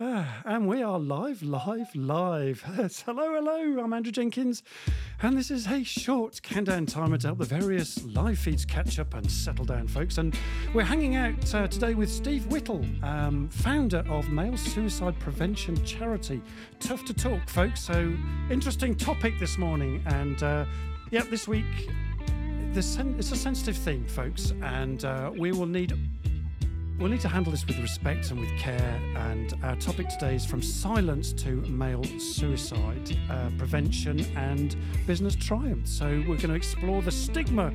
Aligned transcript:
And 0.44 0.68
we 0.68 0.80
are 0.84 0.96
live, 0.96 1.42
live, 1.42 1.92
live. 1.96 2.60
Hello, 3.04 3.34
hello. 3.34 3.82
I'm 3.82 3.92
Andrew 3.92 4.12
Jenkins, 4.12 4.62
and 5.22 5.36
this 5.36 5.50
is 5.50 5.66
a 5.66 5.82
short 5.82 6.40
countdown 6.40 6.86
timer 6.86 7.18
to 7.18 7.26
help 7.26 7.38
the 7.38 7.44
various 7.44 8.04
live 8.04 8.38
feeds 8.38 8.64
catch 8.64 9.00
up 9.00 9.14
and 9.14 9.28
settle 9.28 9.64
down, 9.64 9.88
folks. 9.88 10.18
And 10.18 10.38
we're 10.72 10.84
hanging 10.84 11.16
out 11.16 11.52
uh, 11.52 11.66
today 11.66 11.94
with 11.94 12.08
Steve 12.08 12.46
Whittle, 12.46 12.84
um, 13.02 13.48
founder 13.48 14.04
of 14.08 14.28
Male 14.30 14.56
Suicide 14.56 15.18
Prevention 15.18 15.84
Charity. 15.84 16.42
Tough 16.78 17.04
to 17.06 17.12
talk, 17.12 17.48
folks. 17.48 17.82
So 17.82 18.14
interesting 18.50 18.94
topic 18.94 19.34
this 19.40 19.58
morning, 19.58 20.00
and 20.06 20.40
uh, 20.44 20.64
yeah, 21.10 21.24
this 21.24 21.48
week. 21.48 21.90
Sen- 22.80 23.16
it's 23.18 23.32
a 23.32 23.36
sensitive 23.36 23.76
theme, 23.76 24.06
folks, 24.06 24.52
and 24.62 25.04
uh, 25.04 25.32
we 25.36 25.50
will 25.50 25.66
need 25.66 25.98
We'll 26.98 27.10
need 27.10 27.20
to 27.20 27.28
handle 27.28 27.52
this 27.52 27.64
with 27.64 27.78
respect 27.78 28.32
and 28.32 28.40
with 28.40 28.50
care. 28.58 29.00
And 29.14 29.54
our 29.62 29.76
topic 29.76 30.08
today 30.08 30.34
is 30.34 30.44
from 30.44 30.60
silence 30.60 31.32
to 31.34 31.48
male 31.68 32.02
suicide, 32.18 33.16
uh, 33.30 33.50
prevention 33.56 34.26
and 34.36 34.74
business 35.06 35.36
triumph. 35.36 35.86
So 35.86 36.06
we're 36.06 36.38
going 36.38 36.48
to 36.48 36.54
explore 36.54 37.00
the 37.00 37.12
stigma 37.12 37.72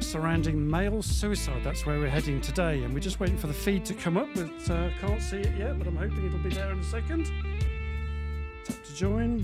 surrounding 0.00 0.68
male 0.68 1.00
suicide. 1.00 1.62
That's 1.64 1.86
where 1.86 1.98
we're 1.98 2.10
heading 2.10 2.42
today. 2.42 2.82
And 2.82 2.92
we're 2.92 3.00
just 3.00 3.18
waiting 3.18 3.38
for 3.38 3.46
the 3.46 3.54
feed 3.54 3.86
to 3.86 3.94
come 3.94 4.18
up. 4.18 4.28
But 4.34 4.70
uh, 4.70 4.90
can't 5.00 5.22
see 5.22 5.38
it 5.38 5.56
yet, 5.56 5.78
but 5.78 5.86
I'm 5.86 5.96
hoping 5.96 6.26
it'll 6.26 6.38
be 6.40 6.50
there 6.50 6.70
in 6.70 6.80
a 6.80 6.84
second. 6.84 7.30
Tap 8.64 8.76
to 8.84 8.94
join. 8.94 9.38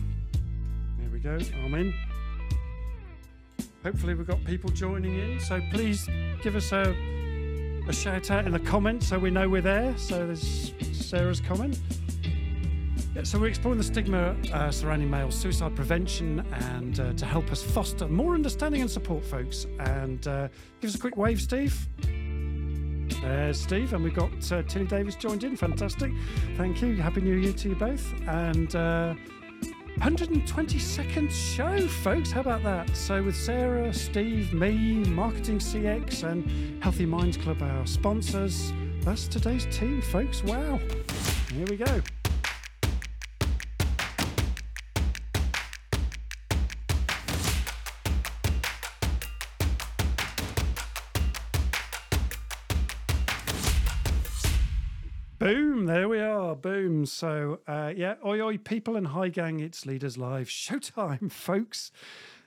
There 0.99 1.09
we 1.11 1.21
go. 1.21 1.39
I'm 1.65 1.73
in. 1.73 1.95
Hopefully, 3.83 4.13
we've 4.13 4.27
got 4.27 4.45
people 4.45 4.69
joining 4.69 5.19
in. 5.19 5.41
So 5.41 5.59
please 5.71 6.07
give 6.43 6.55
us 6.55 6.71
a 6.73 6.95
a 7.91 7.93
shout 7.93 8.31
out 8.31 8.47
in 8.47 8.53
the 8.53 8.61
comments 8.61 9.09
so 9.09 9.19
we 9.19 9.31
know 9.31 9.49
we're 9.49 9.61
there. 9.61 9.93
So 9.99 10.25
there's 10.25 10.73
Sarah's 10.93 11.41
comment. 11.41 11.77
Yeah, 13.17 13.25
so 13.25 13.37
we're 13.37 13.49
exploring 13.49 13.79
the 13.79 13.85
stigma 13.85 14.37
uh, 14.53 14.71
surrounding 14.71 15.11
male 15.11 15.33
suicide 15.33 15.75
prevention 15.75 16.47
and 16.53 17.01
uh, 17.01 17.13
to 17.15 17.27
help 17.27 17.51
us 17.51 17.65
foster 17.65 18.07
more 18.07 18.35
understanding 18.35 18.81
and 18.81 18.89
support, 18.89 19.25
folks. 19.25 19.67
And 19.81 20.25
uh, 20.29 20.47
give 20.81 20.89
us 20.91 20.95
a 20.95 21.01
quick 21.01 21.17
wave, 21.17 21.41
Steve. 21.41 21.89
There's 23.23 23.61
Steve, 23.61 23.93
and 23.93 24.05
we've 24.05 24.15
got 24.15 24.53
uh, 24.53 24.63
Tilly 24.63 24.87
Davis 24.87 25.17
joined 25.17 25.43
in. 25.43 25.57
Fantastic. 25.57 26.13
Thank 26.57 26.81
you. 26.83 26.95
Happy 26.95 27.23
New 27.23 27.35
Year 27.35 27.53
to 27.53 27.71
you 27.71 27.75
both. 27.75 28.07
And 28.29 28.77
uh, 28.77 29.15
122nd 29.99 31.31
show, 31.31 31.87
folks. 31.87 32.31
How 32.31 32.41
about 32.41 32.63
that? 32.63 32.97
So, 32.97 33.23
with 33.23 33.37
Sarah, 33.37 33.93
Steve, 33.93 34.53
me, 34.55 35.05
Marketing 35.11 35.59
CX, 35.59 36.23
and 36.23 36.83
Healthy 36.83 37.07
Minds 37.07 37.37
Club, 37.37 37.61
our 37.63 37.87
sponsors, 37.87 38.73
that's 39.01 39.29
today's 39.29 39.67
team, 39.67 40.01
folks. 40.01 40.43
Wow. 40.43 40.81
Here 41.53 41.67
we 41.67 41.77
go. 41.77 42.01
Boom, 55.39 55.70
there 55.91 56.09
we 56.09 56.21
are. 56.21 56.55
Boom. 56.55 57.05
So, 57.05 57.61
uh, 57.67 57.93
yeah, 57.97 58.15
oi, 58.25 58.41
oi, 58.41 58.59
people 58.59 58.97
and 58.97 59.09
high 59.09 59.29
gang, 59.29 59.59
it's 59.59 59.87
Leaders 59.87 60.17
Live 60.17 60.47
showtime, 60.47 61.33
folks. 61.33 61.91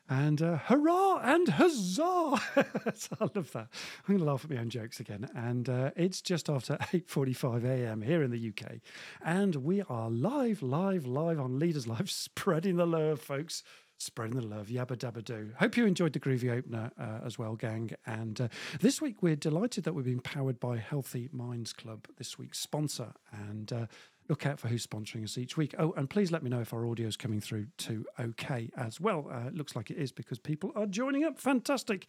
And 0.09 0.41
uh, 0.41 0.57
hurrah 0.57 1.17
and 1.17 1.47
huzzah! 1.47 2.03
I 2.55 3.29
love 3.35 3.51
that. 3.51 3.67
I'm 4.07 4.07
going 4.07 4.19
to 4.19 4.25
laugh 4.25 4.45
at 4.45 4.49
my 4.49 4.57
own 4.57 4.69
jokes 4.69 4.99
again. 4.99 5.29
And 5.35 5.67
uh, 5.67 5.91
it's 5.95 6.21
just 6.21 6.49
after 6.49 6.77
8:45 6.93 7.65
a.m. 7.65 8.01
here 8.01 8.23
in 8.23 8.31
the 8.31 8.49
UK, 8.49 8.79
and 9.25 9.55
we 9.57 9.81
are 9.89 10.09
live, 10.09 10.61
live, 10.61 11.05
live 11.05 11.39
on 11.39 11.59
Leaders 11.59 11.87
Live, 11.87 12.09
spreading 12.11 12.77
the 12.77 12.87
love, 12.87 13.19
folks 13.19 13.63
spreading 13.97 14.35
the 14.35 14.45
love, 14.45 14.67
yabba 14.67 14.97
dabba 14.97 15.23
do. 15.23 15.51
Hope 15.59 15.77
you 15.77 15.85
enjoyed 15.85 16.13
the 16.13 16.19
groovy 16.19 16.51
opener 16.51 16.91
uh, 16.99 17.25
as 17.25 17.37
well, 17.37 17.55
gang. 17.55 17.91
And 18.05 18.41
uh, 18.41 18.47
this 18.79 19.01
week 19.01 19.21
we're 19.21 19.35
delighted 19.35 19.83
that 19.85 19.93
we're 19.93 20.03
being 20.03 20.19
powered 20.19 20.59
by 20.59 20.77
Healthy 20.77 21.29
Minds 21.31 21.73
Club, 21.73 22.07
this 22.17 22.37
week's 22.37 22.59
sponsor. 22.59 23.13
And 23.31 23.71
uh, 23.71 23.85
look 24.29 24.45
out 24.45 24.59
for 24.59 24.67
who's 24.67 24.85
sponsoring 24.85 25.23
us 25.23 25.37
each 25.37 25.57
week. 25.57 25.75
Oh, 25.77 25.93
and 25.97 26.09
please 26.09 26.31
let 26.31 26.43
me 26.43 26.49
know 26.49 26.61
if 26.61 26.73
our 26.73 26.87
audio 26.87 27.07
is 27.07 27.17
coming 27.17 27.41
through 27.41 27.67
to 27.79 28.05
okay 28.19 28.69
as 28.77 28.99
well. 28.99 29.29
Uh, 29.31 29.47
it 29.47 29.55
looks 29.55 29.75
like 29.75 29.89
it 29.91 29.97
is 29.97 30.11
because 30.11 30.39
people 30.39 30.71
are 30.75 30.85
joining 30.85 31.23
up. 31.23 31.39
Fantastic. 31.39 32.07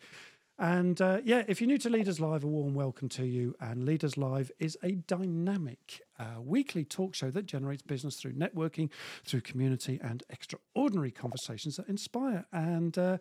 And 0.59 1.01
uh, 1.01 1.21
yeah, 1.25 1.43
if 1.49 1.61
you're 1.61 1.67
new 1.67 1.79
to 1.79 1.91
Leaders 1.91 2.21
Live, 2.21 2.45
a 2.45 2.47
warm 2.47 2.75
welcome 2.75 3.09
to 3.11 3.27
you. 3.27 3.57
And 3.61 3.85
Leaders 3.85 4.17
Live 4.17 4.53
is 4.61 4.79
a 4.85 4.93
dynamic 4.93 6.01
uh, 6.19 6.41
weekly 6.41 6.85
talk 6.85 7.15
show 7.15 7.31
that 7.33 7.47
generates 7.47 7.83
business 7.83 8.17
through 8.17 8.35
networking, 8.35 8.91
through 9.25 9.41
community, 9.41 9.99
and 10.01 10.23
extraordinary 10.31 11.11
conversations 11.11 11.77
that 11.77 11.89
inspire. 11.89 12.47
And 12.53 12.97
uh, 12.97 13.19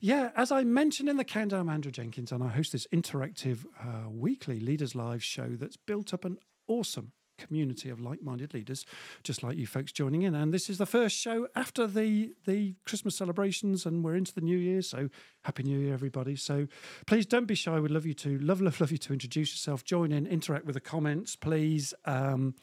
yeah, 0.00 0.30
as 0.36 0.52
I 0.52 0.62
mentioned 0.62 1.08
in 1.08 1.16
the 1.16 1.24
countdown, 1.24 1.60
I'm 1.60 1.68
Andrew 1.70 1.90
Jenkins, 1.90 2.30
and 2.30 2.42
I 2.42 2.48
host 2.48 2.70
this 2.70 2.86
interactive 2.92 3.66
uh, 3.80 4.08
weekly 4.08 4.60
Leaders 4.60 4.94
Live 4.94 5.24
show 5.24 5.56
that's 5.58 5.76
built 5.76 6.14
up 6.14 6.24
an 6.24 6.38
awesome 6.68 7.12
community 7.36 7.90
of 7.90 8.00
like-minded 8.00 8.54
leaders, 8.54 8.84
just 9.22 9.42
like 9.42 9.56
you 9.56 9.66
folks 9.66 9.92
joining 9.92 10.22
in. 10.22 10.34
And 10.34 10.52
this 10.52 10.68
is 10.68 10.78
the 10.78 10.86
first 10.86 11.16
show 11.16 11.48
after 11.54 11.86
the 11.86 12.34
the 12.46 12.74
Christmas 12.84 13.16
celebrations, 13.16 13.86
and 13.86 14.04
we're 14.04 14.16
into 14.16 14.34
the 14.34 14.40
New 14.40 14.58
Year. 14.58 14.82
So 14.82 15.08
happy 15.42 15.62
New 15.62 15.78
Year, 15.78 15.94
everybody! 15.94 16.36
So 16.36 16.68
please 17.06 17.26
don't 17.26 17.46
be 17.46 17.54
shy. 17.54 17.78
We'd 17.78 17.90
love 17.90 18.06
you 18.06 18.14
to 18.14 18.38
love, 18.38 18.60
love, 18.60 18.80
love 18.80 18.92
you 18.92 18.98
to 18.98 19.12
introduce 19.12 19.52
yourself, 19.52 19.84
join 19.84 20.12
in, 20.12 20.26
interact 20.26 20.66
with 20.66 20.74
the 20.74 20.80
comments, 20.80 21.36
please. 21.36 21.94
Um, 22.04 22.54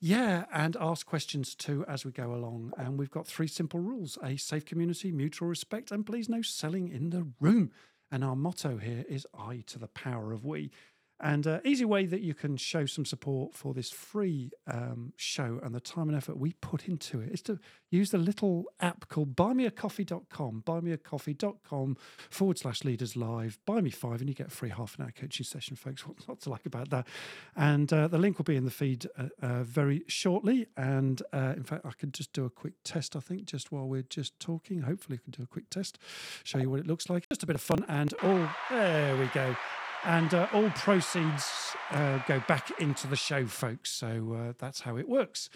yeah, 0.00 0.44
and 0.52 0.76
ask 0.78 1.06
questions 1.06 1.54
too 1.54 1.84
as 1.88 2.04
we 2.04 2.12
go 2.12 2.34
along. 2.34 2.72
And 2.76 2.98
we've 2.98 3.10
got 3.10 3.26
three 3.26 3.48
simple 3.48 3.80
rules: 3.80 4.18
a 4.22 4.36
safe 4.36 4.64
community, 4.64 5.12
mutual 5.12 5.48
respect, 5.48 5.90
and 5.90 6.04
please 6.04 6.28
no 6.28 6.42
selling 6.42 6.88
in 6.88 7.10
the 7.10 7.26
room. 7.40 7.70
And 8.10 8.22
our 8.22 8.36
motto 8.36 8.76
here 8.76 9.04
is 9.08 9.26
I 9.36 9.64
to 9.66 9.78
the 9.78 9.88
power 9.88 10.32
of 10.32 10.44
we. 10.44 10.70
And 11.20 11.46
uh, 11.46 11.60
easy 11.64 11.84
way 11.84 12.06
that 12.06 12.22
you 12.22 12.34
can 12.34 12.56
show 12.56 12.86
some 12.86 13.04
support 13.04 13.54
for 13.54 13.72
this 13.72 13.90
free 13.90 14.50
um, 14.66 15.12
show 15.16 15.60
and 15.62 15.74
the 15.74 15.80
time 15.80 16.08
and 16.08 16.16
effort 16.16 16.36
we 16.36 16.54
put 16.54 16.88
into 16.88 17.20
it 17.20 17.32
is 17.32 17.42
to 17.42 17.60
use 17.90 18.10
the 18.10 18.18
little 18.18 18.64
app 18.80 19.08
called 19.08 19.36
buymeacoffee.com, 19.36 20.64
buymeacoffee.com 20.66 21.96
forward 22.30 22.58
slash 22.58 22.82
leaders 22.82 23.14
live. 23.14 23.58
Buy 23.64 23.80
me 23.80 23.90
five 23.90 24.20
and 24.20 24.28
you 24.28 24.34
get 24.34 24.48
a 24.48 24.50
free 24.50 24.70
half 24.70 24.98
an 24.98 25.04
hour 25.04 25.12
coaching 25.16 25.46
session, 25.46 25.76
folks. 25.76 26.04
What's 26.06 26.26
not 26.26 26.40
to 26.42 26.50
like 26.50 26.66
about 26.66 26.90
that? 26.90 27.06
And 27.54 27.92
uh, 27.92 28.08
the 28.08 28.18
link 28.18 28.38
will 28.38 28.44
be 28.44 28.56
in 28.56 28.64
the 28.64 28.70
feed 28.70 29.06
uh, 29.16 29.28
uh 29.40 29.62
very 29.62 30.02
shortly. 30.08 30.66
And 30.76 31.22
uh, 31.32 31.54
in 31.56 31.62
fact, 31.62 31.86
I 31.86 31.92
could 31.92 32.12
just 32.12 32.32
do 32.32 32.44
a 32.44 32.50
quick 32.50 32.74
test, 32.82 33.14
I 33.14 33.20
think, 33.20 33.44
just 33.44 33.70
while 33.70 33.86
we're 33.86 34.02
just 34.02 34.38
talking. 34.40 34.82
Hopefully, 34.82 35.20
I 35.20 35.22
can 35.22 35.30
do 35.30 35.44
a 35.44 35.46
quick 35.46 35.70
test, 35.70 35.98
show 36.42 36.58
you 36.58 36.68
what 36.68 36.80
it 36.80 36.86
looks 36.86 37.08
like. 37.08 37.28
Just 37.28 37.44
a 37.44 37.46
bit 37.46 37.54
of 37.56 37.62
fun. 37.62 37.84
And 37.88 38.12
oh, 38.22 38.54
there 38.68 39.16
we 39.16 39.26
go 39.26 39.54
and 40.04 40.34
uh, 40.34 40.46
all 40.52 40.70
proceeds 40.70 41.74
uh, 41.90 42.18
go 42.26 42.40
back 42.46 42.70
into 42.80 43.06
the 43.06 43.16
show, 43.16 43.46
folks. 43.46 43.90
So 43.90 44.36
uh, 44.38 44.52
that's 44.58 44.80
how 44.80 44.96
it 44.96 45.08
works. 45.08 45.48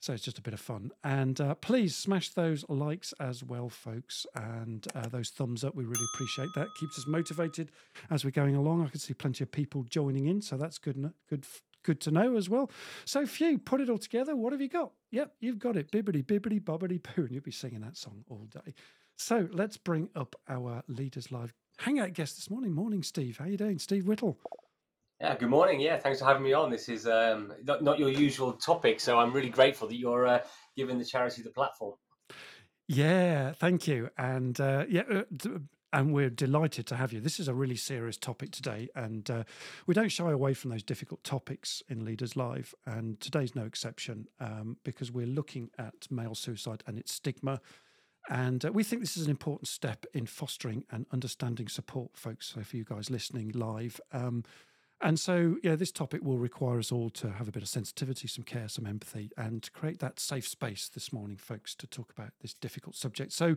So 0.00 0.12
it's 0.12 0.24
just 0.24 0.38
a 0.38 0.42
bit 0.42 0.52
of 0.52 0.60
fun. 0.60 0.90
And 1.04 1.40
uh, 1.40 1.54
please 1.54 1.94
smash 1.94 2.30
those 2.30 2.64
likes 2.68 3.14
as 3.20 3.44
well, 3.44 3.68
folks, 3.68 4.26
and 4.34 4.84
uh, 4.96 5.08
those 5.08 5.30
thumbs 5.30 5.62
up. 5.62 5.76
We 5.76 5.84
really 5.84 6.04
appreciate 6.14 6.48
that. 6.56 6.66
Keeps 6.80 6.98
us 6.98 7.06
motivated 7.06 7.70
as 8.10 8.24
we're 8.24 8.32
going 8.32 8.56
along. 8.56 8.84
I 8.84 8.88
can 8.88 8.98
see 8.98 9.14
plenty 9.14 9.44
of 9.44 9.52
people 9.52 9.84
joining 9.84 10.26
in, 10.26 10.42
so 10.42 10.56
that's 10.56 10.78
good. 10.78 11.12
Good. 11.28 11.46
Good 11.84 12.00
to 12.02 12.12
know 12.12 12.36
as 12.36 12.48
well. 12.48 12.70
So, 13.04 13.26
few, 13.26 13.58
put 13.58 13.80
it 13.80 13.90
all 13.90 13.98
together. 13.98 14.36
What 14.36 14.52
have 14.52 14.60
you 14.60 14.68
got? 14.68 14.92
Yep, 15.10 15.32
you've 15.40 15.58
got 15.58 15.76
it. 15.76 15.90
Bibbity, 15.90 16.24
bibbity, 16.24 16.60
bobbity, 16.60 17.02
poo. 17.02 17.22
And 17.22 17.32
you'll 17.32 17.42
be 17.42 17.50
singing 17.50 17.80
that 17.80 17.96
song 17.96 18.24
all 18.30 18.46
day. 18.48 18.72
So, 19.16 19.48
let's 19.50 19.78
bring 19.78 20.08
up 20.14 20.36
our 20.48 20.84
Leaders 20.86 21.32
Live 21.32 21.52
hangout 21.82 22.12
guest 22.12 22.36
this 22.36 22.48
morning. 22.48 22.72
Morning, 22.72 23.02
Steve. 23.02 23.38
How 23.38 23.46
you 23.46 23.56
doing, 23.56 23.78
Steve 23.78 24.06
Whittle? 24.06 24.38
Yeah, 25.20 25.36
good 25.36 25.50
morning. 25.50 25.80
Yeah, 25.80 25.98
thanks 25.98 26.20
for 26.20 26.26
having 26.26 26.42
me 26.42 26.52
on. 26.52 26.70
This 26.70 26.88
is 26.88 27.06
um, 27.06 27.52
not, 27.64 27.82
not 27.82 27.98
your 27.98 28.08
usual 28.08 28.52
topic, 28.52 29.00
so 29.00 29.18
I'm 29.18 29.32
really 29.32 29.48
grateful 29.48 29.88
that 29.88 29.96
you're 29.96 30.26
uh, 30.26 30.40
giving 30.76 30.98
the 30.98 31.04
charity 31.04 31.42
the 31.42 31.50
platform. 31.50 31.94
Yeah, 32.88 33.52
thank 33.52 33.86
you. 33.86 34.10
And 34.16 34.58
uh, 34.60 34.84
yeah, 34.88 35.02
uh, 35.10 35.22
and 35.92 36.12
we're 36.12 36.30
delighted 36.30 36.86
to 36.86 36.96
have 36.96 37.12
you. 37.12 37.20
This 37.20 37.38
is 37.38 37.48
a 37.48 37.54
really 37.54 37.76
serious 37.76 38.16
topic 38.16 38.50
today, 38.50 38.88
and 38.94 39.28
uh, 39.30 39.44
we 39.86 39.94
don't 39.94 40.10
shy 40.10 40.30
away 40.30 40.54
from 40.54 40.70
those 40.70 40.82
difficult 40.82 41.22
topics 41.24 41.82
in 41.88 42.04
Leaders 42.04 42.36
Live. 42.36 42.74
And 42.86 43.20
today's 43.20 43.54
no 43.54 43.64
exception 43.64 44.26
um, 44.40 44.76
because 44.84 45.12
we're 45.12 45.26
looking 45.26 45.70
at 45.78 46.10
male 46.10 46.34
suicide 46.34 46.82
and 46.86 46.98
its 46.98 47.12
stigma 47.12 47.60
and 48.28 48.64
uh, 48.64 48.72
we 48.72 48.84
think 48.84 49.02
this 49.02 49.16
is 49.16 49.24
an 49.24 49.30
important 49.30 49.68
step 49.68 50.06
in 50.14 50.26
fostering 50.26 50.84
and 50.90 51.06
understanding 51.12 51.68
support, 51.68 52.16
folks. 52.16 52.52
So, 52.54 52.62
for 52.62 52.76
you 52.76 52.84
guys 52.84 53.10
listening 53.10 53.50
live, 53.50 54.00
um, 54.12 54.44
and 55.02 55.18
so, 55.18 55.56
yeah, 55.64 55.74
this 55.74 55.90
topic 55.90 56.22
will 56.22 56.38
require 56.38 56.78
us 56.78 56.92
all 56.92 57.10
to 57.10 57.32
have 57.32 57.48
a 57.48 57.50
bit 57.50 57.62
of 57.62 57.68
sensitivity, 57.68 58.28
some 58.28 58.44
care, 58.44 58.68
some 58.68 58.86
empathy, 58.86 59.32
and 59.36 59.60
to 59.64 59.70
create 59.72 59.98
that 59.98 60.20
safe 60.20 60.46
space 60.46 60.88
this 60.88 61.12
morning, 61.12 61.36
folks, 61.36 61.74
to 61.74 61.88
talk 61.88 62.12
about 62.16 62.30
this 62.40 62.54
difficult 62.54 62.94
subject. 62.94 63.32
So, 63.32 63.56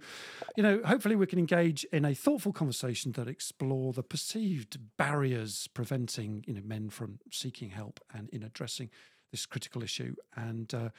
you 0.58 0.64
know, 0.64 0.82
hopefully 0.84 1.16
we 1.16 1.28
can 1.28 1.38
engage 1.38 1.84
in 1.94 2.04
a 2.04 2.16
thoughtful 2.16 2.52
conversation 2.52 3.12
that 3.12 3.28
explore 3.28 3.94
the 3.94 4.02
perceived 4.02 4.80
barriers 4.98 5.68
preventing, 5.76 6.44
you 6.48 6.56
know, 6.56 6.64
men 6.66 6.90
from 6.90 7.20
seeking 7.32 7.70
help 7.70 8.00
and 8.12 8.28
in 8.30 8.42
addressing 8.42 8.90
this 9.36 9.46
critical 9.46 9.84
issue. 9.84 10.16
And 10.36 10.74
uh, 10.74 10.90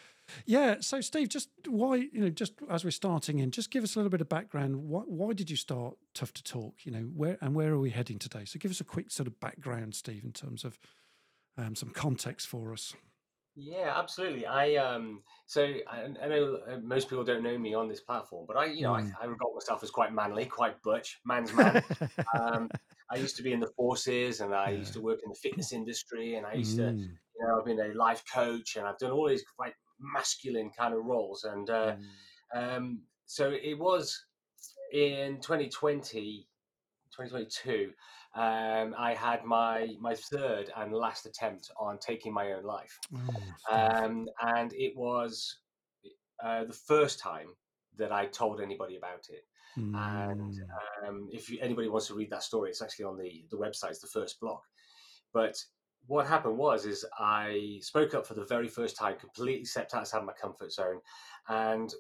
yeah, 0.45 0.77
so 0.81 1.01
Steve, 1.01 1.29
just 1.29 1.49
why 1.67 1.97
you 1.97 2.21
know, 2.21 2.29
just 2.29 2.53
as 2.71 2.85
we're 2.85 2.91
starting 2.91 3.39
in, 3.39 3.51
just 3.51 3.71
give 3.71 3.83
us 3.83 3.97
a 3.97 3.99
little 3.99 4.11
bit 4.11 4.21
of 4.21 4.29
background. 4.29 4.77
Why, 4.77 5.01
why 5.07 5.33
did 5.33 5.51
you 5.51 5.57
start 5.57 5.97
Tough 6.15 6.33
to 6.35 6.43
Talk? 6.43 6.85
You 6.85 6.93
know, 6.93 7.09
where 7.15 7.39
and 7.41 7.55
where 7.55 7.73
are 7.73 7.79
we 7.79 7.91
heading 7.91 8.19
today? 8.19 8.45
So 8.45 8.59
give 8.59 8.71
us 8.71 8.81
a 8.81 8.85
quick 8.85 9.11
sort 9.11 9.27
of 9.27 9.41
background, 9.41 9.95
Steve, 9.95 10.25
in 10.25 10.33
terms 10.33 10.65
of 10.65 10.79
um, 11.57 11.75
some 11.75 11.91
context 11.91 12.47
for 12.47 12.73
us. 12.73 12.95
Yeah, 13.59 13.95
absolutely. 13.97 14.45
I 14.45 14.75
um 14.75 15.23
so 15.47 15.63
I, 15.89 16.09
I 16.23 16.29
know 16.29 16.59
uh, 16.71 16.77
most 16.83 17.09
people 17.09 17.25
don't 17.25 17.43
know 17.43 17.57
me 17.57 17.73
on 17.73 17.89
this 17.89 18.01
platform, 18.01 18.45
but 18.47 18.59
I 18.59 18.67
you 18.67 18.83
know 18.83 18.93
Mm. 18.93 19.13
I, 19.19 19.25
I 19.25 19.27
regard 19.27 19.55
myself 19.55 19.83
as 19.83 19.91
quite 19.91 20.13
manly, 20.13 20.45
quite 20.45 20.81
butch, 20.83 21.21
man's 21.25 21.53
man. 21.55 21.83
Um, 22.39 22.69
I 23.11 23.17
used 23.17 23.37
to 23.37 23.43
be 23.43 23.53
in 23.53 23.61
the 23.61 23.71
forces, 23.77 24.41
and 24.41 24.55
I 24.55 24.71
used 24.71 24.93
to 24.95 25.01
work 25.01 25.21
in 25.25 25.31
the 25.31 25.37
fitness 25.37 25.73
industry, 25.73 26.35
and 26.35 26.45
I 26.47 26.55
used 26.55 26.77
to 26.77 26.91
Mm, 26.93 27.09
you 27.39 27.47
know 27.47 27.59
I've 27.59 27.65
been 27.65 27.81
a 27.81 27.95
life 27.95 28.25
coach, 28.33 28.77
and 28.77 28.87
I've 28.87 28.99
done 28.99 29.13
all 29.13 29.29
these 29.29 29.45
quite 29.57 29.75
masculine 30.01 30.71
kind 30.71 30.95
of 30.95 31.05
roles, 31.05 31.45
and 31.45 31.69
uh, 31.71 31.97
mm, 32.55 32.77
um, 32.77 33.03
so 33.27 33.51
it 33.51 33.79
was 33.79 34.25
in 34.93 35.41
2020 35.41 36.47
2022 37.11 37.93
um, 38.35 38.95
i 38.99 39.15
had 39.15 39.45
my 39.45 39.89
my 40.01 40.15
third 40.15 40.71
and 40.77 40.93
last 40.93 41.27
attempt 41.27 41.71
on 41.79 41.99
taking 41.99 42.33
my 42.33 42.53
own 42.53 42.63
life. 42.65 42.99
Steve. 43.59 43.79
um, 43.79 44.27
and 44.43 44.73
it 44.75 44.97
was 44.97 45.59
uh, 46.45 46.65
the 46.65 46.73
first 46.73 47.19
time 47.19 47.49
that 47.97 48.13
i 48.13 48.27
told 48.27 48.61
anybody 48.61 48.97
about 48.97 49.27
it. 49.31 49.45
And 49.77 50.55
Mm, 50.55 51.09
um, 51.09 51.29
if 51.33 51.51
you, 51.51 51.59
anybody 51.61 51.89
wants 51.89 52.07
to 52.09 52.15
read 52.15 52.31
that 52.31 52.43
story 52.43 52.71
it's 52.71 52.83
actually 52.83 53.07
on 53.07 53.17
the 53.19 53.45
the 53.51 53.57
website 53.57 53.91
it's 53.91 54.01
the 54.01 54.07
first 54.07 54.39
block. 54.41 54.63
But 55.33 55.57
what 56.07 56.27
happened 56.27 56.57
was 56.57 56.87
is 56.87 57.05
i 57.19 57.79
spoke 57.83 58.15
up 58.15 58.27
for 58.27 58.35
the 58.35 58.45
very 58.45 58.69
first 58.69 58.97
time 58.97 59.17
completely 59.19 59.65
stepped 59.65 59.95
outside 59.95 60.25
my 60.25 60.33
comfort 60.33 60.73
zone 60.73 61.01
and 61.49 61.93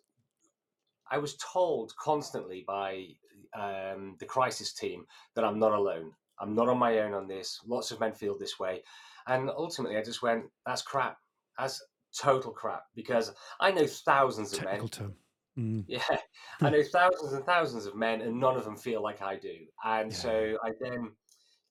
I 1.10 1.18
was 1.18 1.36
told 1.36 1.94
constantly 1.96 2.64
by 2.66 3.08
um, 3.54 4.16
the 4.18 4.26
crisis 4.26 4.72
team 4.72 5.06
that 5.34 5.44
I'm 5.44 5.58
not 5.58 5.72
alone. 5.72 6.12
I'm 6.38 6.54
not 6.54 6.68
on 6.68 6.78
my 6.78 6.98
own 6.98 7.14
on 7.14 7.26
this. 7.28 7.60
Lots 7.64 7.90
of 7.90 8.00
men 8.00 8.12
feel 8.12 8.36
this 8.36 8.58
way. 8.58 8.82
And 9.26 9.50
ultimately, 9.50 9.96
I 9.96 10.02
just 10.02 10.22
went, 10.22 10.46
that's 10.64 10.82
crap. 10.82 11.18
That's 11.58 11.82
total 12.16 12.52
crap 12.52 12.84
because 12.94 13.32
I 13.60 13.70
know 13.70 13.86
thousands 13.86 14.52
of 14.52 14.64
men. 14.64 14.66
technical 14.66 14.88
term. 14.88 15.16
Mm, 15.58 15.84
Yeah, 15.86 16.18
I 16.60 16.70
know 16.70 16.82
thousands 16.82 17.32
and 17.32 17.46
thousands 17.46 17.86
of 17.86 17.94
men, 17.94 18.20
and 18.20 18.38
none 18.38 18.56
of 18.56 18.64
them 18.64 18.76
feel 18.76 19.02
like 19.02 19.22
I 19.22 19.36
do. 19.36 19.66
And 19.84 20.12
Yeah. 20.12 20.18
so 20.18 20.58
I 20.62 20.72
then 20.80 21.16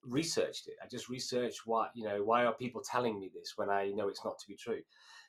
researched 0.08 0.68
it. 0.68 0.76
I 0.84 0.88
just 0.88 1.10
researched 1.10 1.62
what 1.66 1.92
you 1.96 2.06
know. 2.06 2.24
Why 2.24 2.46
are 2.46 2.54
people 2.54 2.82
telling 2.82 3.20
me 3.20 3.30
this 3.34 3.54
when 3.56 3.70
I 3.70 3.92
know 3.96 4.08
it's 4.08 4.26
not 4.26 4.38
to 4.40 4.48
be 4.48 4.56
true? 4.56 4.82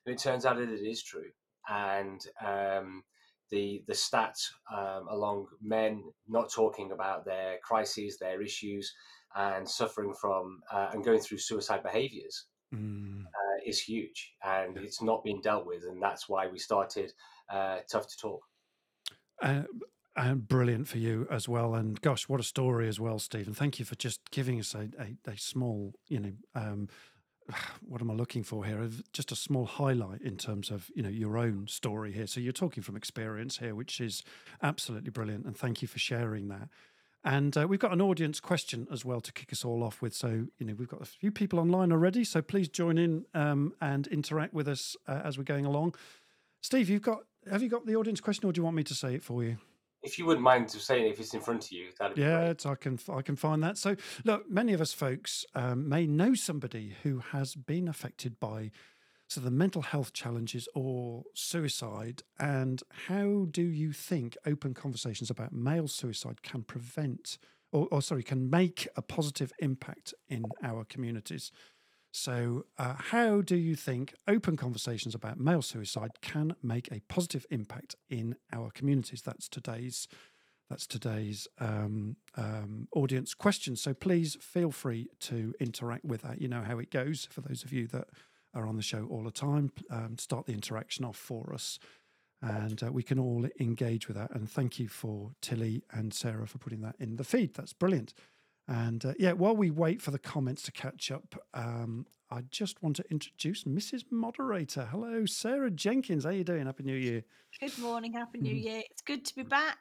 And 0.05 0.15
it 0.15 0.19
turns 0.19 0.47
out 0.47 0.57
that 0.57 0.69
it 0.69 0.87
is 0.87 1.03
true. 1.03 1.31
And 1.69 2.21
um, 2.45 3.03
the 3.51 3.83
the 3.87 3.95
stats 3.95 4.49
um, 4.73 5.09
along 5.09 5.47
men 5.63 6.03
not 6.29 6.51
talking 6.53 6.93
about 6.93 7.25
their 7.25 7.59
crises, 7.63 8.19
their 8.19 8.43
issues, 8.43 8.93
and 9.35 9.69
suffering 9.69 10.15
from 10.21 10.61
uh, 10.73 10.91
and 10.93 11.05
going 11.05 11.21
through 11.21 11.39
suicide 11.39 11.83
behaviors 11.83 12.47
mm. 12.75 13.23
uh, 13.23 13.61
is 13.65 13.81
huge, 13.81 14.35
and 14.45 14.77
it's 14.79 15.03
not 15.03 15.25
being 15.25 15.41
dealt 15.41 15.67
with. 15.67 15.83
And 15.85 16.03
that's 16.03 16.29
why 16.29 16.47
we 16.47 16.59
started 16.59 17.13
uh, 17.51 17.79
Tough 17.91 18.09
to 18.09 18.17
Talk. 18.21 18.43
And 20.17 20.49
brilliant 20.49 20.89
for 20.89 20.97
you 20.97 21.29
as 21.31 21.47
well. 21.47 21.75
And 21.75 22.01
gosh, 22.01 22.27
what 22.27 22.41
a 22.41 22.43
story 22.43 22.89
as 22.89 22.99
well, 22.99 23.19
Stephen. 23.19 23.53
Thank 23.53 23.79
you 23.79 23.85
for 23.85 23.97
just 23.97 24.31
giving 24.31 24.59
us 24.59 24.75
a, 24.75 24.89
a, 24.99 25.31
a 25.33 25.37
small, 25.37 25.93
you 26.09 26.19
know, 26.19 26.33
um, 26.55 26.89
what 27.87 28.01
am 28.01 28.11
I 28.11 28.15
looking 28.15 28.43
for 28.43 28.65
here? 28.65 28.89
Just 29.13 29.33
a 29.33 29.37
small 29.37 29.67
highlight 29.67 30.23
in 30.23 30.37
terms 30.37 30.71
of 30.71 30.91
you 30.95 31.03
know 31.03 31.09
your 31.09 31.39
own 31.39 31.67
story 31.69 32.13
here. 32.13 32.27
So 32.27 32.41
you're 32.41 32.53
talking 32.53 32.83
from 32.83 32.97
experience 32.97 33.59
here, 33.59 33.75
which 33.75 34.01
is 34.01 34.23
absolutely 34.63 35.11
brilliant. 35.11 35.45
And 35.45 35.57
thank 35.57 35.83
you 35.83 35.89
for 35.89 35.99
sharing 35.99 36.49
that. 36.49 36.69
And 37.25 37.57
uh, 37.57 37.67
we've 37.69 37.81
got 37.81 37.93
an 37.93 38.01
audience 38.01 38.39
question 38.39 38.87
as 38.91 39.05
well 39.05 39.21
to 39.21 39.33
kick 39.33 39.53
us 39.53 39.65
all 39.65 39.83
off 39.83 40.01
with. 40.01 40.15
So 40.15 40.47
you 40.59 40.67
know 40.67 40.75
we've 40.75 40.89
got 40.89 41.03
a 41.03 41.07
few 41.07 41.31
people 41.31 41.59
online 41.59 41.93
already. 41.93 42.25
So 42.25 42.43
please 42.43 42.69
join 42.69 42.99
in 42.99 43.27
um, 43.35 43.75
and 43.81 44.07
interact 44.09 44.55
with 44.55 44.69
us 44.69 44.97
uh, 45.07 45.21
as 45.25 45.37
we're 45.37 45.45
going 45.45 45.67
along. 45.67 45.95
Steve, 46.63 46.89
you've 46.89 47.03
got 47.03 47.21
have 47.51 47.63
you 47.63 47.69
got 47.69 47.87
the 47.87 47.97
audience 47.97 48.21
question, 48.21 48.49
or 48.49 48.53
do 48.53 48.61
you 48.61 48.65
want 48.65 48.77
me 48.77 48.85
to 48.85 48.95
say 48.95 49.15
it 49.15 49.23
for 49.23 49.45
you? 49.45 49.59
If 50.07 50.19
you 50.19 50.25
wouldn't 50.27 50.45
mind 50.45 50.69
to 50.69 50.79
saying 50.79 51.11
if 51.11 51.19
it's 51.21 51.35
in 51.35 51.41
front 51.41 51.65
of 51.65 51.73
you, 51.73 51.87
that'd 51.99 52.15
be 52.17 52.23
Yeah, 52.23 52.39
great. 52.39 52.51
it's, 52.51 52.67
I 52.67 52.77
can 52.77 52.99
I 53.13 53.23
can 53.23 53.37
find 53.37 53.63
that. 53.65 53.77
So 53.77 53.97
look, 54.25 54.49
many 54.49 54.73
of 54.73 54.81
us 54.81 54.93
folks 54.93 55.45
um, 55.55 55.89
may 55.89 56.07
know 56.07 56.33
somebody 56.35 56.95
who 57.03 57.19
has 57.33 57.55
been 57.55 57.89
affected 57.89 58.39
by 58.41 58.71
so 59.29 59.41
the 59.41 59.51
mental 59.51 59.83
health 59.83 60.13
challenges 60.13 60.69
or 60.75 61.25
suicide. 61.35 62.23
And 62.39 62.83
how 63.09 63.47
do 63.51 63.63
you 63.63 63.93
think 63.93 64.37
open 64.47 64.73
conversations 64.75 65.31
about 65.31 65.53
male 65.53 65.89
suicide 65.89 66.43
can 66.43 66.63
prevent, 66.63 67.37
or, 67.73 67.89
or 67.91 68.01
sorry, 68.03 68.23
can 68.23 68.49
make 68.49 68.87
a 68.97 69.03
positive 69.03 69.53
impact 69.59 70.15
in 70.29 70.45
our 70.63 70.85
communities? 70.85 71.51
So, 72.19 72.65
uh, 72.79 72.95
how 72.97 73.43
do 73.43 73.57
you 73.57 73.77
think 73.77 74.15
open 74.27 74.57
conversations 74.57 75.15
about 75.15 75.39
male 75.39 75.61
suicide 75.61 76.13
can 76.23 76.57
make 76.63 76.91
a 76.91 77.01
positive 77.09 77.45
impact 77.51 77.95
in 78.09 78.37
our 78.51 78.71
communities? 78.71 79.21
That's 79.21 79.51
today's 79.51 80.09
that's 80.71 80.87
today's 80.87 81.47
um, 81.59 82.17
um, 82.35 82.89
audience 82.93 83.35
question. 83.35 83.77
So 83.77 83.93
please 83.93 84.39
feel 84.41 84.71
free 84.71 85.09
to 85.21 85.53
interact 85.61 86.07
with 86.07 86.23
that. 86.23 86.41
You 86.41 86.49
know 86.49 86.63
how 86.63 86.79
it 86.79 86.91
goes 86.91 87.29
for 87.31 87.43
those 87.43 87.63
of 87.65 87.73
you 87.73 87.87
that 87.89 88.09
are 88.55 88.67
on 88.67 88.77
the 88.77 88.83
show 88.83 89.07
all 89.11 89.23
the 89.23 89.31
time. 89.31 89.71
Um, 89.91 90.17
start 90.17 90.47
the 90.47 90.55
interaction 90.55 91.05
off 91.05 91.19
for 91.19 91.53
us, 91.53 91.79
and 92.41 92.83
uh, 92.83 92.91
we 92.91 93.03
can 93.03 93.19
all 93.19 93.47
engage 93.61 94.09
with 94.09 94.17
that. 94.17 94.35
And 94.35 94.51
thank 94.51 94.79
you 94.79 94.89
for 94.89 95.33
Tilly 95.43 95.85
and 95.93 96.15
Sarah 96.15 96.47
for 96.47 96.57
putting 96.57 96.81
that 96.81 96.97
in 96.99 97.17
the 97.17 97.25
feed. 97.25 97.53
That's 97.53 97.75
brilliant. 97.75 98.15
And 98.69 99.05
uh, 99.05 99.15
yeah, 99.19 99.33
while 99.33 99.57
we 99.57 99.71
wait 99.71 100.03
for 100.03 100.11
the 100.11 100.19
comments 100.19 100.63
to 100.63 100.73
catch 100.73 101.11
up, 101.11 101.35
um, 101.55 102.07
I 102.31 102.41
just 102.51 102.83
want 102.83 102.97
to 102.97 103.05
introduce 103.11 103.63
Mrs. 103.65 104.05
Moderator. 104.11 104.89
Hello, 104.91 105.25
Sarah 105.27 105.71
Jenkins. 105.71 106.25
How 106.25 106.31
are 106.31 106.33
you 106.33 106.43
doing? 106.45 106.67
Happy 106.67 106.83
New 106.83 106.97
Year. 106.97 107.23
Good 107.61 107.79
morning, 107.79 108.13
Happy 108.13 108.41
New 108.41 108.55
Mhm. 108.55 108.63
Year. 108.65 108.83
It's 108.91 109.03
good 109.03 109.25
to 109.27 109.35
be 109.37 109.45
back. 109.45 109.79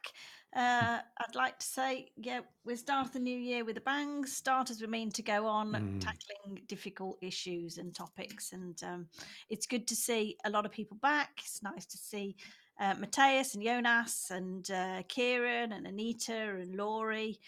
Uh, 0.55 1.01
I'd 1.19 1.35
like 1.35 1.57
to 1.59 1.65
say, 1.65 2.11
yeah, 2.15 2.41
we 2.63 2.75
start 2.75 3.11
the 3.11 3.19
new 3.19 3.37
year 3.37 3.65
with 3.65 3.75
a 3.77 3.81
bang. 3.81 4.23
Start 4.25 4.69
as 4.69 4.79
we 4.79 4.87
mean 4.87 5.11
to 5.13 5.23
go 5.23 5.47
on, 5.47 5.71
Mm. 5.71 5.99
tackling 5.99 6.63
difficult 6.67 7.17
issues 7.21 7.77
and 7.79 7.93
topics. 7.93 8.53
And 8.53 8.81
um, 8.83 9.09
it's 9.49 9.65
good 9.65 9.87
to 9.87 9.95
see 9.95 10.37
a 10.45 10.49
lot 10.49 10.65
of 10.65 10.71
people 10.71 10.97
back. 10.97 11.39
It's 11.39 11.63
nice 11.63 11.85
to 11.87 11.97
see 11.97 12.35
uh, 12.80 12.94
Mateus 12.99 13.56
and 13.56 13.63
Jonas 13.63 14.31
and 14.31 14.69
uh, 14.69 15.04
Kieran 15.07 15.71
and 15.71 15.87
Anita 15.87 16.56
and 16.57 16.75
Laurie. 16.75 17.39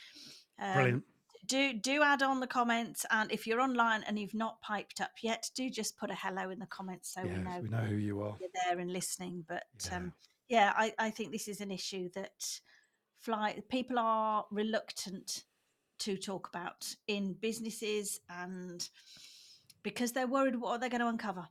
Um, 0.58 0.74
Brilliant. 0.74 1.04
Do 1.48 1.74
do 1.74 2.04
add 2.04 2.22
on 2.22 2.40
the 2.40 2.48
comments 2.48 3.06
and 3.12 3.32
if 3.32 3.48
you're 3.48 3.62
online 3.62 4.04
and 4.04 4.20
you've 4.20 4.34
not 4.34 4.62
piped 4.62 5.02
up 5.02 5.12
yet 5.24 5.50
do 5.56 5.70
just 5.70 5.98
put 5.98 6.12
a 6.12 6.16
hello 6.16 6.50
in 6.50 6.60
the 6.60 6.66
comments 6.68 7.14
so 7.14 7.22
we 7.24 7.40
know 7.42 7.60
we 7.62 7.70
know 7.70 7.78
who 7.78 7.96
you 7.96 8.22
are. 8.22 8.36
you're 8.40 8.50
there 8.66 8.80
and 8.80 8.92
listening. 8.92 9.44
But 9.48 9.64
Yeah. 9.90 9.98
um, 9.98 10.14
yeah, 10.50 10.74
I, 10.78 10.94
I 10.98 11.10
think 11.10 11.32
this 11.32 11.48
is 11.48 11.60
an 11.62 11.72
issue 11.72 12.10
that 12.16 12.60
fly 13.22 13.62
people 13.70 14.00
are 14.00 14.46
reluctant 14.52 15.44
to 16.00 16.16
talk 16.18 16.48
about 16.48 16.96
in 17.08 17.34
businesses 17.34 18.20
and 18.30 18.88
because 19.84 20.12
they're 20.12 20.28
worried 20.28 20.56
what 20.56 20.72
are 20.72 20.78
they're 20.80 20.90
going 20.90 21.02
to 21.02 21.08
uncover 21.08 21.48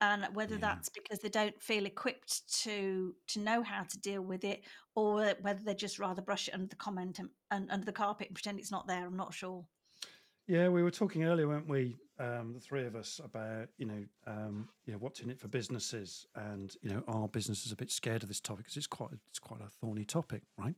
and 0.00 0.24
whether 0.34 0.54
Yeah. 0.54 0.60
that's 0.60 0.88
because 0.88 1.18
they 1.18 1.28
don't 1.28 1.60
feel 1.62 1.84
equipped 1.86 2.48
to 2.62 3.14
to 3.28 3.40
know 3.40 3.62
how 3.62 3.82
to 3.82 3.98
deal 3.98 4.22
with 4.22 4.44
it 4.44 4.62
or 4.98 5.34
whether 5.42 5.62
they 5.62 5.74
just 5.74 5.98
rather 5.98 6.20
brush 6.20 6.48
it 6.48 6.54
under 6.54 6.66
the 6.66 6.76
comment 6.76 7.18
and, 7.20 7.28
and 7.50 7.70
under 7.70 7.86
the 7.86 7.92
carpet 7.92 8.26
and 8.26 8.34
pretend 8.34 8.58
it's 8.58 8.72
not 8.72 8.86
there 8.88 9.06
i'm 9.06 9.16
not 9.16 9.32
sure 9.32 9.64
Yeah, 10.46 10.68
we 10.68 10.82
were 10.82 10.90
talking 10.90 11.24
earlier, 11.24 11.46
weren't 11.46 11.68
we? 11.68 11.96
Um, 12.18 12.52
the 12.54 12.60
three 12.60 12.84
of 12.86 12.96
us 12.96 13.20
about 13.22 13.68
you 13.76 13.86
know, 13.86 14.02
um, 14.26 14.68
you 14.86 14.92
know, 14.92 14.98
what's 14.98 15.20
in 15.20 15.30
it 15.30 15.38
for 15.38 15.46
businesses, 15.48 16.26
and 16.34 16.74
you 16.82 16.90
know, 16.90 17.02
our 17.06 17.28
business 17.28 17.64
is 17.66 17.70
a 17.72 17.76
bit 17.76 17.90
scared 17.92 18.22
of 18.22 18.28
this 18.28 18.40
topic 18.40 18.64
because 18.64 18.76
it's 18.76 18.86
quite 18.88 19.10
it's 19.28 19.38
quite 19.38 19.60
a 19.60 19.68
thorny 19.68 20.04
topic, 20.04 20.42
right? 20.56 20.74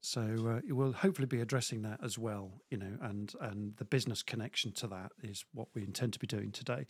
So 0.00 0.20
uh, 0.20 0.60
we'll 0.68 0.92
hopefully 0.92 1.26
be 1.26 1.40
addressing 1.40 1.82
that 1.82 1.98
as 2.04 2.16
well, 2.18 2.60
you 2.70 2.76
know, 2.76 2.96
and 3.00 3.32
and 3.40 3.76
the 3.78 3.84
business 3.84 4.22
connection 4.22 4.72
to 4.72 4.86
that 4.88 5.10
is 5.22 5.44
what 5.52 5.68
we 5.74 5.82
intend 5.82 6.12
to 6.12 6.18
be 6.20 6.26
doing 6.28 6.52
today. 6.52 6.86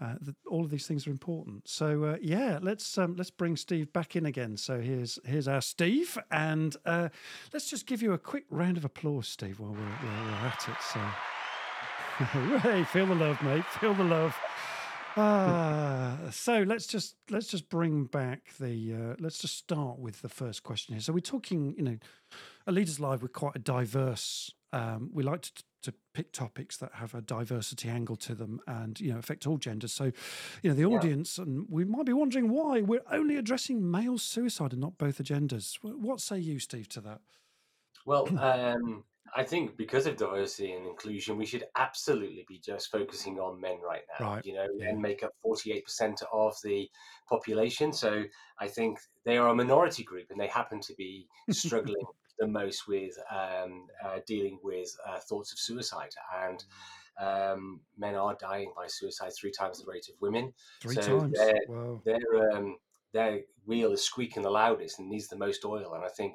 Uh, 0.00 0.14
all 0.50 0.64
of 0.64 0.70
these 0.70 0.86
things 0.86 1.06
are 1.06 1.10
important. 1.10 1.68
So 1.68 2.04
uh, 2.04 2.16
yeah, 2.20 2.58
let's 2.62 2.98
um, 2.98 3.14
let's 3.16 3.30
bring 3.30 3.56
Steve 3.56 3.92
back 3.92 4.16
in 4.16 4.26
again. 4.26 4.56
So 4.56 4.80
here's 4.80 5.18
here's 5.24 5.46
our 5.48 5.60
Steve, 5.60 6.18
and 6.30 6.76
uh, 6.86 7.08
let's 7.52 7.68
just 7.68 7.86
give 7.86 8.02
you 8.02 8.12
a 8.12 8.18
quick 8.18 8.44
round 8.50 8.76
of 8.76 8.84
applause, 8.84 9.28
Steve, 9.28 9.60
while 9.60 9.72
we're, 9.72 9.78
while 9.78 10.24
we're 10.24 10.48
at 10.48 10.68
it. 10.68 10.76
So. 10.80 11.00
hey, 12.58 12.84
feel 12.84 13.06
the 13.06 13.14
love, 13.14 13.42
mate. 13.42 13.64
Feel 13.64 13.94
the 13.94 14.04
love. 14.04 14.36
Ah, 15.16 16.16
so 16.30 16.62
let's 16.62 16.86
just 16.86 17.16
let's 17.30 17.46
just 17.46 17.68
bring 17.68 18.04
back 18.04 18.50
the 18.58 18.94
uh, 18.94 19.14
let's 19.18 19.38
just 19.38 19.56
start 19.56 19.98
with 19.98 20.22
the 20.22 20.28
first 20.28 20.62
question 20.62 20.94
here. 20.94 21.02
So 21.02 21.12
we're 21.12 21.20
talking, 21.20 21.74
you 21.76 21.82
know, 21.82 21.98
a 22.66 22.72
leaders 22.72 22.98
live. 22.98 23.22
We're 23.22 23.28
quite 23.28 23.56
a 23.56 23.58
diverse. 23.58 24.52
Um, 24.72 25.10
we 25.12 25.22
like 25.22 25.42
to 25.42 25.52
to 25.82 25.94
pick 26.14 26.32
topics 26.32 26.76
that 26.78 26.94
have 26.94 27.14
a 27.14 27.20
diversity 27.20 27.88
angle 27.88 28.16
to 28.16 28.34
them 28.34 28.60
and 28.66 29.00
you 29.00 29.12
know 29.12 29.18
affect 29.18 29.46
all 29.46 29.58
genders. 29.58 29.92
So, 29.92 30.12
you 30.62 30.70
know, 30.70 30.74
the 30.74 30.82
Yeah. 30.82 30.96
audience 30.96 31.38
and 31.38 31.66
we 31.68 31.84
might 31.84 32.06
be 32.06 32.12
wondering 32.12 32.48
why 32.48 32.80
we're 32.80 33.02
only 33.10 33.36
addressing 33.36 33.90
male 33.90 34.18
suicide 34.18 34.72
and 34.72 34.80
not 34.80 34.98
both 34.98 35.16
the 35.16 35.22
genders. 35.22 35.78
What 35.82 36.20
say 36.20 36.38
you, 36.38 36.58
Steve, 36.58 36.88
to 36.90 37.00
that? 37.02 37.20
Well, 38.04 38.26
um, 38.38 39.04
I 39.34 39.44
think 39.44 39.76
because 39.76 40.06
of 40.06 40.16
diversity 40.16 40.72
and 40.72 40.86
inclusion, 40.86 41.36
we 41.38 41.46
should 41.46 41.64
absolutely 41.76 42.44
be 42.48 42.58
just 42.58 42.90
focusing 42.90 43.38
on 43.38 43.60
men 43.60 43.78
right 43.80 44.02
now. 44.18 44.26
Right, 44.34 44.44
You 44.44 44.54
know, 44.54 44.66
yeah. 44.76 44.86
men 44.92 45.00
make 45.00 45.22
up 45.22 45.32
48% 45.44 46.22
of 46.32 46.56
the 46.62 46.90
population. 47.28 47.92
So 47.92 48.24
I 48.58 48.68
think 48.68 48.98
they 49.24 49.38
are 49.38 49.48
a 49.48 49.54
minority 49.54 50.02
group 50.02 50.26
and 50.30 50.40
they 50.40 50.48
happen 50.48 50.80
to 50.80 50.94
be 50.94 51.28
struggling 51.50 52.04
the 52.42 52.48
most 52.48 52.88
with 52.88 53.14
um, 53.30 53.86
uh, 54.04 54.18
dealing 54.26 54.58
with 54.62 54.90
uh, 55.08 55.18
thoughts 55.28 55.52
of 55.52 55.58
suicide. 55.58 56.14
And 56.44 56.64
um, 57.20 57.80
men 57.96 58.14
are 58.16 58.36
dying 58.40 58.72
by 58.76 58.86
suicide 58.88 59.32
three 59.38 59.52
times 59.52 59.78
the 59.78 59.90
rate 59.90 60.08
of 60.08 60.20
women. 60.20 60.52
Three 60.80 60.96
So 60.96 61.02
times. 61.20 61.38
they're- 61.38 61.66
Wow. 61.68 62.02
their 62.04 62.28
um, 62.56 62.78
their 63.12 63.42
wheel 63.66 63.92
is 63.92 64.02
squeaking 64.02 64.42
the 64.42 64.50
loudest 64.50 64.98
and 64.98 65.08
needs 65.08 65.28
the 65.28 65.36
most 65.46 65.64
oil. 65.64 65.94
And 65.94 66.04
I 66.04 66.08
think 66.08 66.34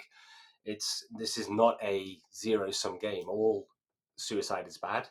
it's 0.63 0.89
this 1.21 1.37
is 1.37 1.49
not 1.49 1.75
a 1.83 2.17
zero 2.33 2.71
sum 2.71 2.99
game. 2.99 3.27
All 3.27 3.67
suicide 4.15 4.67
is 4.67 4.77
bad, 4.77 5.09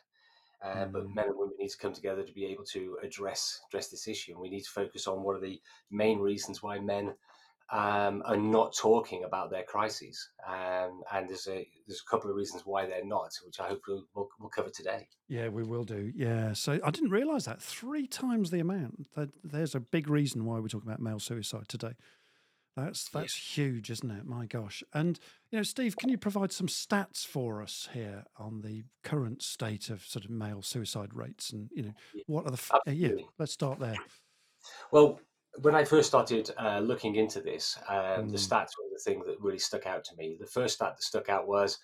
uh, 0.63 0.85
but 0.93 1.03
Mm. 1.03 1.15
men 1.15 1.25
and 1.29 1.37
women 1.37 1.55
need 1.59 1.69
to 1.75 1.77
come 1.83 1.93
together 1.93 2.23
to 2.23 2.33
be 2.33 2.45
able 2.53 2.65
to 2.75 2.97
address 3.03 3.61
address 3.67 3.89
this 3.89 4.07
issue. 4.07 4.31
And 4.33 4.41
we 4.41 4.49
need 4.49 4.63
to 4.63 4.71
focus 4.81 5.07
on 5.07 5.21
what 5.23 5.35
are 5.37 5.45
the 5.49 5.61
main 5.91 6.19
reasons 6.31 6.63
why 6.63 6.79
men 6.79 7.05
um, 7.69 8.23
are 8.25 8.37
not 8.37 8.75
talking 8.75 9.23
about 9.25 9.49
their 9.51 9.63
crises. 9.63 10.29
Um, 10.47 11.01
and 11.11 11.27
there's 11.27 11.47
a 11.47 11.67
there's 11.87 12.01
a 12.05 12.09
couple 12.09 12.29
of 12.29 12.35
reasons 12.35 12.63
why 12.65 12.85
they're 12.85 13.05
not, 13.05 13.31
which 13.45 13.59
I 13.59 13.67
hope 13.67 13.81
we'll, 13.87 14.05
we'll, 14.15 14.29
we'll 14.39 14.49
cover 14.49 14.69
today. 14.69 15.07
Yeah, 15.27 15.49
we 15.49 15.63
will 15.63 15.83
do. 15.83 16.11
Yeah. 16.15 16.53
So 16.53 16.79
I 16.83 16.91
didn't 16.91 17.11
realize 17.11 17.45
that 17.45 17.61
three 17.61 18.07
times 18.07 18.51
the 18.51 18.59
amount. 18.59 19.07
That 19.15 19.29
there's 19.43 19.75
a 19.75 19.79
big 19.79 20.09
reason 20.09 20.45
why 20.45 20.59
we're 20.59 20.67
talking 20.69 20.89
about 20.89 21.01
male 21.01 21.19
suicide 21.19 21.67
today. 21.67 21.93
That's 22.77 23.09
Yeah. 23.11 23.21
that's 23.21 23.35
huge, 23.57 23.89
isn't 23.89 24.11
it? 24.11 24.25
My 24.25 24.45
gosh. 24.45 24.83
And 24.93 25.19
you 25.51 25.57
know, 25.57 25.63
Steve, 25.63 25.97
can 25.97 26.09
you 26.09 26.17
provide 26.17 26.51
some 26.51 26.67
stats 26.67 27.25
for 27.25 27.61
us 27.61 27.89
here 27.91 28.25
on 28.37 28.61
the 28.61 28.83
current 29.03 29.41
state 29.41 29.89
of 29.89 30.05
sort 30.05 30.25
of 30.25 30.31
male 30.31 30.61
suicide 30.61 31.13
rates 31.13 31.51
and 31.51 31.69
you 31.73 31.83
know 31.83 31.93
what 32.27 32.45
are 32.45 32.51
the 32.51 32.61
f- 32.71 32.71
yeah, 32.85 33.13
let's 33.39 33.51
start 33.51 33.79
there. 33.79 33.95
Well, 34.91 35.19
when 35.61 35.75
I 35.75 35.83
first 35.83 36.07
started 36.07 36.51
uh, 36.57 36.79
looking 36.79 37.15
into 37.15 37.41
this, 37.41 37.77
um, 37.89 38.29
the 38.29 38.37
Mm. 38.37 38.47
stats 38.47 38.71
were 38.77 38.89
the 38.91 39.01
thing 39.03 39.23
that 39.25 39.39
really 39.41 39.59
stuck 39.59 39.85
out 39.85 40.03
to 40.05 40.15
me. 40.15 40.37
The 40.39 40.47
first 40.47 40.75
stat 40.75 40.95
that 40.97 41.03
stuck 41.03 41.29
out 41.29 41.47
was 41.47 41.79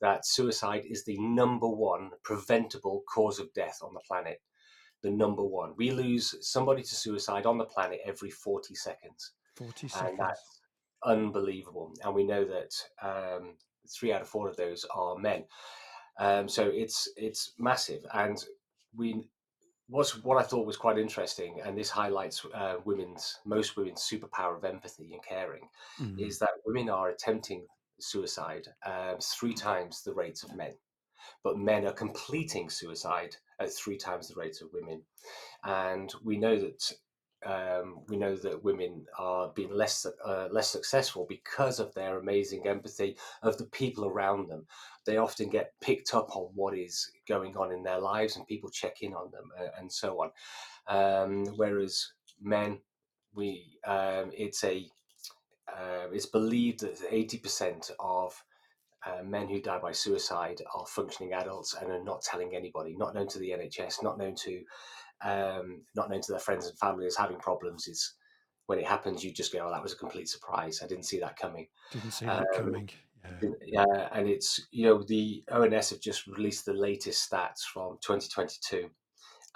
that 0.00 0.26
suicide 0.26 0.84
is 0.86 1.04
the 1.04 1.18
number 1.18 1.68
one 1.68 2.12
preventable 2.22 3.02
cause 3.12 3.38
of 3.38 3.52
death 3.52 3.78
on 3.82 3.94
the 3.94 4.00
planet. 4.00 4.40
The 5.02 5.10
number 5.10 5.44
one. 5.44 5.74
We 5.76 5.90
lose 5.92 6.34
somebody 6.46 6.82
to 6.82 6.94
suicide 6.94 7.46
on 7.46 7.58
the 7.58 7.64
planet 7.66 8.00
every 8.04 8.30
40 8.30 8.74
seconds. 8.74 9.32
40 9.56 9.88
And 9.94 10.18
seconds. 10.18 10.18
that's 10.18 10.62
unbelievable. 11.04 11.94
And 12.04 12.14
we 12.14 12.24
know 12.24 12.44
that 12.44 12.72
um, 13.02 13.56
three 13.88 14.12
out 14.12 14.22
of 14.22 14.28
four 14.28 14.48
of 14.48 14.56
those 14.56 14.84
are 14.86 15.16
men. 15.16 15.44
Um, 16.18 16.48
so 16.48 16.68
it's 16.68 17.08
it's 17.16 17.54
massive. 17.58 18.04
And 18.12 18.44
we 18.94 19.28
what's 19.88 20.22
what 20.24 20.38
I 20.38 20.42
thought 20.46 20.66
was 20.66 20.76
quite 20.76 20.98
interesting, 20.98 21.60
and 21.60 21.76
this 21.76 21.90
highlights 21.90 22.44
uh, 22.54 22.76
women's 22.84 23.38
most 23.44 23.76
women's 23.76 24.02
superpower 24.02 24.56
of 24.56 24.64
empathy 24.64 25.12
and 25.14 25.22
caring, 25.24 25.68
Mm. 26.00 26.20
is 26.20 26.38
that 26.40 26.50
women 26.66 26.88
are 26.90 27.08
attempting 27.10 27.66
suicide 28.00 28.68
um, 28.86 29.18
three 29.20 29.54
times 29.54 30.02
the 30.02 30.14
rates 30.14 30.42
of 30.44 30.54
men, 30.54 30.74
but 31.44 31.58
men 31.58 31.86
are 31.86 31.92
completing 31.92 32.70
suicide 32.70 33.36
at 33.60 33.72
three 33.72 33.96
times 33.98 34.28
the 34.28 34.36
rates 34.36 34.62
of 34.62 34.72
women, 34.72 35.04
and 35.64 36.12
we 36.24 36.36
know 36.38 36.56
that. 36.58 36.92
Um, 37.46 38.00
we 38.08 38.16
know 38.16 38.34
that 38.36 38.64
women 38.64 39.06
are 39.16 39.48
being 39.54 39.70
less 39.70 40.06
uh, 40.24 40.48
less 40.50 40.68
successful 40.68 41.24
because 41.28 41.78
of 41.78 41.94
their 41.94 42.18
amazing 42.18 42.66
empathy 42.66 43.16
of 43.42 43.56
the 43.58 43.66
people 43.66 44.06
around 44.06 44.48
them. 44.48 44.66
They 45.06 45.18
often 45.18 45.48
get 45.48 45.72
picked 45.80 46.14
up 46.14 46.34
on 46.34 46.50
what 46.54 46.76
is 46.76 47.10
going 47.28 47.56
on 47.56 47.72
in 47.72 47.82
their 47.84 48.00
lives, 48.00 48.36
and 48.36 48.46
people 48.46 48.70
check 48.70 49.02
in 49.02 49.14
on 49.14 49.30
them, 49.30 49.50
uh, 49.58 49.68
and 49.78 49.90
so 49.90 50.20
on. 50.20 50.30
Um, 50.88 51.46
whereas 51.56 52.12
men, 52.40 52.80
we 53.34 53.78
um, 53.86 54.32
it's 54.36 54.64
a 54.64 54.86
uh, 55.72 56.08
it's 56.12 56.26
believed 56.26 56.80
that 56.80 57.00
eighty 57.10 57.38
percent 57.38 57.92
of 58.00 58.42
uh, 59.06 59.22
men 59.22 59.48
who 59.48 59.60
die 59.60 59.78
by 59.78 59.92
suicide 59.92 60.60
are 60.74 60.86
functioning 60.86 61.32
adults 61.32 61.74
and 61.80 61.90
are 61.90 62.02
not 62.02 62.22
telling 62.22 62.54
anybody, 62.54 62.96
not 62.96 63.14
known 63.14 63.28
to 63.28 63.38
the 63.38 63.50
NHS, 63.50 64.02
not 64.02 64.18
known 64.18 64.34
to 64.34 64.62
um, 65.22 65.82
not 65.94 66.10
known 66.10 66.20
to 66.20 66.32
their 66.32 66.40
friends 66.40 66.66
and 66.66 66.78
family 66.78 67.06
as 67.06 67.16
having 67.16 67.38
problems. 67.38 67.88
Is 67.88 68.14
when 68.66 68.78
it 68.78 68.86
happens, 68.86 69.24
you 69.24 69.32
just 69.32 69.52
go, 69.52 69.66
"Oh, 69.66 69.70
that 69.70 69.82
was 69.82 69.92
a 69.92 69.96
complete 69.96 70.28
surprise. 70.28 70.80
I 70.82 70.86
didn't 70.86 71.04
see 71.04 71.18
that 71.20 71.38
coming." 71.38 71.68
Didn't 71.92 72.12
see 72.12 72.26
that 72.26 72.40
um, 72.40 72.46
coming. 72.54 72.90
Yeah. 73.24 73.48
Yeah, 73.64 74.08
and 74.12 74.28
it's 74.28 74.66
you 74.70 74.84
know 74.86 75.02
the 75.02 75.44
ONS 75.50 75.90
have 75.90 76.00
just 76.00 76.26
released 76.26 76.64
the 76.64 76.72
latest 76.72 77.30
stats 77.30 77.62
from 77.62 77.98
2022, 78.00 78.90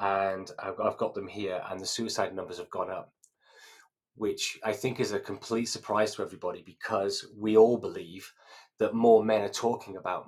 and 0.01 0.51
I've, 0.59 0.81
I've 0.81 0.99
got 0.99 1.15
them 1.15 1.29
here, 1.29 1.63
and 1.71 1.81
the 1.81 1.87
suicide 1.87 2.35
numbers 2.35 2.59
have 2.59 2.71
gone 2.71 2.91
up, 2.91 3.13
which 4.15 4.59
I 4.65 4.73
think 4.73 5.01
is 5.01 5.13
a 5.13 5.21
complete 5.21 5.67
surprise 5.67 6.15
to 6.15 6.23
everybody 6.23 6.63
because 6.65 7.27
we 7.37 7.57
all 7.57 7.79
believe 7.79 8.31
that 8.79 8.95
more 8.95 9.25
men 9.25 9.43
are 9.43 9.49
talking 9.49 9.97
about 9.97 10.27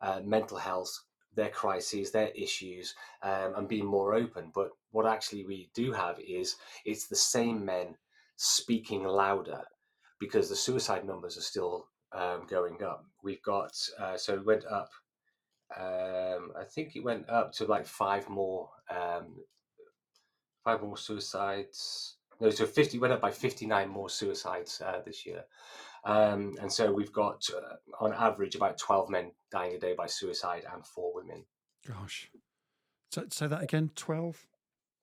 uh, 0.00 0.20
mental 0.24 0.56
health, 0.56 0.90
their 1.34 1.50
crises, 1.50 2.10
their 2.10 2.28
issues, 2.28 2.94
um, 3.22 3.54
and 3.56 3.68
being 3.68 3.86
more 3.86 4.14
open. 4.14 4.50
But 4.54 4.70
what 4.90 5.06
actually 5.06 5.44
we 5.44 5.70
do 5.74 5.92
have 5.92 6.18
is 6.18 6.56
it's 6.84 7.06
the 7.06 7.16
same 7.16 7.64
men 7.64 7.96
speaking 8.36 9.04
louder 9.04 9.62
because 10.18 10.48
the 10.48 10.56
suicide 10.56 11.04
numbers 11.04 11.36
are 11.36 11.42
still 11.42 11.88
um, 12.12 12.46
going 12.48 12.82
up. 12.82 13.04
We've 13.22 13.42
got 13.42 13.72
uh, 13.98 14.16
so 14.16 14.34
it 14.34 14.46
went 14.46 14.64
up. 14.66 14.90
Um, 15.76 16.52
I 16.58 16.64
think 16.64 16.96
it 16.96 17.04
went 17.04 17.28
up 17.30 17.52
to 17.54 17.64
like 17.64 17.86
five 17.86 18.28
more, 18.28 18.70
um, 18.90 19.36
five 20.64 20.82
more 20.82 20.96
suicides. 20.96 22.16
No, 22.40 22.50
so 22.50 22.66
fifty 22.66 22.98
went 22.98 23.12
up 23.12 23.20
by 23.20 23.30
fifty 23.30 23.66
nine 23.66 23.88
more 23.88 24.10
suicides 24.10 24.80
uh, 24.84 25.00
this 25.04 25.26
year, 25.26 25.44
um, 26.04 26.56
and 26.60 26.72
so 26.72 26.92
we've 26.92 27.12
got 27.12 27.46
uh, 27.54 28.04
on 28.04 28.12
average 28.12 28.54
about 28.54 28.78
twelve 28.78 29.10
men 29.10 29.32
dying 29.50 29.74
a 29.74 29.78
day 29.78 29.94
by 29.96 30.06
suicide 30.06 30.64
and 30.72 30.86
four 30.86 31.12
women. 31.14 31.44
Gosh. 31.86 32.30
So 33.10 33.24
say 33.30 33.48
that 33.48 33.62
again. 33.62 33.90
12? 33.96 34.46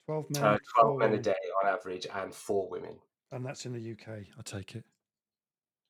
12 0.06 0.26
men. 0.32 0.44
Uh, 0.44 0.58
twelve 0.74 0.98
men 0.98 1.14
a 1.14 1.18
day 1.18 1.36
on 1.62 1.70
average 1.70 2.08
and 2.14 2.34
four 2.34 2.70
women. 2.70 2.96
And 3.32 3.46
that's 3.46 3.66
in 3.66 3.74
the 3.74 3.92
UK, 3.92 4.08
I 4.38 4.42
take 4.46 4.76
it. 4.76 4.86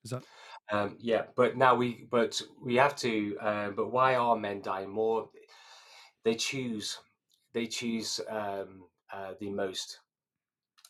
Is 0.03 0.11
that 0.11 0.23
Um, 0.71 0.97
yeah, 0.99 1.23
but 1.35 1.57
now 1.57 1.75
we, 1.75 2.07
but 2.09 2.41
we 2.63 2.75
have 2.75 2.95
to. 2.97 3.37
Um, 3.39 3.75
but 3.75 3.91
why 3.91 4.15
are 4.15 4.35
men 4.35 4.61
dying 4.61 4.89
more? 4.89 5.29
They 6.23 6.35
choose, 6.35 6.97
they 7.53 7.67
choose 7.67 8.19
um, 8.29 8.85
uh, 9.13 9.33
the 9.39 9.49
most 9.51 9.99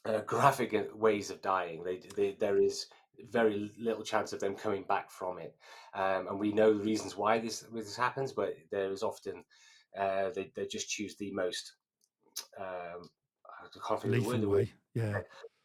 uh, 0.06 0.22
graphic 0.22 0.74
uh, 0.74 0.84
ways 0.96 1.30
of 1.30 1.42
dying. 1.42 1.84
They, 1.84 2.00
they, 2.16 2.38
there 2.40 2.58
is 2.58 2.88
very 3.32 3.72
little 3.78 4.04
chance 4.04 4.34
of 4.34 4.40
them 4.40 4.56
coming 4.56 4.84
back 4.84 5.10
from 5.12 5.40
it, 5.40 5.56
um, 5.94 6.28
and 6.28 6.40
we 6.40 6.52
know 6.54 6.74
the 6.74 6.84
reasons 6.84 7.16
why 7.18 7.40
this 7.40 7.62
this 7.74 7.96
happens. 7.96 8.32
But 8.32 8.56
there 8.72 8.92
is 8.92 9.04
often 9.04 9.44
uh, 9.98 10.30
they 10.32 10.52
they 10.56 10.66
just 10.68 10.90
choose 10.90 11.16
the 11.16 11.32
most. 11.32 11.74
Um, 12.58 13.10
I 13.64 13.88
can't 13.88 14.02
think 14.02 14.16
of 14.16 14.24
the 14.24 14.28
word, 14.28 14.36
lethal 14.38 14.52
way? 14.52 14.74
Yeah. 14.94 15.22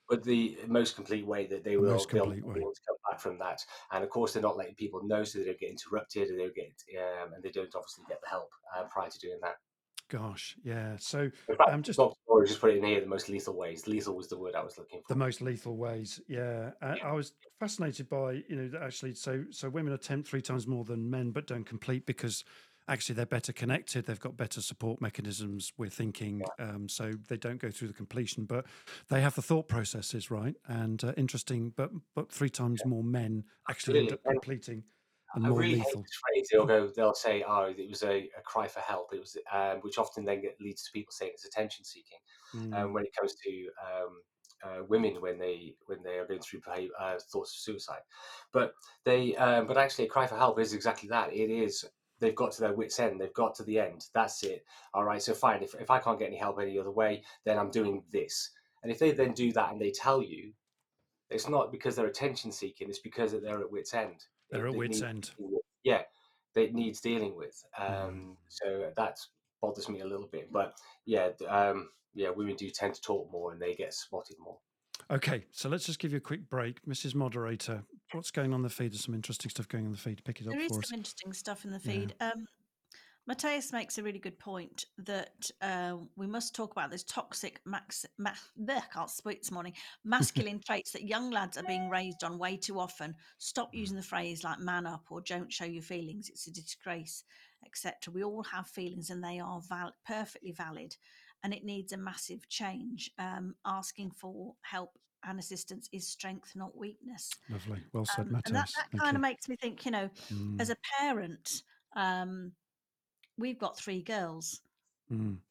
but 0.09 0.25
the 0.25 0.59
most 0.67 0.97
complete 0.97 1.27
way 1.27 1.47
that 1.47 1.65
they 1.65 1.77
The 1.77 1.81
will 1.81 2.07
be 2.07 2.19
able, 2.19 2.35
complete 2.35 2.43
be 2.43 2.49
way. 2.49 2.61
able 2.61 2.73
to 2.73 2.81
come 2.87 2.97
back 3.11 3.21
from 3.21 3.39
that. 3.39 3.65
And 3.93 4.03
of 4.03 4.11
course, 4.11 4.33
they're 4.33 4.43
not 4.43 4.57
letting 4.57 4.75
people 4.75 5.03
know, 5.05 5.25
so 5.25 5.39
they 5.39 5.45
don't 5.45 5.59
get 5.59 5.71
interrupted, 5.71 6.29
and 6.29 6.39
they 6.39 6.45
don't 6.45 6.55
get, 6.55 6.73
um, 6.99 7.33
and 7.35 7.43
they 7.43 7.51
don't 7.51 7.75
obviously 7.75 8.05
get 8.09 8.21
the 8.23 8.29
help 8.29 8.51
uh, 8.77 8.85
prior 8.85 9.11
to 9.11 9.19
doing 9.19 9.39
that. 9.43 9.57
Gosh. 10.13 10.57
Yeah. 10.63 10.97
So 10.99 11.31
I'm 11.67 11.75
Um, 11.77 11.83
just- 11.83 11.99
just 12.45 12.61
put 12.61 12.71
it 12.71 12.77
in 12.77 12.85
here: 12.85 13.01
the 13.01 13.07
most 13.07 13.31
lethal 13.31 13.55
ways. 13.57 13.87
Lethal 13.87 14.15
was 14.15 14.29
the 14.29 14.37
word 14.37 14.55
I 14.55 14.63
was 14.63 14.77
looking 14.77 15.01
for. 15.01 15.07
the 15.09 15.19
most 15.19 15.41
lethal 15.41 15.77
ways. 15.79 16.21
Yeah. 16.29 16.73
I, 16.83 16.97
Yeah. 16.97 17.09
I 17.09 17.13
was 17.13 17.33
fascinated 17.59 18.11
by, 18.11 18.45
you 18.47 18.57
know, 18.57 18.79
actually, 18.79 19.15
so 19.15 19.47
so 19.51 19.71
women 19.71 19.95
attempt 19.95 20.29
three 20.29 20.43
times 20.43 20.67
more 20.67 20.85
than 20.85 21.09
men, 21.09 21.31
but 21.31 21.47
don't 21.47 21.65
complete 21.65 22.05
because 22.05 22.45
actually 22.89 23.15
they're 23.15 23.25
better 23.25 23.55
connected. 23.55 24.05
They've 24.05 24.21
got 24.21 24.37
better 24.37 24.61
support 24.61 25.01
mechanisms. 25.01 25.73
We're 25.79 25.89
thinking, 25.89 26.43
um, 26.59 26.91
so 26.91 27.13
they 27.29 27.39
don't 27.39 27.59
go 27.61 27.71
through 27.71 27.89
the 27.89 27.95
completion, 27.95 28.45
but 28.45 28.67
they 29.09 29.23
have 29.23 29.35
the 29.35 29.41
thought 29.43 29.67
processes 29.69 30.31
right 30.31 30.57
and 30.67 31.03
uh, 31.05 31.15
interesting. 31.17 31.71
But 31.71 31.91
but 32.15 32.31
three 32.31 32.51
times 32.51 32.85
more 32.85 33.05
men 33.05 33.45
actually 33.71 34.01
end 34.01 34.13
up 34.13 34.23
completing 34.25 34.85
I 35.35 35.49
really 35.49 35.77
lethal. 35.77 35.85
hate 35.85 36.03
this 36.03 36.21
phrase. 36.21 36.49
They'll 36.51 36.67
go, 36.67 36.89
they'll 36.95 37.15
say, 37.15 37.45
"Oh, 37.47 37.73
it 37.77 37.89
was 37.89 38.03
a, 38.03 38.29
a 38.39 38.43
cry 38.45 38.69
for 38.69 38.81
help." 38.81 39.13
It 39.13 39.21
was, 39.21 39.37
um, 39.53 39.79
which 39.81 39.99
often 39.99 40.25
then 40.25 40.43
leads 40.61 40.83
to 40.85 40.93
people 40.93 41.13
saying 41.13 41.33
it's 41.35 41.47
attention 41.47 41.85
seeking. 41.85 42.19
Mm, 42.55 42.77
um, 42.77 42.93
when 42.93 43.05
it 43.05 43.15
comes 43.19 43.35
to 43.35 43.69
um, 43.83 44.23
uh, 44.65 44.85
women 44.85 45.21
when 45.21 45.39
they 45.39 45.75
when 45.87 46.03
they 46.03 46.19
are 46.19 46.27
going 46.27 46.41
through 46.41 46.61
uh, 46.69 47.19
thoughts 47.33 47.55
of 47.55 47.59
suicide. 47.59 48.03
But 48.53 48.75
they, 49.05 49.35
um, 49.37 49.67
but 49.67 49.79
actually, 49.79 50.07
a 50.07 50.09
cry 50.09 50.27
for 50.27 50.37
help 50.37 50.59
is 50.61 50.75
exactly 50.75 51.09
that. 51.09 51.33
It 51.33 51.51
is 51.51 51.85
they've 52.23 52.35
got 52.37 52.53
to 52.53 52.61
their 52.61 52.73
wits 52.73 53.01
end 53.01 53.21
they've 53.21 53.35
got 53.35 53.55
to 53.55 53.65
the 53.65 53.79
end 53.79 54.07
that's 54.15 54.45
it 54.45 54.65
all 54.95 55.05
right 55.05 55.21
so 55.21 55.35
fine 55.35 55.63
if, 55.63 55.75
if 55.75 55.91
i 55.91 55.99
can't 55.99 56.21
get 56.21 56.29
any 56.29 56.37
help 56.37 56.59
any 56.61 56.79
other 56.79 56.91
way 56.91 57.23
then 57.45 57.59
i'm 57.59 57.71
doing 57.71 58.03
this 58.13 58.51
and 58.83 58.93
if 58.93 58.99
they 58.99 59.11
then 59.11 59.33
do 59.33 59.53
that 59.53 59.73
and 59.73 59.81
they 59.81 59.91
tell 59.91 60.23
you 60.23 60.53
it's 61.31 61.49
not 61.49 61.73
because 61.73 61.97
they're 61.97 62.07
attention 62.07 62.53
seeking 62.53 62.89
it's 62.89 63.01
because 63.01 63.33
they're 63.33 63.61
at 63.61 63.71
wits 63.71 63.93
end 63.93 64.25
They're 64.53 64.67
at 64.69 64.75
wits 64.75 65.03
end. 65.03 65.31
yeah 65.83 66.03
it 66.55 66.75
needs 66.75 67.01
dealing 67.01 67.35
with 67.35 67.65
um 67.79 67.87
Mm. 67.89 68.37
so 68.49 68.93
that 68.97 69.19
bothers 69.63 69.89
me 69.89 70.01
a 70.01 70.07
little 70.07 70.29
bit 70.31 70.53
but 70.53 70.75
yeah 71.07 71.31
um 71.49 71.89
yeah 72.15 72.29
women 72.31 72.55
do 72.57 72.69
tend 72.71 72.95
to 72.95 73.01
talk 73.01 73.31
more 73.33 73.53
and 73.53 73.61
they 73.61 73.75
get 73.75 73.93
spotted 73.95 74.37
more 74.39 74.59
Okay, 75.11 75.45
so 75.51 75.69
let's 75.69 75.85
just 75.85 75.99
give 75.99 76.13
you 76.13 76.19
a 76.19 76.21
quick 76.21 76.49
break. 76.49 76.81
Mrs. 76.87 77.15
Moderator, 77.15 77.83
what's 78.13 78.31
going 78.31 78.55
on 78.55 78.63
the 78.63 78.71
feed? 78.71 78.93
There's 78.93 79.05
some 79.05 79.15
interesting 79.15 79.51
stuff 79.51 79.69
going 79.69 79.85
on 79.85 79.93
the 79.93 79.99
feed. 79.99 80.23
Pick 80.25 80.41
it 80.41 80.47
up 80.47 80.53
There 80.53 80.61
is 80.63 80.69
for 80.69 80.75
some 80.75 80.81
us. 80.81 80.93
interesting 80.93 81.33
stuff 81.35 81.65
in 81.67 81.71
the 81.73 81.81
Yeah. 81.85 81.93
feed. 81.93 82.15
Um, 82.21 82.47
Mateus 83.27 83.73
makes 83.73 83.99
a 83.99 84.03
really 84.03 84.19
good 84.19 84.39
point 84.39 84.87
that 84.99 85.49
uh, 85.61 85.97
we 86.17 86.27
must 86.27 86.57
talk 86.57 86.73
about 86.73 86.91
those 86.91 87.05
toxic, 87.05 87.61
max, 87.65 88.05
ma- 88.19 88.33
bleh, 88.61 88.79
I 88.79 88.93
can't 88.93 89.11
speak 89.11 89.43
this 89.43 89.53
morning, 89.53 89.75
masculine 90.05 90.61
traits 90.67 90.91
that 90.93 91.05
young 91.07 91.31
lads 91.31 91.57
are 91.57 91.63
being 91.63 91.89
raised 91.89 92.25
on 92.25 92.37
way 92.37 92.57
too 92.57 92.81
often. 92.81 93.15
Stop 93.39 93.73
using 93.73 93.97
the 93.97 94.03
phrase 94.03 94.43
like 94.43 94.59
"man 94.59 94.87
up" 94.87 95.07
or 95.11 95.21
"don't 95.21 95.53
show 95.53 95.65
your 95.65 95.83
feelings." 95.85 96.29
It's 96.31 96.49
a 96.49 96.53
disgrace, 96.53 97.23
etc. 97.65 98.13
We 98.13 98.25
all 98.25 98.43
have 98.43 98.67
feelings, 98.67 99.11
and 99.11 99.23
they 99.23 99.39
are 99.39 99.61
val- 99.69 99.95
perfectly 100.05 100.51
valid. 100.51 100.97
And 101.45 101.55
it 101.55 101.65
needs 101.65 101.93
a 101.93 101.97
massive 101.97 102.49
change. 102.49 103.11
Um, 103.19 103.55
asking 103.65 104.13
for 104.13 104.55
help 104.63 104.99
and 105.25 105.39
assistance 105.39 105.89
is 105.93 106.09
strength, 106.09 106.57
not 106.57 106.77
weakness. 106.77 107.31
Lovely. 107.49 107.81
Well 107.93 108.05
said, 108.05 108.27
Um, 108.27 108.33
Mateus. 108.33 108.43
and 108.47 108.57
that, 108.57 108.69
that 108.77 108.99
kind 108.99 109.13
you. 109.13 109.17
of 109.17 109.21
makes 109.23 109.49
me 109.49 109.57
think, 109.61 109.85
you 109.85 109.91
know, 109.93 110.11
Mm, 110.33 110.61
as 110.61 110.71
a 110.71 110.77
parent, 110.99 111.63
um, 111.95 112.53
we've 113.37 113.59
got 113.59 113.79
three 113.79 114.03
girls, 114.03 114.61
mm, 115.11 115.43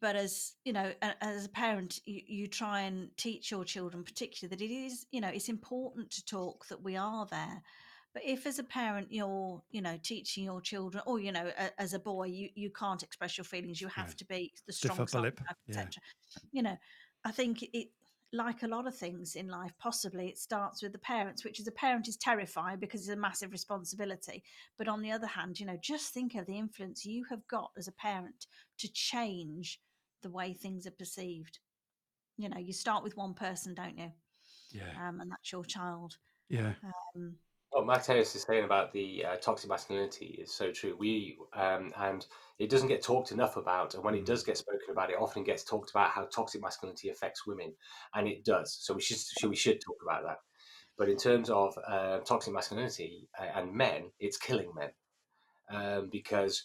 but 0.00 0.16
as 0.16 0.56
you 0.64 0.72
know, 0.72 0.92
as 1.00 1.46
a 1.46 1.48
parent, 1.48 2.00
you, 2.04 2.20
you 2.26 2.46
try 2.46 2.80
and 2.82 3.16
teach 3.16 3.50
your 3.50 3.64
children, 3.64 4.04
particularly 4.04 4.54
that 4.54 4.62
it 4.62 4.70
is, 4.74 5.06
you 5.10 5.20
know, 5.20 5.28
it's 5.28 5.48
important 5.48 6.10
to 6.10 6.24
talk 6.24 6.66
that 6.68 6.82
we 6.82 6.96
are 6.96 7.26
there. 7.26 7.62
But 8.12 8.24
if, 8.24 8.46
as 8.46 8.58
a 8.58 8.64
parent, 8.64 9.12
you're, 9.12 9.62
you 9.70 9.80
know, 9.80 9.98
teaching 10.02 10.44
your 10.44 10.60
children, 10.60 11.02
or 11.06 11.20
you 11.20 11.32
know, 11.32 11.52
a, 11.56 11.80
as 11.80 11.94
a 11.94 11.98
boy, 11.98 12.24
you 12.26 12.50
you 12.54 12.70
can't 12.70 13.02
express 13.02 13.38
your 13.38 13.44
feelings, 13.44 13.80
you 13.80 13.88
have 13.88 14.08
Yeah. 14.08 14.14
to 14.16 14.26
be 14.26 14.52
the 14.66 14.72
strong 14.72 15.06
side, 15.06 15.38
yeah. 15.66 15.90
You 16.52 16.62
know, 16.62 16.76
I 17.24 17.32
think 17.32 17.62
it, 17.62 17.88
like 18.32 18.62
a 18.62 18.68
lot 18.68 18.86
of 18.86 18.94
things 18.94 19.36
in 19.36 19.48
life, 19.48 19.72
possibly 19.78 20.28
it 20.28 20.38
starts 20.38 20.82
with 20.82 20.92
the 20.92 20.98
parents, 20.98 21.44
which 21.44 21.60
as 21.60 21.66
a 21.66 21.72
parent 21.72 22.08
is 22.08 22.16
terrifying 22.16 22.78
because 22.78 23.00
it's 23.00 23.10
a 23.10 23.16
massive 23.16 23.52
responsibility. 23.52 24.42
But 24.76 24.88
on 24.88 25.00
the 25.00 25.12
other 25.12 25.26
hand, 25.26 25.58
you 25.58 25.66
know, 25.66 25.78
just 25.80 26.12
think 26.12 26.34
of 26.34 26.46
the 26.46 26.58
influence 26.58 27.06
you 27.06 27.24
have 27.30 27.46
got 27.48 27.70
as 27.78 27.88
a 27.88 27.92
parent 27.92 28.46
to 28.78 28.92
change 28.92 29.80
the 30.22 30.30
way 30.30 30.52
things 30.52 30.86
are 30.86 30.92
perceived. 30.92 31.58
You 32.36 32.48
know, 32.48 32.58
you 32.58 32.72
start 32.72 33.02
with 33.02 33.16
one 33.16 33.34
person, 33.34 33.74
don't 33.74 33.98
you? 33.98 34.12
yeah. 34.72 35.08
Um, 35.08 35.20
and 35.20 35.30
that's 35.30 35.50
your 35.52 35.64
child. 35.64 36.16
Yeah. 36.48 36.72
Um, 37.16 37.34
What 37.70 37.86
Mateus 37.86 38.34
is 38.34 38.42
saying 38.42 38.64
about 38.64 38.92
the 38.92 39.24
uh, 39.24 39.36
toxic 39.36 39.68
masculinity 39.68 40.38
is 40.42 40.52
so 40.54 40.72
true. 40.72 40.96
We 40.96 41.38
um, 41.52 41.92
and 41.96 42.26
it 42.58 42.70
doesn't 42.70 42.88
get 42.88 43.02
talked 43.02 43.30
enough 43.30 43.56
about, 43.56 43.94
and 43.94 44.02
when 44.04 44.14
Mm. 44.14 44.18
it 44.20 44.26
does 44.26 44.42
get 44.42 44.56
spoken 44.58 44.90
about, 44.90 45.10
it 45.10 45.18
often 45.18 45.44
gets 45.44 45.64
talked 45.64 45.90
about 45.90 46.10
how 46.10 46.24
toxic 46.26 46.62
masculinity 46.62 47.08
affects 47.10 47.46
women, 47.46 47.76
and 48.14 48.26
it 48.26 48.44
does. 48.44 48.74
So 48.74 48.94
we 48.94 49.00
should 49.02 49.18
should- 49.18 49.50
we 49.50 49.56
should 49.56 49.80
talk 49.82 49.96
about 50.02 50.22
that. 50.24 50.38
But 50.96 51.08
in 51.10 51.18
terms 51.18 51.50
of 51.50 51.76
uh, 51.86 52.20
toxic 52.20 52.52
masculinity 52.54 53.28
uh, 53.38 53.44
and 53.44 53.74
men, 53.74 54.12
it's 54.18 54.38
killing 54.38 54.74
men 54.74 54.92
um, 55.70 56.08
because 56.10 56.64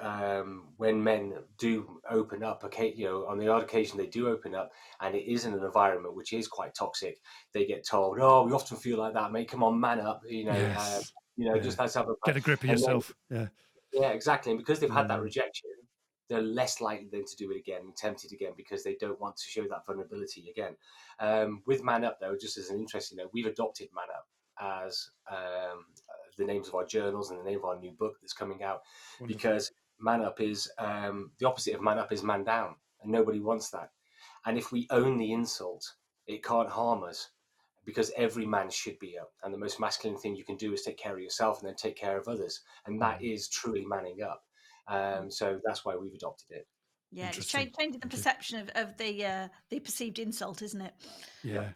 um, 0.00 0.68
when 0.76 1.02
men 1.02 1.34
do 1.58 2.00
open 2.10 2.42
up, 2.42 2.64
okay, 2.64 2.92
you 2.96 3.04
know, 3.04 3.26
on 3.26 3.38
the 3.38 3.48
odd 3.48 3.62
occasion 3.62 3.96
they 3.98 4.06
do 4.06 4.28
open 4.28 4.54
up, 4.54 4.70
and 5.00 5.14
it 5.14 5.30
is 5.30 5.44
in 5.44 5.54
an 5.54 5.64
environment 5.64 6.14
which 6.14 6.32
is 6.32 6.48
quite 6.48 6.74
toxic. 6.74 7.18
They 7.52 7.66
get 7.66 7.86
told, 7.86 8.18
"Oh, 8.20 8.44
we 8.44 8.52
often 8.52 8.76
feel 8.76 8.98
like 8.98 9.14
that, 9.14 9.32
mate. 9.32 9.48
Come 9.50 9.62
on, 9.62 9.78
man 9.78 10.00
up." 10.00 10.22
You 10.26 10.44
know, 10.46 10.74
uh, 10.78 11.00
you 11.36 11.48
know, 11.48 11.54
Yeah. 11.56 11.62
just 11.62 11.78
let's 11.78 11.94
have 11.94 12.08
a 12.08 12.14
Get 12.24 12.36
a 12.36 12.40
grip 12.40 12.62
of 12.64 12.70
and 12.70 12.78
then- 12.78 12.78
yourself. 12.78 13.14
Yeah. 13.30 13.48
yeah, 13.92 14.10
exactly. 14.10 14.52
And 14.52 14.58
because 14.58 14.80
they've 14.80 14.90
had 14.90 15.08
that 15.08 15.20
Mm. 15.20 15.24
rejection, 15.24 15.70
they're 16.28 16.42
less 16.42 16.80
likely 16.80 17.08
then 17.10 17.24
to 17.24 17.36
do 17.36 17.50
it 17.52 17.56
again 17.58 17.80
and 17.82 17.96
tempt 17.96 18.24
it 18.24 18.32
again 18.32 18.52
because 18.56 18.82
they 18.84 18.96
don't 18.96 19.18
want 19.20 19.36
to 19.36 19.44
show 19.44 19.66
that 19.68 19.86
vulnerability 19.86 20.50
again. 20.50 20.76
Um, 21.20 21.62
with 21.66 21.82
Man 21.82 22.04
Up, 22.04 22.18
though, 22.20 22.36
just 22.36 22.58
as 22.58 22.68
an 22.70 22.78
interesting 22.78 23.16
note, 23.16 23.30
we've 23.32 23.46
adopted 23.46 23.88
Man 23.94 24.08
Up 24.14 24.26
as 24.60 25.10
um, 25.30 25.84
the 26.36 26.44
names 26.44 26.68
of 26.68 26.74
our 26.74 26.86
journals 26.86 27.30
and 27.30 27.40
the 27.40 27.44
name 27.44 27.58
of 27.58 27.64
our 27.64 27.78
new 27.78 27.92
book 27.92 28.14
that's 28.20 28.32
coming 28.32 28.62
out 28.62 28.82
Wonderful. 29.20 29.36
because 29.36 29.70
Man 30.00 30.22
Up 30.22 30.40
is 30.40 30.70
um, 30.78 31.32
the 31.38 31.46
opposite 31.46 31.74
of 31.74 31.82
Man 31.82 31.98
Up 31.98 32.12
is 32.12 32.22
Man 32.22 32.44
Down, 32.44 32.74
and 33.02 33.10
nobody 33.12 33.40
wants 33.40 33.70
that. 33.70 33.90
And 34.46 34.56
if 34.56 34.70
we 34.72 34.86
own 34.90 35.18
the 35.18 35.32
insult, 35.32 35.84
it 36.26 36.44
can't 36.44 36.68
harm 36.68 37.02
us 37.04 37.30
because 37.84 38.12
every 38.16 38.46
man 38.46 38.70
should 38.70 38.98
be 38.98 39.18
up. 39.18 39.32
And 39.42 39.52
the 39.52 39.58
most 39.58 39.80
masculine 39.80 40.18
thing 40.18 40.36
you 40.36 40.44
can 40.44 40.56
do 40.56 40.72
is 40.72 40.82
take 40.82 40.98
care 40.98 41.14
of 41.14 41.20
yourself 41.20 41.60
and 41.60 41.68
then 41.68 41.74
take 41.76 41.96
care 41.96 42.18
of 42.18 42.28
others. 42.28 42.60
And 42.86 43.00
that 43.00 43.18
Mm. 43.20 43.32
is 43.34 43.48
truly 43.48 43.84
manning 43.86 44.22
up. 44.22 44.44
Um, 44.88 45.30
so 45.30 45.60
that's 45.64 45.84
why 45.84 45.96
we've 45.96 46.14
adopted 46.14 46.50
it. 46.58 46.66
yeah, 47.10 47.28
it's 47.28 47.38
Interesting. 47.38 47.72
changing 47.78 48.00
the 48.00 48.06
perception 48.08 48.60
of, 48.60 48.68
of 48.74 48.96
the 48.98 49.24
uh, 49.24 49.48
the 49.70 49.80
perceived 49.80 50.18
insult, 50.18 50.60
isn't 50.62 50.80
it? 50.82 50.94
Yeah. 51.42 51.70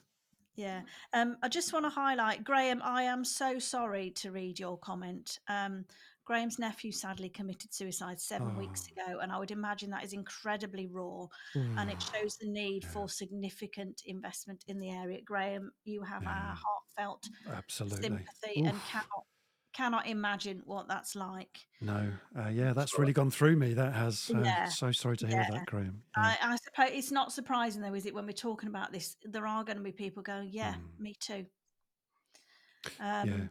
Yeah. 0.57 0.83
Um, 1.13 1.37
I 1.43 1.49
just 1.49 1.73
want 1.73 1.85
to 1.87 1.91
highlight, 1.91 2.45
Graham, 2.45 2.81
I 2.83 3.05
am 3.05 3.25
so 3.25 3.59
sorry 3.59 4.11
to 4.17 4.31
read 4.33 4.59
your 4.59 4.77
comment. 4.79 5.39
Um, 5.49 5.85
Graham's 6.25 6.59
nephew 6.59 6.93
sadly 6.93 7.29
committed 7.29 7.75
suicide 7.75 8.21
seven 8.21 8.57
weeks 8.57 8.89
Oh. 8.89 9.03
ago, 9.13 9.19
and 9.21 9.33
I 9.33 9.39
would 9.39 9.51
imagine 9.51 9.91
that 9.91 10.05
is 10.05 10.13
incredibly 10.13 10.87
raw 10.87 11.27
and 11.55 11.91
it 11.91 12.01
shows 12.01 12.37
the 12.37 12.49
need 12.49 12.85
Yeah. 12.85 12.91
for 12.91 13.09
significant 13.09 14.03
investment 14.07 14.63
in 14.69 14.79
the 14.79 14.91
area. 14.91 15.21
Graham, 15.23 15.73
you 15.85 16.03
have 16.05 16.25
our 16.25 16.57
heartfelt 16.57 17.29
Absolutely. 17.49 18.03
sympathy 18.03 18.61
and 18.65 18.77
Oof. 18.77 18.87
cannot 18.89 19.27
cannot 19.73 20.07
imagine 20.07 20.63
what 20.65 20.89
that's 20.89 21.15
like. 21.17 21.59
No. 21.81 22.13
Uh, 22.39 22.49
yeah, 22.49 22.73
that's 22.73 22.99
really 22.99 23.13
gone 23.13 23.31
through 23.31 23.57
me. 23.57 23.75
That 23.75 23.93
has. 23.95 24.31
Uh, 24.35 24.41
Yeah, 24.43 24.67
So 24.69 24.93
sorry 24.93 25.17
to 25.19 25.27
hear 25.27 25.39
yeah. 25.39 25.51
that, 25.51 25.67
Graham. 25.67 26.03
Yeah. 26.17 26.35
I, 26.43 26.53
I 26.53 26.57
suppose 26.57 26.91
it's 26.93 27.11
not 27.11 27.33
surprising 27.33 27.83
though, 27.83 27.95
is 27.95 28.07
it, 28.07 28.15
when 28.15 28.27
we're 28.27 28.33
talking 28.33 28.69
about 28.69 28.93
this, 28.93 29.17
there 29.25 29.47
are 29.47 29.65
going 29.65 29.79
to 29.79 29.83
be 29.83 29.93
people 29.93 30.23
going, 30.23 30.49
"Yeah, 30.53 30.75
Mm. 30.75 31.01
me 31.01 31.15
too." 31.19 31.47
Um, 33.01 33.29
Yeah. 33.29 33.49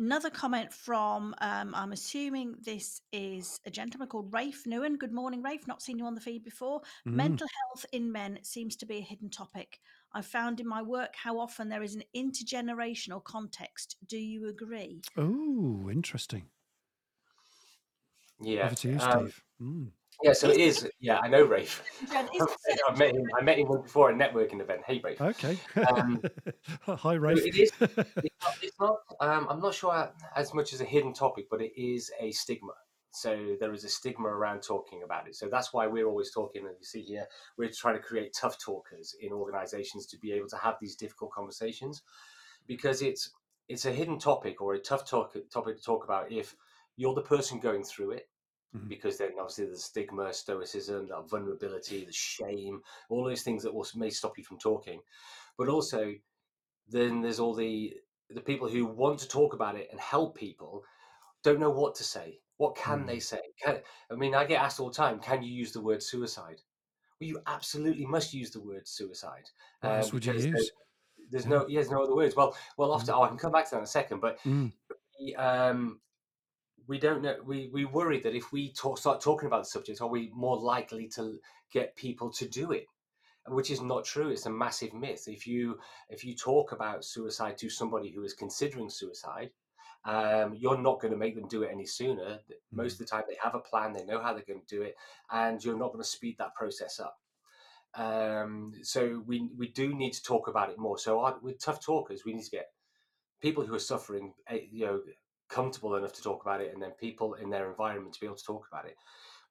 Another 0.00 0.30
comment 0.30 0.72
from, 0.72 1.34
um, 1.40 1.74
I'm 1.74 1.90
assuming 1.90 2.54
this 2.60 3.00
is 3.10 3.58
a 3.66 3.70
gentleman 3.70 4.06
called 4.06 4.32
Rafe 4.32 4.62
Newen. 4.64 4.96
Good 4.96 5.10
morning, 5.12 5.42
Rafe. 5.42 5.66
Not 5.66 5.82
seen 5.82 5.98
you 5.98 6.04
on 6.06 6.14
the 6.14 6.20
feed 6.20 6.44
before. 6.44 6.82
Mm. 7.04 7.14
Mental 7.14 7.48
health 7.66 7.84
in 7.90 8.12
men 8.12 8.38
seems 8.42 8.76
to 8.76 8.86
be 8.86 8.98
a 8.98 9.00
hidden 9.02 9.28
topic. 9.28 9.80
I've 10.12 10.26
found 10.26 10.60
in 10.60 10.66
my 10.66 10.82
work 10.82 11.14
how 11.22 11.38
often 11.38 11.68
there 11.68 11.82
is 11.82 11.94
an 11.94 12.02
intergenerational 12.16 13.22
context. 13.22 13.96
Do 14.06 14.18
you 14.18 14.48
agree? 14.48 15.02
Oh, 15.16 15.88
interesting. 15.90 16.46
Yeah. 18.40 18.66
Over 18.66 18.74
to 18.76 18.88
you, 18.88 18.98
Um, 19.00 19.32
Mm. 19.60 19.90
yeah, 20.22 20.32
so 20.32 20.50
it 20.50 20.58
is. 20.58 20.88
Yeah, 21.00 21.18
I 21.18 21.26
know 21.28 21.42
Rafe. 21.44 21.82
Gen- 22.12 22.28
is 22.32 22.42
it 22.66 22.80
I've 22.88 22.96
met 22.96 23.14
him. 23.14 23.24
I 23.36 23.42
met 23.42 23.58
him 23.58 23.66
before 23.66 24.10
a 24.10 24.14
networking 24.14 24.60
event. 24.60 24.82
Hey, 24.86 25.00
Rafe. 25.02 25.20
Okay. 25.20 25.58
Um, 25.88 26.22
Hi, 26.86 27.14
Rafe. 27.14 27.44
it 27.44 27.56
is- 27.56 27.72
It's 27.80 28.36
not, 28.42 28.54
it's 28.62 28.80
not 28.80 28.96
um, 29.20 29.46
I'm 29.50 29.60
not 29.60 29.74
sure 29.74 30.12
as 30.36 30.54
much 30.54 30.72
as 30.72 30.80
a 30.80 30.84
hidden 30.84 31.12
topic, 31.12 31.46
but 31.50 31.60
it 31.60 31.72
is 31.76 32.10
a 32.20 32.30
stigma. 32.30 32.72
So 33.20 33.56
there 33.60 33.72
is 33.72 33.84
a 33.84 33.88
stigma 33.88 34.28
around 34.28 34.62
talking 34.62 35.02
about 35.02 35.28
it. 35.28 35.36
So 35.36 35.48
that's 35.48 35.72
why 35.72 35.86
we're 35.86 36.06
always 36.06 36.32
talking. 36.32 36.66
And 36.66 36.76
you 36.78 36.84
see 36.84 37.02
here, 37.02 37.26
we're 37.56 37.70
trying 37.70 37.96
to 37.96 38.02
create 38.02 38.34
tough 38.34 38.58
talkers 38.58 39.14
in 39.20 39.32
organizations 39.32 40.06
to 40.08 40.18
be 40.18 40.32
able 40.32 40.48
to 40.48 40.56
have 40.58 40.76
these 40.80 40.96
difficult 40.96 41.32
conversations 41.32 42.02
because 42.66 43.02
it's 43.02 43.32
it's 43.68 43.84
a 43.84 43.92
hidden 43.92 44.18
topic 44.18 44.60
or 44.62 44.74
a 44.74 44.80
tough 44.80 45.08
talk, 45.08 45.36
topic 45.50 45.76
to 45.76 45.82
talk 45.82 46.04
about 46.04 46.32
if 46.32 46.56
you're 46.96 47.14
the 47.14 47.22
person 47.22 47.60
going 47.60 47.84
through 47.84 48.12
it 48.12 48.30
Mhm. 48.74 48.88
because 48.88 49.18
then 49.18 49.32
obviously 49.38 49.66
the 49.66 49.78
stigma, 49.78 50.32
stoicism, 50.32 51.06
that 51.08 51.28
vulnerability, 51.28 52.04
the 52.04 52.12
shame, 52.12 52.82
all 53.10 53.24
those 53.24 53.42
things 53.42 53.62
that 53.62 53.74
will 53.74 53.86
may 53.94 54.10
stop 54.10 54.38
you 54.38 54.44
from 54.44 54.58
talking. 54.58 55.02
But 55.58 55.68
also, 55.68 56.14
then 56.88 57.20
there's 57.22 57.40
all 57.40 57.54
the 57.54 58.00
the 58.30 58.40
people 58.42 58.68
who 58.68 58.86
want 58.86 59.20
to 59.20 59.28
talk 59.28 59.54
about 59.54 59.76
it 59.76 59.88
and 59.90 60.00
help 60.00 60.36
people 60.36 60.84
don't 61.42 61.60
know 61.60 61.70
what 61.70 61.94
to 61.96 62.04
say. 62.04 62.40
What 62.58 62.76
can 62.76 63.06
they 63.06 63.20
say? 63.20 63.40
Can, 63.62 63.80
I 64.10 64.14
mean, 64.14 64.34
I 64.34 64.44
get 64.44 64.60
asked 64.62 64.80
all 64.80 64.88
the 64.90 64.94
time, 64.94 65.20
"Can 65.20 65.42
you 65.42 65.52
use 65.52 65.72
the 65.72 65.80
word 65.80 66.02
suicide?" 66.02 66.60
Well, 67.20 67.28
you 67.28 67.40
absolutely 67.46 68.06
must 68.06 68.34
use 68.34 68.50
the 68.50 68.60
word 68.60 68.86
suicide. 68.86 69.50
What 69.80 69.90
else 69.96 70.12
would 70.12 70.24
you 70.26 70.32
use? 70.34 70.44
There's, 70.52 70.70
there's 71.30 71.44
Yeah. 71.44 71.50
no, 71.50 71.66
yeah, 71.68 71.80
there's 71.80 71.90
no 71.90 72.02
other 72.02 72.14
words. 72.14 72.36
Well, 72.36 72.56
well, 72.76 72.92
often, 72.92 73.14
oh, 73.14 73.22
I 73.22 73.28
can 73.28 73.38
come 73.38 73.52
back 73.52 73.64
to 73.66 73.70
that 73.72 73.78
in 73.78 73.84
a 73.84 73.86
second, 73.86 74.20
but 74.20 74.38
Mm. 74.44 74.72
we, 75.18 75.34
um, 75.36 76.00
we 76.86 76.98
don't 76.98 77.22
know. 77.22 77.36
We 77.44 77.68
we 77.68 77.84
worry 77.84 78.18
that 78.20 78.34
if 78.34 78.50
we 78.52 78.72
talk, 78.72 78.98
start 78.98 79.20
talking 79.20 79.46
about 79.46 79.62
the 79.64 79.70
subject, 79.70 80.00
are 80.00 80.08
we 80.08 80.30
more 80.34 80.56
likely 80.58 81.08
to 81.10 81.40
get 81.72 81.96
people 81.96 82.30
to 82.32 82.48
do 82.48 82.72
it? 82.72 82.86
Which 83.46 83.70
is 83.70 83.80
not 83.80 84.04
true. 84.04 84.30
It's 84.30 84.46
a 84.46 84.50
massive 84.50 84.92
myth. 84.94 85.28
If 85.28 85.46
you 85.46 85.78
if 86.08 86.24
you 86.24 86.34
talk 86.34 86.72
about 86.72 87.04
suicide 87.04 87.56
to 87.58 87.70
somebody 87.70 88.10
who 88.10 88.22
is 88.24 88.34
considering 88.34 88.90
suicide, 88.90 89.52
um, 90.08 90.54
you're 90.54 90.78
not 90.78 91.00
going 91.00 91.12
to 91.12 91.18
make 91.18 91.34
them 91.34 91.48
do 91.48 91.62
it 91.64 91.70
any 91.70 91.84
sooner. 91.84 92.40
Most 92.72 92.94
Mm. 92.94 92.94
of 92.94 92.98
the 93.00 93.04
time, 93.04 93.24
they 93.28 93.36
have 93.42 93.54
a 93.54 93.60
plan, 93.60 93.92
they 93.92 94.04
know 94.06 94.20
how 94.22 94.32
they're 94.32 94.42
going 94.52 94.64
to 94.66 94.76
do 94.76 94.82
it, 94.82 94.96
and 95.30 95.62
you're 95.62 95.76
not 95.76 95.92
going 95.92 96.02
to 96.02 96.08
speed 96.16 96.36
that 96.38 96.54
process 96.54 96.98
up. 96.98 97.18
Um, 97.94 98.72
so 98.82 99.22
we 99.26 99.50
we 99.56 99.68
do 99.68 99.94
need 99.94 100.14
to 100.14 100.22
talk 100.22 100.48
about 100.48 100.70
it 100.70 100.78
more. 100.78 100.98
So 100.98 101.20
our, 101.20 101.38
with 101.42 101.58
tough 101.58 101.80
talkers, 101.84 102.24
we 102.24 102.32
need 102.32 102.44
to 102.44 102.50
get 102.50 102.68
people 103.40 103.66
who 103.66 103.74
are 103.74 103.78
suffering, 103.92 104.32
eh, 104.48 104.60
you 104.70 104.86
know, 104.86 105.02
comfortable 105.48 105.94
enough 105.96 106.14
to 106.14 106.22
talk 106.22 106.42
about 106.42 106.60
it, 106.62 106.72
and 106.72 106.82
then 106.82 106.92
people 106.92 107.34
in 107.34 107.50
their 107.50 107.68
environment 107.68 108.14
to 108.14 108.20
be 108.20 108.26
able 108.26 108.36
to 108.36 108.44
talk 108.52 108.66
about 108.72 108.86
it. 108.86 108.96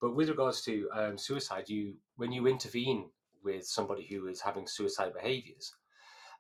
But 0.02 0.16
with 0.16 0.30
regards 0.30 0.62
to 0.64 0.90
um, 0.94 1.18
suicide, 1.18 1.70
you 1.70 1.98
when 2.16 2.32
you 2.32 2.48
intervene 2.48 3.12
with 3.44 3.66
somebody 3.68 4.08
who 4.10 4.28
is 4.28 4.42
having 4.42 4.68
suicide 4.68 5.14
behaviors, 5.14 5.76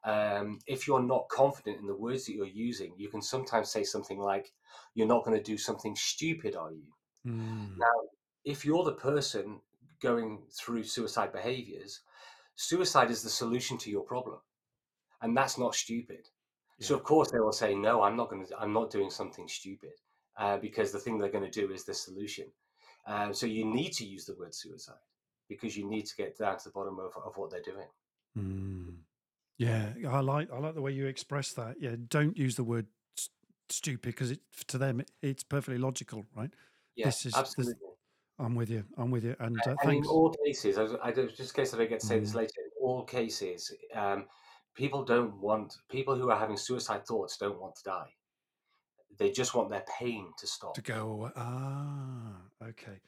um, 0.03 0.59
if 0.67 0.87
you're 0.87 1.03
not 1.03 1.29
confident 1.29 1.79
in 1.79 1.87
the 1.87 1.95
words 1.95 2.25
that 2.25 2.33
you're 2.33 2.45
using, 2.45 2.93
you 2.97 3.09
can 3.09 3.21
sometimes 3.21 3.71
say 3.71 3.83
something 3.83 4.19
like, 4.19 4.51
"You're 4.93 5.07
not 5.07 5.23
going 5.25 5.37
to 5.37 5.43
do 5.43 5.57
something 5.57 5.95
stupid, 5.95 6.55
are 6.55 6.71
you?" 6.71 6.93
Mm. 7.25 7.77
Now, 7.77 8.09
if 8.45 8.65
you're 8.65 8.83
the 8.83 8.93
person 8.93 9.61
going 10.01 10.43
through 10.51 10.83
suicide 10.83 11.31
behaviors, 11.31 12.01
suicide 12.55 13.11
is 13.11 13.23
the 13.23 13.29
solution 13.29 13.77
to 13.79 13.89
your 13.89 14.03
problem, 14.03 14.39
and 15.21 15.35
that's 15.35 15.57
not 15.57 15.75
stupid. 15.75 16.29
So 16.79 16.93
of 16.93 17.03
course 17.03 17.31
they 17.31 17.39
will 17.39 17.51
say, 17.51 17.73
"No, 17.73 18.03
I'm 18.03 18.15
not 18.15 18.29
going 18.29 18.45
to. 18.45 18.59
I'm 18.59 18.73
not 18.73 18.91
doing 18.91 19.09
something 19.09 19.47
stupid," 19.47 19.93
uh, 20.37 20.57
because 20.57 20.91
the 20.91 20.99
thing 20.99 21.17
they're 21.17 21.31
going 21.31 21.49
to 21.51 21.61
do 21.61 21.71
is 21.71 21.83
the 21.83 21.93
solution. 21.93 22.45
Um, 23.07 23.33
so 23.33 23.45
you 23.45 23.65
need 23.65 23.93
to 23.93 24.05
use 24.05 24.25
the 24.25 24.35
word 24.35 24.53
suicide 24.53 24.95
because 25.47 25.77
you 25.77 25.89
need 25.89 26.05
to 26.05 26.15
get 26.15 26.37
down 26.37 26.57
to 26.57 26.63
the 26.65 26.71
bottom 26.71 26.99
of, 26.99 27.13
of 27.25 27.37
what 27.37 27.49
they're 27.49 27.61
doing. 27.61 27.87
Mm. 28.37 28.86
Yeah, 29.57 29.93
I 30.07 30.19
like 30.19 30.51
I 30.51 30.59
like 30.59 30.75
the 30.75 30.81
way 30.81 30.91
you 30.91 31.07
express 31.07 31.53
that. 31.53 31.77
Yeah, 31.79 31.95
don't 32.09 32.37
use 32.37 32.55
the 32.55 32.63
word 32.63 32.85
s- 33.17 33.29
stupid 33.69 34.01
because 34.03 34.31
it 34.31 34.39
to 34.67 34.77
them 34.77 34.99
it, 35.01 35.11
it's 35.21 35.43
perfectly 35.43 35.79
logical, 35.79 36.25
right? 36.35 36.51
Yeah, 36.95 37.07
This 37.07 37.25
is 37.25 37.33
this, 37.33 37.35
absolutely. 37.35 37.87
I'm 38.39 38.53
with 38.53 38.69
you. 38.69 38.83
I'm 38.97 39.09
with 39.09 39.23
you. 39.23 39.35
And 39.39 39.57
uh, 39.65 39.75
And 39.81 39.93
in 39.93 40.05
all 40.05 40.31
cases, 40.45 40.77
I, 40.77 40.83
was- 40.83 40.95
I 41.01 41.11
don't- 41.11 41.33
just 41.35 41.57
in 41.57 41.63
case 41.63 41.73
I 41.73 41.77
don't 41.77 41.89
get 41.89 42.01
to 42.01 42.05
say 42.05 42.19
this 42.19 42.33
Mm. 42.33 42.35
later, 42.35 42.61
in 42.63 42.71
all 42.79 43.03
cases, 43.03 43.73
um, 43.95 44.27
people 44.75 45.03
don't 45.03 45.35
want 45.41 45.73
people 45.89 46.15
who 46.15 46.29
are 46.29 46.37
having 46.37 46.57
suicide 46.57 47.05
thoughts 47.07 47.37
don't 47.37 47.59
want 47.59 47.75
to 47.77 47.83
die. 47.83 48.13
They 49.17 49.31
just 49.31 49.55
want 49.55 49.69
their 49.71 49.85
pain 49.99 50.31
to 50.37 50.45
stop. 50.45 50.75
To 50.75 50.81
go 50.83 51.09
away. 51.09 51.31
Ah, 51.35 52.41
okay. 52.61 52.99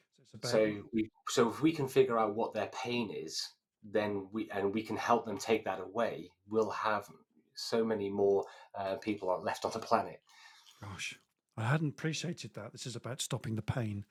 So 0.44 0.50
So 0.50 0.84
we 0.94 1.12
so 1.28 1.50
if 1.50 1.62
we 1.62 1.72
can 1.72 1.88
figure 1.88 2.18
out 2.18 2.34
what 2.34 2.54
their 2.54 2.72
pain 2.74 3.12
is, 3.12 3.48
then 3.84 4.28
we 4.32 4.50
and 4.52 4.74
we 4.74 4.84
can 4.84 4.98
help 4.98 5.26
them 5.26 5.38
take 5.38 5.65
that 5.65 5.80
away. 5.80 6.32
We'll 6.50 6.70
have 6.70 7.08
so 7.56 7.84
many 7.84 8.10
more 8.10 8.46
uh, 8.78 8.96
people 8.96 9.30
are 9.30 9.39
left 9.39 9.65
on 9.65 9.72
the 9.72 9.80
planet. 9.80 10.22
gosh, 10.82 11.20
I 11.58 11.63
hadn't 11.63 11.89
appreciated 11.89 12.54
that. 12.54 12.72
This 12.72 12.86
is 12.86 12.96
about 12.96 13.22
stopping 13.22 13.56
the 13.56 13.62
pain, 13.62 14.06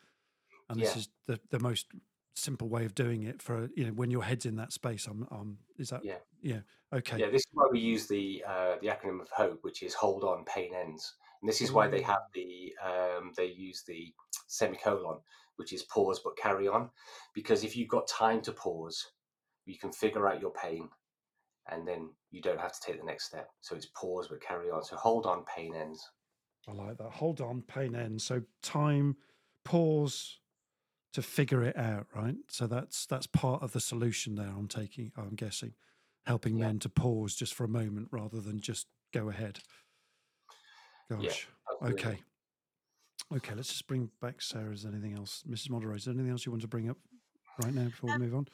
and 0.68 0.78
Yeah. 0.78 0.86
this 0.86 0.96
is 0.96 1.08
the 1.26 1.40
the 1.50 1.60
most 1.60 1.86
simple 2.34 2.68
way 2.68 2.84
of 2.84 2.94
doing 2.94 3.24
it 3.24 3.42
for 3.42 3.68
you 3.74 3.84
know 3.84 3.92
when 3.92 4.10
your 4.10 4.22
head's 4.22 4.46
in 4.46 4.56
that 4.56 4.72
space. 4.72 5.06
I'm, 5.06 5.26
I'm 5.30 5.58
is 5.76 5.90
that 5.90 6.04
Yeah. 6.04 6.18
yeah 6.40 6.60
okay. 6.92 7.18
Yeah, 7.18 7.30
this 7.30 7.40
is 7.40 7.48
why 7.52 7.66
we 7.70 7.80
use 7.80 8.06
the 8.06 8.44
uh, 8.46 8.76
the 8.80 8.88
acronym 8.88 9.20
of 9.20 9.28
HOPE, 9.30 9.58
which 9.62 9.82
is 9.82 9.94
Hold 9.94 10.24
On, 10.24 10.44
Pain 10.44 10.72
Ends. 10.74 11.14
And 11.40 11.48
this 11.48 11.60
is 11.60 11.70
why 11.70 11.86
they 11.86 12.02
have 12.02 12.22
the 12.34 12.74
um, 12.84 13.32
they 13.36 13.46
use 13.46 13.84
the 13.86 14.12
semicolon, 14.48 15.20
which 15.56 15.72
is 15.72 15.84
pause 15.84 16.20
but 16.22 16.36
carry 16.36 16.66
on, 16.66 16.90
because 17.32 17.62
if 17.62 17.76
you've 17.76 17.88
got 17.88 18.08
time 18.08 18.40
to 18.42 18.52
pause, 18.52 19.12
you 19.68 19.78
can 19.78 19.92
figure 19.92 20.26
out 20.26 20.40
your 20.40 20.52
pain, 20.52 20.88
and 21.70 21.86
then 21.86 22.10
you 22.30 22.40
don't 22.40 22.60
have 22.60 22.72
to 22.72 22.80
take 22.84 22.98
the 22.98 23.06
next 23.06 23.26
step. 23.26 23.48
So 23.60 23.76
it's 23.76 23.86
pause 23.94 24.28
but 24.28 24.40
carry 24.40 24.70
on. 24.70 24.82
So 24.82 24.96
hold 24.96 25.26
on, 25.26 25.44
pain 25.54 25.74
ends. 25.74 26.02
I 26.66 26.72
like 26.72 26.96
that. 26.98 27.10
Hold 27.12 27.40
on, 27.40 27.62
pain 27.62 27.94
ends. 27.94 28.24
So 28.24 28.42
time, 28.62 29.16
pause 29.64 30.40
to 31.12 31.22
figure 31.22 31.62
it 31.62 31.76
out, 31.76 32.06
right? 32.14 32.36
So 32.48 32.66
that's 32.66 33.06
that's 33.06 33.26
part 33.26 33.62
of 33.62 33.72
the 33.72 33.80
solution 33.80 34.34
there. 34.34 34.48
I'm 34.48 34.68
taking. 34.68 35.12
I'm 35.16 35.34
guessing, 35.34 35.74
helping 36.26 36.56
Yeah. 36.56 36.66
men 36.66 36.78
to 36.80 36.88
pause 36.88 37.34
just 37.34 37.54
for 37.54 37.64
a 37.64 37.68
moment 37.68 38.08
rather 38.10 38.40
than 38.40 38.60
just 38.60 38.86
go 39.12 39.28
ahead. 39.28 39.60
Gosh. 41.10 41.48
Yeah, 41.82 41.88
okay. 41.90 42.22
Okay. 43.34 43.54
Let's 43.54 43.68
just 43.68 43.86
bring 43.86 44.10
back 44.20 44.40
Sarah. 44.40 44.72
Is 44.72 44.82
there 44.82 44.92
anything 44.92 45.14
else, 45.14 45.42
Mrs. 45.48 45.70
Moderator? 45.70 45.96
Is 45.96 46.04
there 46.04 46.14
anything 46.14 46.30
else 46.32 46.46
you 46.46 46.52
want 46.52 46.62
to 46.62 46.68
bring 46.68 46.88
up 46.90 46.98
right 47.62 47.74
now 47.74 47.84
before 47.84 48.10
Um, 48.10 48.20
we 48.20 48.26
move 48.26 48.34
on? 48.34 48.48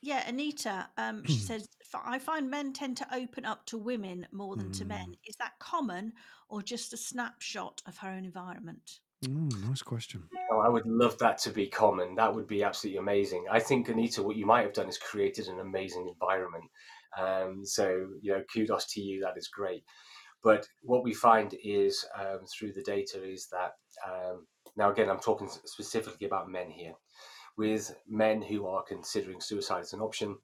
Yeah, 0.00 0.28
Anita, 0.28 0.88
um, 0.96 1.24
she 1.24 1.38
says, 1.38 1.68
I 1.94 2.18
find 2.18 2.48
men 2.48 2.72
tend 2.72 2.96
to 2.98 3.14
open 3.14 3.44
up 3.44 3.66
to 3.66 3.78
women 3.78 4.26
more 4.30 4.54
than 4.54 4.70
to 4.72 4.84
men. 4.84 5.14
Is 5.26 5.34
that 5.36 5.58
common 5.58 6.12
or 6.48 6.62
just 6.62 6.92
a 6.92 6.96
snapshot 6.96 7.82
of 7.86 7.98
her 7.98 8.08
own 8.08 8.24
environment? 8.24 9.00
Mm, 9.24 9.68
nice 9.68 9.82
question. 9.82 10.22
Oh, 10.52 10.60
I 10.60 10.68
would 10.68 10.86
love 10.86 11.18
that 11.18 11.38
to 11.38 11.50
be 11.50 11.66
common. 11.66 12.14
That 12.14 12.32
would 12.32 12.46
be 12.46 12.62
absolutely 12.62 12.98
amazing. 12.98 13.46
I 13.50 13.58
think 13.58 13.88
Anita, 13.88 14.22
what 14.22 14.36
you 14.36 14.46
might 14.46 14.62
have 14.62 14.72
done 14.72 14.88
is 14.88 14.98
created 14.98 15.48
an 15.48 15.58
amazing 15.58 16.08
environment. 16.08 16.64
Um, 17.18 17.64
so 17.64 18.08
you 18.22 18.32
know, 18.32 18.42
kudos 18.52 18.86
to 18.92 19.00
you. 19.00 19.20
That 19.20 19.36
is 19.36 19.48
great. 19.48 19.82
But 20.44 20.68
what 20.82 21.02
we 21.02 21.14
find 21.14 21.54
is 21.64 22.04
um, 22.16 22.40
through 22.46 22.72
the 22.72 22.82
data 22.82 23.24
is 23.24 23.48
that 23.50 23.72
um, 24.06 24.46
now 24.76 24.92
again, 24.92 25.10
I'm 25.10 25.18
talking 25.18 25.48
specifically 25.64 26.28
about 26.28 26.48
men 26.48 26.70
here. 26.70 26.92
With 27.58 27.94
men 28.08 28.40
who 28.40 28.66
are 28.66 28.82
considering 28.82 29.40
suicide 29.40 29.80
as 29.80 29.92
an 29.92 30.00
option, 30.00 30.38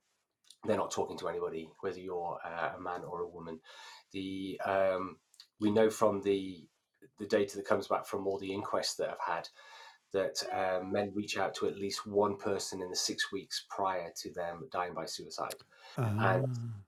they're 0.65 0.77
not 0.77 0.91
talking 0.91 1.17
to 1.19 1.29
anybody, 1.29 1.71
whether 1.81 2.01
you're 2.01 2.39
uh, 2.45 2.73
a 2.77 2.81
man 2.81 3.03
or 3.07 3.21
a 3.23 3.29
woman. 3.29 3.61
The 4.13 4.61
um, 4.67 5.19
we 5.61 5.71
know 5.71 5.91
from 5.91 6.23
the 6.23 6.67
the 7.19 7.27
data 7.27 7.57
that 7.57 7.67
comes 7.67 7.87
back 7.87 8.05
from 8.05 8.27
all 8.27 8.39
the 8.39 8.53
inquests 8.53 8.97
that 8.97 9.11
I've 9.11 9.35
had 9.35 9.49
that 10.13 10.43
um, 10.53 10.93
men 10.93 11.13
reach 11.15 11.39
out 11.39 11.55
to 11.57 11.67
at 11.67 11.77
least 11.77 12.07
one 12.07 12.37
person 12.37 12.81
in 12.83 12.91
the 12.91 12.97
six 12.97 13.31
weeks 13.33 13.65
prior 13.69 14.11
to 14.23 14.33
them 14.33 14.69
dying 14.73 14.95
by 14.95 15.07
suicide, 15.07 15.55
Ah, 15.99 16.35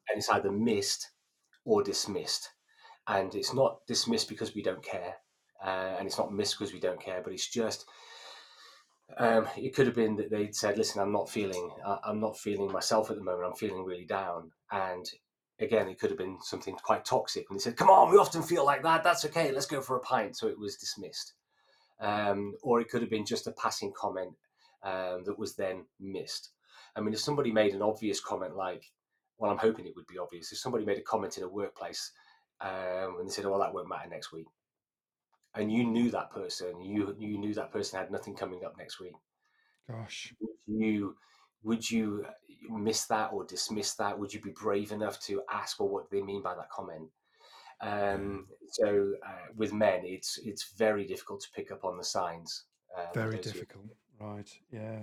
and 0.08 0.16
it's 0.16 0.30
either 0.30 0.50
missed 0.50 1.10
or 1.64 1.82
dismissed. 1.82 2.50
And 3.08 3.34
it's 3.34 3.54
not 3.54 3.86
dismissed 3.86 4.28
because 4.28 4.54
we 4.54 4.62
don't 4.62 4.82
care, 4.82 5.14
uh, 5.64 5.96
and 5.98 6.06
it's 6.06 6.18
not 6.18 6.32
missed 6.32 6.58
because 6.58 6.72
we 6.72 6.80
don't 6.80 7.00
care, 7.00 7.20
but 7.22 7.32
it's 7.32 7.48
just 7.48 7.86
um, 9.18 9.48
it 9.56 9.74
could 9.74 9.86
have 9.86 9.94
been 9.94 10.16
that 10.16 10.30
they'd 10.30 10.54
said, 10.54 10.76
"Listen, 10.76 11.00
I'm 11.00 11.12
not 11.12 11.30
feeling, 11.30 11.70
I'm 12.04 12.20
not 12.20 12.38
feeling 12.38 12.70
myself 12.72 13.10
at 13.10 13.16
the 13.16 13.22
moment. 13.22 13.46
I'm 13.46 13.54
feeling 13.54 13.84
really 13.84 14.04
down." 14.04 14.50
And 14.70 15.08
again, 15.60 15.88
it 15.88 15.98
could 15.98 16.10
have 16.10 16.18
been 16.18 16.38
something 16.42 16.74
quite 16.76 17.04
toxic. 17.04 17.46
And 17.48 17.58
they 17.58 17.62
said, 17.62 17.76
"Come 17.76 17.90
on, 17.90 18.10
we 18.10 18.18
often 18.18 18.42
feel 18.42 18.64
like 18.64 18.82
that. 18.82 19.04
That's 19.04 19.24
okay. 19.26 19.52
Let's 19.52 19.66
go 19.66 19.80
for 19.80 19.96
a 19.96 20.00
pint." 20.00 20.36
So 20.36 20.48
it 20.48 20.58
was 20.58 20.76
dismissed. 20.76 21.34
Um, 22.00 22.54
or 22.62 22.80
it 22.80 22.90
could 22.90 23.00
have 23.00 23.10
been 23.10 23.24
just 23.24 23.46
a 23.46 23.52
passing 23.52 23.92
comment 23.96 24.34
um, 24.82 25.24
that 25.24 25.38
was 25.38 25.56
then 25.56 25.86
missed. 25.98 26.50
I 26.94 27.00
mean, 27.00 27.14
if 27.14 27.20
somebody 27.20 27.52
made 27.52 27.74
an 27.74 27.82
obvious 27.82 28.20
comment 28.20 28.56
like, 28.56 28.84
"Well, 29.38 29.50
I'm 29.50 29.58
hoping 29.58 29.86
it 29.86 29.96
would 29.96 30.06
be 30.06 30.18
obvious," 30.18 30.52
if 30.52 30.58
somebody 30.58 30.84
made 30.84 30.98
a 30.98 31.02
comment 31.02 31.38
in 31.38 31.44
a 31.44 31.48
workplace 31.48 32.12
um, 32.60 33.18
and 33.18 33.28
they 33.28 33.32
said, 33.32 33.44
"Oh, 33.44 33.50
well, 33.50 33.60
that 33.60 33.74
won't 33.74 33.88
matter 33.88 34.08
next 34.08 34.32
week," 34.32 34.46
and 35.56 35.72
you 35.72 35.84
knew 35.84 36.10
that 36.10 36.30
person, 36.30 36.80
you 36.80 37.14
you 37.18 37.38
knew 37.38 37.54
that 37.54 37.72
person 37.72 37.98
had 37.98 38.10
nothing 38.10 38.34
coming 38.34 38.64
up 38.64 38.76
next 38.78 39.00
week 39.00 39.14
gosh. 39.90 40.34
would 40.40 40.50
you 40.66 41.16
would 41.62 41.90
you 41.90 42.26
miss 42.68 43.04
that 43.06 43.32
or 43.32 43.44
dismiss 43.44 43.94
that 43.94 44.18
would 44.18 44.32
you 44.32 44.40
be 44.40 44.50
brave 44.50 44.92
enough 44.92 45.20
to 45.20 45.42
ask 45.50 45.78
well 45.78 45.88
what 45.88 46.10
do 46.10 46.16
they 46.16 46.22
mean 46.22 46.42
by 46.42 46.54
that 46.54 46.70
comment 46.70 47.08
um, 47.82 48.46
so 48.68 49.12
uh, 49.26 49.52
with 49.54 49.72
men 49.72 50.00
it's 50.04 50.38
it's 50.44 50.72
very 50.76 51.06
difficult 51.06 51.40
to 51.40 51.48
pick 51.54 51.70
up 51.70 51.84
on 51.84 51.96
the 51.98 52.04
signs 52.04 52.64
um, 52.96 53.06
Very 53.14 53.38
difficult. 53.38 53.84
Right. 54.20 54.50
Yeah. 54.72 55.00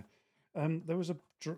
Um, 0.55 0.81
there 0.85 0.97
was 0.97 1.09
a 1.09 1.17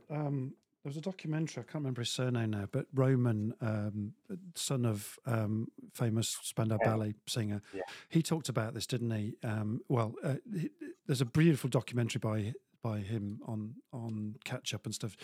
um, 0.10 0.53
there 0.86 0.91
was 0.91 0.98
a 0.98 1.02
documentary. 1.02 1.62
I 1.62 1.63
can't 1.63 1.82
remember 1.82 2.02
his 2.04 2.12
surname 2.12 2.52
now, 2.52 2.67
but 2.71 2.86
Roman, 2.93 3.56
um, 3.60 4.13
son 4.54 4.86
of 4.86 5.17
um, 5.26 5.71
famous 5.91 6.38
Spandau 6.43 6.78
Yeah. 6.80 6.88
Ballet 6.91 7.15
singer, 7.26 7.63
Yeah. 7.74 7.82
he 8.10 8.21
talked 8.21 8.50
about 8.50 8.76
this, 8.76 8.86
didn't 8.86 9.10
he? 9.10 9.34
Um, 9.41 9.82
well, 9.89 10.13
uh, 10.24 10.36
he, 10.54 10.69
there's 11.08 11.21
a 11.21 11.26
beautiful 11.26 11.71
documentary 11.71 12.19
by 12.19 12.54
by 12.84 13.00
him 13.00 13.41
on 13.48 13.78
on 13.91 14.36
catch 14.43 14.76
up 14.76 14.86
and 14.86 14.93
stuff. 14.93 15.17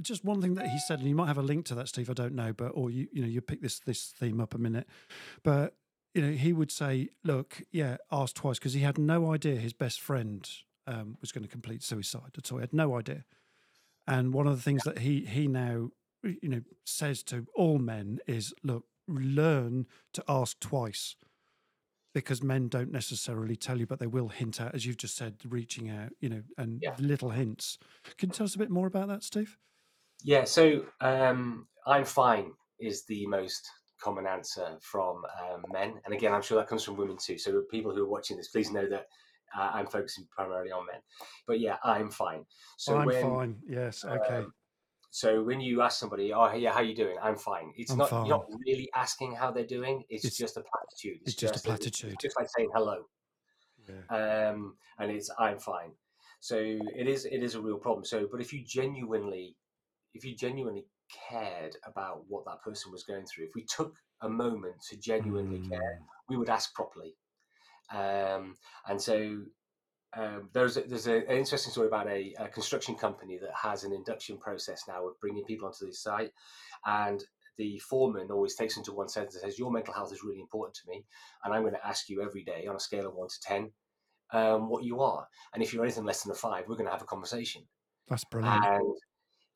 Just 0.00 0.24
one 0.24 0.40
thing 0.40 0.54
that 0.54 0.66
he 0.68 0.78
said, 0.78 1.00
and 1.00 1.08
you 1.08 1.14
might 1.14 1.26
have 1.26 1.36
a 1.36 1.42
link 1.42 1.66
to 1.66 1.74
that, 1.74 1.88
Steve. 1.88 2.08
I 2.08 2.14
don't 2.14 2.34
know, 2.34 2.54
but 2.54 2.68
or 2.68 2.88
you 2.90 3.06
you 3.12 3.20
know 3.20 3.28
you 3.28 3.42
pick 3.42 3.60
this 3.60 3.80
this 3.80 4.14
theme 4.18 4.40
up 4.40 4.54
a 4.54 4.58
minute, 4.58 4.88
but 5.42 5.76
you 6.14 6.22
know 6.22 6.32
he 6.32 6.54
would 6.54 6.70
say, 6.72 7.10
look, 7.22 7.60
yeah, 7.70 7.98
ask 8.10 8.34
twice 8.34 8.58
because 8.58 8.72
he 8.72 8.80
had 8.80 8.96
no 8.96 9.30
idea 9.30 9.56
his 9.56 9.74
best 9.74 10.00
friend 10.00 10.48
um, 10.86 11.18
was 11.20 11.32
going 11.32 11.44
to 11.44 11.50
complete 11.50 11.82
suicide 11.82 12.32
at 12.38 12.50
all. 12.50 12.56
He 12.58 12.62
had 12.62 12.72
no 12.72 12.96
idea. 12.96 13.26
And 14.06 14.32
one 14.34 14.46
of 14.46 14.56
the 14.56 14.62
things 14.62 14.84
that 14.84 14.98
he 14.98 15.24
he 15.24 15.48
now 15.48 15.90
you 16.22 16.48
know 16.48 16.60
says 16.84 17.22
to 17.24 17.46
all 17.54 17.78
men 17.78 18.18
is, 18.26 18.52
look, 18.62 18.84
learn 19.08 19.86
to 20.12 20.24
ask 20.28 20.58
twice 20.60 21.16
because 22.14 22.42
men 22.42 22.68
don't 22.68 22.92
necessarily 22.92 23.56
tell 23.56 23.78
you, 23.78 23.86
but 23.86 23.98
they 23.98 24.06
will 24.06 24.28
hint 24.28 24.60
at, 24.60 24.72
as 24.74 24.86
you've 24.86 24.96
just 24.96 25.16
said, 25.16 25.34
reaching 25.48 25.90
out, 25.90 26.10
you 26.20 26.28
know, 26.28 26.42
and 26.56 26.80
Yeah. 26.80 26.94
little 26.98 27.30
hints. 27.30 27.76
Can 28.18 28.28
you 28.28 28.34
tell 28.34 28.44
us 28.44 28.54
a 28.54 28.58
bit 28.58 28.70
more 28.70 28.86
about 28.86 29.08
that, 29.08 29.22
Steve? 29.24 29.56
yeah 30.22 30.44
so 30.44 30.84
um, 31.00 31.66
i'm 31.86 32.04
fine 32.04 32.52
is 32.78 33.04
the 33.06 33.26
most 33.26 33.68
common 34.00 34.26
answer 34.26 34.76
from 34.82 35.22
um, 35.40 35.64
men, 35.72 35.94
and 36.04 36.12
again, 36.12 36.32
I'm 36.32 36.42
sure 36.42 36.58
that 36.58 36.68
comes 36.68 36.84
from 36.84 36.96
women 36.96 37.16
too. 37.16 37.38
So 37.38 37.62
people 37.70 37.94
who 37.94 38.02
are 38.04 38.08
watching 38.08 38.36
this, 38.36 38.48
please 38.48 38.70
know 38.70 38.86
that 38.90 39.06
uh, 39.56 39.70
I'm 39.74 39.86
focusing 39.86 40.26
primarily 40.30 40.72
on 40.72 40.86
men. 40.86 41.00
But 41.46 41.60
yeah, 41.60 41.76
I'm 41.84 42.10
fine. 42.10 42.44
So 42.78 42.96
I'm 42.96 43.06
when, 43.06 43.22
fine. 43.22 43.56
Yes. 43.68 44.04
Okay. 44.04 44.36
Um, 44.36 44.52
so 45.10 45.42
when 45.44 45.60
you 45.60 45.80
ask 45.82 46.00
somebody, 46.00 46.32
"Oh, 46.32 46.52
yeah, 46.54 46.72
how 46.72 46.80
you 46.80 46.94
doing?" 46.94 47.16
I'm 47.22 47.36
fine. 47.36 47.72
It's 47.76 47.92
I'm 47.92 47.98
not 47.98 48.10
fine. 48.10 48.26
you're 48.26 48.38
not 48.38 48.48
really 48.66 48.88
asking 48.94 49.34
how 49.36 49.52
they're 49.52 49.64
doing. 49.64 50.02
It's, 50.08 50.24
it's 50.24 50.36
just 50.36 50.56
a 50.56 50.62
platitude. 50.62 51.20
It's, 51.22 51.32
it's 51.32 51.40
just, 51.40 51.54
just, 51.54 51.64
a 51.64 51.68
platitude. 51.68 52.12
It's 52.14 52.22
just 52.22 52.36
like 52.36 52.48
saying 52.56 52.70
hello. 52.74 53.04
Yeah. 53.88 54.50
Um, 54.50 54.76
and 54.98 55.10
it's 55.10 55.30
I'm 55.38 55.58
fine. 55.58 55.92
So 56.40 56.56
it 56.58 57.06
is 57.06 57.26
it 57.26 57.42
is 57.42 57.54
a 57.54 57.60
real 57.60 57.78
problem. 57.78 58.04
So, 58.04 58.26
but 58.30 58.40
if 58.40 58.52
you 58.52 58.64
genuinely, 58.66 59.56
if 60.14 60.24
you 60.24 60.34
genuinely 60.34 60.86
cared 61.28 61.76
about 61.86 62.24
what 62.28 62.44
that 62.46 62.62
person 62.62 62.90
was 62.90 63.04
going 63.04 63.24
through, 63.26 63.44
if 63.44 63.54
we 63.54 63.64
took 63.64 63.94
a 64.20 64.28
moment 64.28 64.74
to 64.90 64.96
genuinely 64.96 65.60
mm. 65.60 65.70
care, 65.70 66.00
we 66.28 66.36
would 66.36 66.50
ask 66.50 66.74
properly. 66.74 67.14
Um, 67.92 68.56
and 68.88 69.00
so 69.00 69.42
um, 70.16 70.48
there's 70.52 70.76
a, 70.76 70.82
there's 70.82 71.06
a, 71.06 71.16
an 71.16 71.36
interesting 71.36 71.72
story 71.72 71.88
about 71.88 72.08
a, 72.08 72.34
a, 72.38 72.48
construction 72.48 72.94
company 72.94 73.38
that 73.38 73.52
has 73.54 73.84
an 73.84 73.92
induction 73.92 74.38
process 74.38 74.84
now 74.86 75.06
of 75.06 75.20
bringing 75.20 75.44
people 75.44 75.66
onto 75.66 75.86
the 75.86 75.92
site, 75.92 76.32
and 76.86 77.22
the 77.56 77.78
foreman 77.78 78.30
always 78.30 78.54
takes 78.54 78.76
into 78.76 78.92
one 78.92 79.08
sentence 79.08 79.34
and 79.34 79.42
says, 79.42 79.58
"Your 79.58 79.72
mental 79.72 79.94
health 79.94 80.12
is 80.12 80.22
really 80.22 80.40
important 80.40 80.74
to 80.76 80.88
me, 80.88 81.04
and 81.44 81.52
I'm 81.52 81.62
going 81.62 81.74
to 81.74 81.86
ask 81.86 82.08
you 82.08 82.22
every 82.22 82.44
day 82.44 82.66
on 82.66 82.76
a 82.76 82.80
scale 82.80 83.06
of 83.06 83.14
one 83.14 83.28
to 83.28 83.40
ten 83.42 83.72
um, 84.32 84.68
what 84.68 84.84
you 84.84 85.00
are, 85.00 85.26
and 85.52 85.62
if 85.62 85.72
you're 85.72 85.84
anything 85.84 86.04
less 86.04 86.22
than 86.22 86.32
a 86.32 86.36
five, 86.36 86.64
we're 86.68 86.76
going 86.76 86.86
to 86.86 86.92
have 86.92 87.02
a 87.02 87.06
conversation." 87.06 87.62
That's 88.08 88.24
brilliant. 88.24 88.64
And 88.64 88.94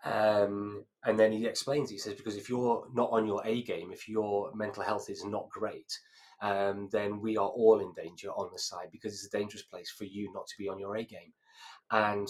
um, 0.04 0.84
and 1.04 1.18
then 1.18 1.32
he 1.32 1.46
explains, 1.46 1.90
he 1.90 1.98
says, 1.98 2.14
because 2.14 2.36
if 2.36 2.48
you're 2.48 2.86
not 2.94 3.10
on 3.10 3.26
your 3.26 3.42
A 3.44 3.62
game, 3.62 3.90
if 3.92 4.08
your 4.08 4.52
mental 4.54 4.82
health 4.82 5.10
is 5.10 5.24
not 5.24 5.48
great, 5.50 5.98
um, 6.40 6.88
then 6.92 7.20
we 7.20 7.36
are 7.36 7.48
all 7.48 7.80
in 7.80 7.92
danger 7.94 8.30
on 8.30 8.50
the 8.52 8.58
side 8.58 8.88
because 8.92 9.12
it's 9.12 9.26
a 9.26 9.38
dangerous 9.38 9.62
place 9.62 9.90
for 9.90 10.04
you 10.04 10.32
not 10.32 10.46
to 10.46 10.54
be 10.58 10.68
on 10.68 10.78
your 10.78 10.96
A 10.96 11.04
game. 11.04 11.32
And 11.90 12.28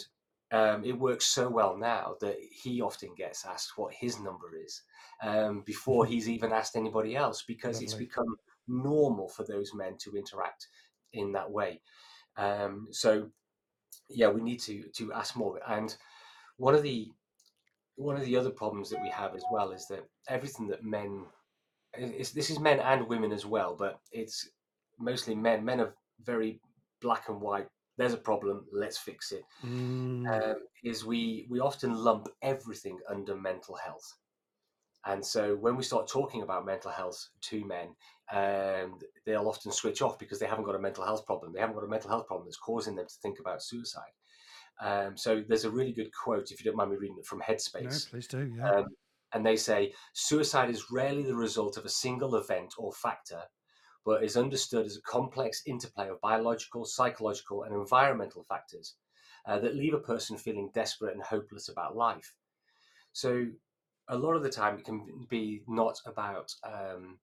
um, 0.50 0.82
it 0.84 0.98
works 0.98 1.26
so 1.26 1.48
well 1.48 1.76
now 1.76 2.14
that 2.20 2.36
he 2.50 2.80
often 2.80 3.10
gets 3.14 3.44
asked 3.44 3.76
what 3.76 3.92
his 3.92 4.18
number 4.18 4.56
is 4.56 4.82
um, 5.22 5.62
before 5.66 6.04
mm-hmm. 6.04 6.12
he's 6.12 6.28
even 6.28 6.52
asked 6.52 6.76
anybody 6.76 7.16
else 7.16 7.44
because 7.46 7.76
Lovely. 7.76 7.84
it's 7.84 7.94
become 7.94 8.36
normal 8.66 9.28
for 9.28 9.44
those 9.44 9.74
men 9.74 9.96
to 9.98 10.16
interact 10.16 10.68
in 11.12 11.32
that 11.32 11.50
way. 11.50 11.80
Um, 12.36 12.88
so, 12.90 13.30
yeah, 14.08 14.28
we 14.28 14.40
need 14.40 14.60
to 14.60 14.84
to 14.94 15.12
ask 15.12 15.36
more. 15.36 15.60
And 15.68 15.94
one 16.56 16.74
of 16.74 16.82
the 16.82 17.10
one 17.96 18.16
of 18.16 18.24
the 18.24 18.36
other 18.36 18.50
problems 18.50 18.88
that 18.90 19.02
we 19.02 19.10
have 19.10 19.34
as 19.34 19.42
well 19.50 19.72
is 19.72 19.86
that 19.88 20.08
everything 20.28 20.68
that 20.68 20.84
men 20.84 21.26
it's, 21.94 22.32
this 22.32 22.50
is 22.50 22.58
men 22.58 22.80
and 22.80 23.08
women 23.08 23.32
as 23.32 23.46
well, 23.46 23.76
but 23.78 24.00
it's 24.12 24.48
mostly 24.98 25.34
men. 25.34 25.64
Men 25.64 25.80
are 25.80 25.94
very 26.24 26.60
black 27.00 27.28
and 27.28 27.40
white. 27.40 27.68
There's 27.96 28.12
a 28.12 28.18
problem. 28.18 28.66
Let's 28.72 28.98
fix 28.98 29.32
it. 29.32 29.44
Mm. 29.64 30.28
Um, 30.28 30.56
is 30.84 31.04
we 31.04 31.46
we 31.50 31.60
often 31.60 31.94
lump 31.94 32.28
everything 32.42 32.98
under 33.08 33.34
mental 33.34 33.74
health, 33.76 34.14
and 35.04 35.24
so 35.24 35.56
when 35.56 35.76
we 35.76 35.82
start 35.82 36.08
talking 36.08 36.42
about 36.42 36.66
mental 36.66 36.92
health 36.92 37.28
to 37.42 37.64
men, 37.64 37.88
um, 38.32 38.98
they'll 39.26 39.48
often 39.48 39.72
switch 39.72 40.00
off 40.00 40.18
because 40.18 40.38
they 40.38 40.46
haven't 40.46 40.64
got 40.64 40.76
a 40.76 40.80
mental 40.80 41.04
health 41.04 41.26
problem. 41.26 41.52
They 41.52 41.60
haven't 41.60 41.74
got 41.74 41.84
a 41.84 41.88
mental 41.88 42.10
health 42.10 42.26
problem 42.26 42.46
that's 42.46 42.56
causing 42.56 42.94
them 42.94 43.06
to 43.06 43.14
think 43.20 43.40
about 43.40 43.62
suicide. 43.62 44.12
Um, 44.80 45.16
so 45.16 45.42
there's 45.48 45.64
a 45.64 45.70
really 45.70 45.92
good 45.92 46.10
quote, 46.12 46.52
if 46.52 46.60
you 46.60 46.70
don't 46.70 46.76
mind 46.76 46.90
me 46.90 46.96
reading 46.96 47.16
it 47.18 47.26
from 47.26 47.40
Headspace. 47.40 47.82
No, 47.82 48.10
please 48.10 48.28
do. 48.28 48.52
Yeah. 48.56 48.70
Um, 48.70 48.86
and 49.32 49.44
they 49.44 49.56
say 49.56 49.92
suicide 50.14 50.70
is 50.70 50.90
rarely 50.90 51.22
the 51.22 51.34
result 51.36 51.76
of 51.76 51.84
a 51.84 51.90
single 51.90 52.36
event 52.36 52.74
or 52.78 52.92
factor, 52.92 53.42
but 54.04 54.24
is 54.24 54.36
understood 54.36 54.86
as 54.86 54.96
a 54.96 55.02
complex 55.02 55.62
interplay 55.66 56.08
of 56.08 56.20
biological, 56.20 56.84
psychological, 56.84 57.64
and 57.64 57.74
environmental 57.74 58.44
factors 58.48 58.94
uh, 59.46 59.58
that 59.58 59.74
leave 59.74 59.94
a 59.94 59.98
person 59.98 60.36
feeling 60.36 60.70
desperate 60.74 61.14
and 61.14 61.22
hopeless 61.22 61.68
about 61.68 61.96
life. 61.96 62.34
So, 63.12 63.46
a 64.08 64.16
lot 64.16 64.36
of 64.36 64.42
the 64.42 64.50
time, 64.50 64.78
it 64.78 64.84
can 64.84 65.26
be 65.28 65.62
not 65.68 65.98
about 66.06 66.50
um, 66.64 67.18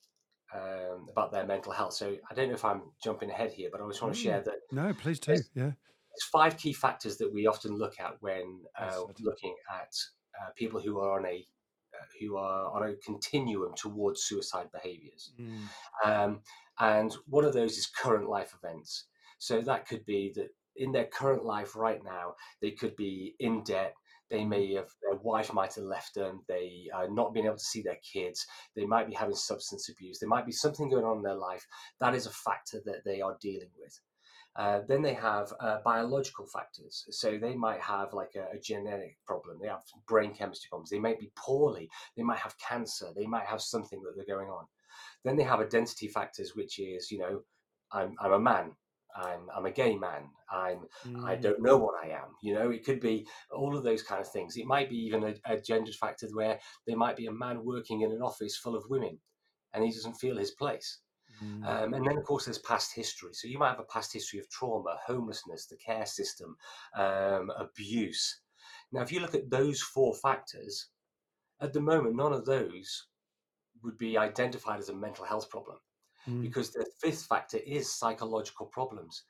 um, 0.54 1.08
about 1.10 1.32
their 1.32 1.46
mental 1.46 1.72
health. 1.72 1.94
So, 1.94 2.16
I 2.30 2.34
don't 2.36 2.50
know 2.50 2.56
if 2.56 2.66
I'm 2.66 2.84
jumping 3.04 3.32
ahead 3.32 3.52
here, 3.52 3.70
but 3.72 3.82
I 3.82 3.88
just 3.88 4.02
want 4.02 4.14
to 4.14 4.20
share 4.20 4.42
that. 4.42 4.56
No, 4.72 4.94
please 4.94 5.20
do. 5.20 5.34
Yeah. 5.56 5.72
There's 6.16 6.30
five 6.32 6.58
key 6.58 6.74
factors 6.74 7.18
that 7.18 7.34
we 7.34 7.48
often 7.48 7.78
look 7.78 8.00
at 8.00 8.16
when 8.22 8.62
uh, 8.80 9.02
looking 9.20 9.56
at 9.70 9.92
uh, 10.40 10.50
people 10.56 10.80
who 10.80 11.00
are 11.00 11.20
on 11.20 11.26
a 11.26 11.46
who 12.20 12.38
are 12.38 12.72
on 12.72 12.90
a 12.90 12.96
continuum 13.06 13.74
towards 13.76 14.24
suicide 14.24 14.68
behaviors. 14.72 15.34
Mm. 15.40 15.60
Um, 16.06 16.40
and 16.80 17.16
one 17.28 17.46
of 17.46 17.54
those 17.54 17.78
is 17.78 17.88
current 17.88 18.30
life 18.30 18.56
events. 18.62 19.06
So 19.38 19.62
that 19.62 19.88
could 19.88 20.06
be 20.06 20.32
that 20.36 20.50
in 20.76 20.92
their 20.92 21.06
current 21.06 21.46
life 21.46 21.76
right 21.76 22.04
now, 22.04 22.36
they 22.62 22.72
could 22.72 22.96
be 22.96 23.36
in 23.40 23.64
debt. 23.64 23.94
They 24.30 24.44
may 24.44 24.74
have, 24.74 24.90
their 25.02 25.20
wife 25.22 25.54
might 25.54 25.76
have 25.76 25.84
left 25.84 26.16
them. 26.16 26.42
They 26.48 26.88
are 26.94 27.10
not 27.10 27.34
being 27.34 27.46
able 27.46 27.58
to 27.58 27.64
see 27.64 27.82
their 27.82 28.00
kids. 28.12 28.46
They 28.76 28.86
might 28.86 29.08
be 29.08 29.14
having 29.14 29.36
substance 29.36 29.88
abuse. 29.88 30.20
There 30.20 30.30
might 30.30 30.48
be 30.48 30.52
something 30.52 30.90
going 30.90 31.06
on 31.06 31.18
in 31.18 31.24
their 31.24 31.36
life. 31.36 31.66
That 32.00 32.16
is 32.16 32.26
a 32.26 32.32
factor 32.32 32.82
that 32.86 33.04
they 33.06 33.22
are 33.22 33.38
dealing 33.40 33.70
with. 33.80 34.00
Uh, 34.56 34.80
then 34.88 35.02
they 35.02 35.14
have 35.14 35.52
uh, 35.60 35.80
biological 35.84 36.46
factors. 36.46 37.06
So 37.10 37.38
they 37.38 37.56
might 37.56 37.82
have 37.82 38.14
like 38.14 38.36
a, 38.36 38.56
a, 38.56 38.60
genetic 38.60 39.18
problem. 39.26 39.58
They 39.62 39.68
have 39.68 39.84
brain 40.08 40.34
chemistry 40.34 40.70
problems. 40.70 40.90
They 40.90 41.00
might 41.00 41.20
be 41.20 41.32
poorly. 41.36 41.90
They 42.16 42.24
might 42.24 42.40
have 42.40 42.58
cancer. 42.58 43.08
They 43.14 43.26
might 43.26 43.46
have 43.46 43.62
something 43.62 44.02
that 44.04 44.14
they're 44.16 44.36
going 44.36 44.50
on. 44.50 44.66
Then 45.26 45.36
they 45.36 45.44
have 45.44 45.60
identity 45.60 46.08
factors, 46.08 46.56
which 46.56 46.80
is, 46.80 47.12
you 47.12 47.20
know, 47.20 47.42
I'm, 47.92 48.16
I'm 48.22 48.32
a 48.32 48.40
man. 48.40 48.72
I'm, 49.14 49.50
I'm 49.54 49.66
a 49.66 49.72
gay 49.72 49.96
man. 49.96 50.30
I'm, 50.50 50.86
mm. 51.06 51.26
I 51.26 51.36
don't 51.36 51.62
know 51.62 51.78
what 51.78 51.96
I 52.02 52.10
am. 52.10 52.36
You 52.42 52.54
know, 52.54 52.70
it 52.70 52.86
could 52.86 53.02
be 53.02 53.28
all 53.52 53.76
of 53.76 53.84
those 53.84 54.04
kind 54.04 54.22
of 54.22 54.32
things. 54.32 54.56
It 54.56 54.66
might 54.66 54.90
be 54.90 54.98
even 54.98 55.24
a, 55.24 55.36
a 55.46 55.60
gendered 55.60 55.96
factor 55.96 56.28
where 56.34 56.60
there 56.88 56.98
might 56.98 57.18
be 57.18 57.26
a 57.26 57.32
man 57.32 57.66
working 57.66 58.02
in 58.02 58.12
an 58.12 58.22
office 58.22 58.56
full 58.56 58.76
of 58.76 58.90
women 58.90 59.20
and 59.74 59.84
he 59.84 59.92
doesn't 59.92 60.16
feel 60.16 60.38
his 60.38 60.52
place 60.52 61.00
Mm. 61.44 61.66
Um, 61.66 61.94
and 61.94 62.06
then, 62.06 62.18
of 62.18 62.24
course, 62.24 62.46
there's 62.46 62.60
past 62.60 62.94
history. 62.94 63.34
So 63.34 63.48
you 63.48 63.60
might 63.60 63.70
have 63.70 63.80
a 63.80 63.84
past 63.84 64.14
history 64.14 64.40
of 64.40 64.50
trauma, 64.50 64.98
homelessness, 65.06 65.66
the 65.68 65.78
care 65.78 66.06
system, 66.06 66.56
um, 66.96 67.52
abuse. 67.58 68.42
Now, 68.92 69.02
if 69.02 69.12
you 69.12 69.20
look 69.20 69.36
at 69.36 69.50
those 69.50 69.82
four 69.82 70.14
factors, 70.16 70.90
at 71.62 71.74
the 71.74 71.82
moment, 71.82 72.16
none 72.16 72.34
of 72.34 72.46
those 72.46 73.08
would 73.84 73.98
be 73.98 74.18
identified 74.18 74.80
as 74.80 74.90
a 74.90 74.96
mental 74.96 75.26
health 75.26 75.50
problem 75.50 75.78
mm. 76.28 76.42
because 76.42 76.72
the 76.72 76.86
fifth 77.02 77.24
factor 77.24 77.58
is 77.66 77.92
psychological 77.92 78.66
problems. 78.68 79.24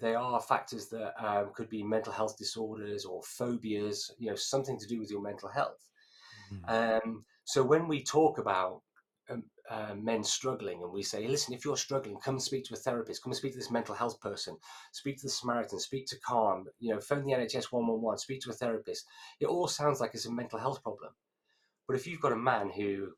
They 0.00 0.14
are 0.14 0.40
factors 0.40 0.88
that 0.88 1.14
um, 1.24 1.50
could 1.54 1.70
be 1.70 1.82
mental 1.82 2.12
health 2.12 2.36
disorders 2.36 3.04
or 3.06 3.22
phobias, 3.22 4.10
you 4.18 4.28
know, 4.28 4.36
something 4.36 4.78
to 4.78 4.86
do 4.86 4.98
with 4.98 5.10
your 5.10 5.22
mental 5.22 5.48
health. 5.48 5.88
Mm. 6.66 7.22
so 7.44 7.62
when 7.62 7.88
we 7.88 8.02
talk 8.02 8.38
about 8.38 8.80
um, 8.80 8.80
uh, 9.70 9.94
men 9.94 10.24
struggling 10.24 10.82
and 10.82 10.92
we 10.92 11.02
say, 11.02 11.26
listen, 11.26 11.52
if 11.52 11.64
you're 11.64 11.76
struggling, 11.76 12.16
come 12.16 12.38
speak 12.38 12.64
to 12.64 12.74
a 12.74 12.76
therapist, 12.76 13.22
come 13.22 13.32
and 13.32 13.36
speak 13.36 13.52
to 13.52 13.58
this 13.58 13.70
mental 13.70 13.94
health 13.94 14.20
person, 14.20 14.56
speak 14.92 15.16
to 15.18 15.24
the 15.24 15.30
Samaritan, 15.30 15.78
speak 15.78 16.06
to 16.06 16.18
Calm, 16.20 16.66
you 16.78 16.94
know, 16.94 17.00
phone 17.00 17.24
the 17.24 17.32
NHS 17.32 17.70
111, 17.70 18.18
speak 18.18 18.40
to 18.42 18.50
a 18.50 18.54
therapist. 18.54 19.06
It 19.40 19.46
all 19.46 19.68
sounds 19.68 20.00
like 20.00 20.14
it's 20.14 20.26
a 20.26 20.32
mental 20.32 20.58
health 20.58 20.82
problem. 20.82 21.12
But 21.86 21.96
if 21.96 22.06
you've 22.06 22.20
got 22.20 22.32
a 22.32 22.36
man 22.36 22.70
who 22.70 23.12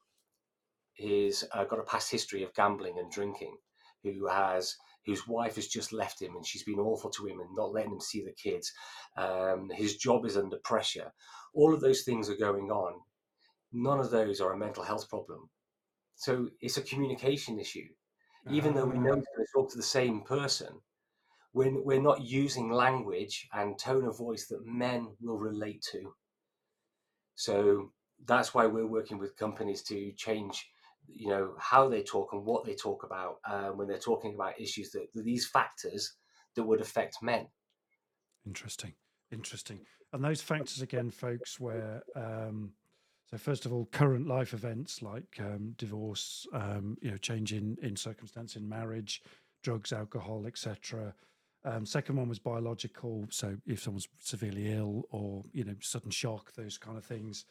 is 0.99 1.45
uh, 1.53 1.65
got 1.65 1.79
a 1.79 1.85
past 1.85 2.11
history 2.11 2.43
of 2.43 2.55
gambling 2.55 2.99
and 2.99 3.11
drinking, 3.11 3.57
who 4.03 4.27
has 4.27 4.77
whose 5.07 5.27
wife 5.27 5.55
has 5.55 5.67
just 5.67 5.93
left 5.93 6.21
him 6.21 6.37
and 6.37 6.45
she's 6.45 6.63
been 6.63 6.79
awful 6.79 7.11
to 7.11 7.27
him 7.27 7.41
and 7.41 7.49
not 7.57 7.73
letting 7.73 7.93
him 7.93 8.01
see 8.01 8.23
the 8.23 8.33
kids, 8.33 8.73
um, 9.17 9.71
his 9.73 9.97
job 9.97 10.27
is 10.27 10.37
under 10.37 10.59
pressure, 10.59 11.13
all 11.55 11.73
of 11.73 11.81
those 11.81 12.03
things 12.03 12.29
are 12.29 12.37
going 12.37 12.71
on. 12.71 12.95
None 13.73 14.01
of 14.01 14.11
those 14.11 14.41
are 14.41 14.53
a 14.53 14.59
mental 14.59 14.83
health 14.83 15.09
problem 15.09 15.49
so 16.21 16.51
it's 16.61 16.77
a 16.77 16.83
communication 16.83 17.59
issue. 17.59 17.89
Even 18.51 18.75
though 18.75 18.85
we 18.85 18.99
know 18.99 19.15
we're 19.15 19.35
going 19.37 19.39
to 19.39 19.47
talk 19.55 19.71
to 19.71 19.79
the 19.79 19.83
same 19.83 20.21
person, 20.21 20.69
we're, 21.55 21.83
we're 21.83 22.03
not 22.03 22.21
using 22.21 22.71
language 22.71 23.49
and 23.55 23.79
tone 23.79 24.05
of 24.05 24.19
voice 24.19 24.47
that 24.49 24.67
men 24.67 25.09
will 25.23 25.39
relate 25.39 25.83
to. 25.93 26.13
So 27.37 27.93
that's 28.27 28.53
why 28.53 28.67
we're 28.67 28.87
working 28.87 29.19
with 29.19 29.35
companies 29.39 29.83
to 29.85 30.13
change, 30.13 30.69
you 31.09 31.29
know, 31.29 31.55
how 31.59 31.89
they 31.89 32.03
talk 32.03 32.35
and 32.35 32.45
what 32.45 32.67
they 32.67 32.75
talk 32.75 33.03
about 33.03 33.37
uh, 33.49 33.69
when 33.69 33.89
they're 33.89 33.99
talking 33.99 34.35
about 34.35 34.61
issues 34.61 34.91
that, 34.91 35.07
that 35.15 35.25
these 35.25 35.47
factors 35.47 36.17
that 36.55 36.65
would 36.65 36.83
affect 36.83 37.23
men. 37.23 37.49
Interesting, 38.47 38.93
interesting. 39.33 39.81
And 40.13 40.23
those 40.23 40.43
factors 40.43 40.83
again, 40.83 41.11
folks, 41.11 41.59
where 41.59 42.03
um, 42.15 42.73
so 43.31 43.38
first 43.38 43.64
of 43.64 43.73
all, 43.73 43.87
current 43.93 44.27
life 44.27 44.55
events 44.55 45.03
like 45.03 45.38
um, 45.38 45.75
divorce, 45.77 46.47
um, 46.53 46.97
you 47.01 47.11
know, 47.11 47.16
change 47.16 47.53
in, 47.53 47.77
in 47.81 47.95
circumstance 47.95 48.57
in 48.57 48.69
marriage, 48.69 49.23
drugs, 49.62 49.93
alcohol, 49.93 50.45
etc. 50.47 51.14
Um, 51.64 51.87
second 51.87 52.16
one 52.16 52.29
was 52.29 52.38
biological. 52.38 53.27
So 53.31 53.57
if 53.66 53.83
someone's 53.83 54.09
severely 54.19 54.73
ill 54.73 55.05
or 55.11 55.45
you 55.53 55.64
know 55.64 55.75
sudden 55.81 56.11
shock, 56.11 56.53
those 56.55 56.79
kind 56.79 56.97
of 56.97 57.05
things. 57.05 57.45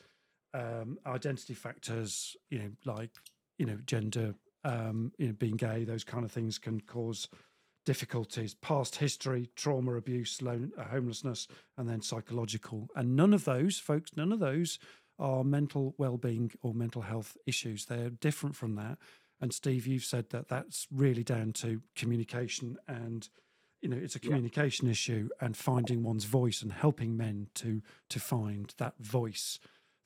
Um, 0.51 0.97
identity 1.05 1.53
factors, 1.53 2.35
you 2.49 2.57
know, 2.57 2.71
like 2.83 3.11
you 3.59 3.65
know, 3.65 3.77
gender, 3.85 4.33
um, 4.63 5.11
you 5.17 5.27
know, 5.27 5.33
being 5.33 5.57
gay, 5.57 5.83
those 5.83 6.03
kind 6.03 6.25
of 6.25 6.31
things 6.31 6.57
can 6.57 6.81
cause 6.81 7.27
difficulties, 7.85 8.55
past 8.55 8.95
history, 8.95 9.49
trauma, 9.55 9.93
abuse, 9.93 10.41
lone, 10.41 10.71
homelessness, 10.91 11.47
and 11.77 11.87
then 11.87 12.01
psychological. 12.01 12.87
And 12.95 13.15
none 13.15 13.33
of 13.33 13.45
those, 13.45 13.77
folks, 13.77 14.11
none 14.15 14.31
of 14.31 14.39
those 14.39 14.79
are 15.19 15.43
mental 15.43 15.95
well-being 15.97 16.51
or 16.61 16.73
mental 16.73 17.01
health 17.01 17.37
issues. 17.45 17.85
They're 17.85 18.09
different 18.09 18.55
from 18.55 18.75
that. 18.75 18.97
And 19.41 19.53
Steve, 19.53 19.87
you've 19.87 20.03
said 20.03 20.29
that 20.31 20.49
that's 20.49 20.87
really 20.91 21.23
down 21.23 21.53
to 21.53 21.81
communication 21.95 22.77
and 22.87 23.27
you 23.81 23.87
know 23.87 23.95
it's 23.95 24.15
a 24.15 24.19
communication 24.19 24.87
yeah. 24.87 24.91
issue 24.91 25.29
and 25.39 25.55
finding 25.55 26.03
one's 26.03 26.25
voice 26.25 26.61
and 26.61 26.73
helping 26.73 27.15
men 27.15 27.47
to 27.55 27.81
to 28.09 28.19
find 28.19 28.73
that 28.77 28.93
voice 28.99 29.57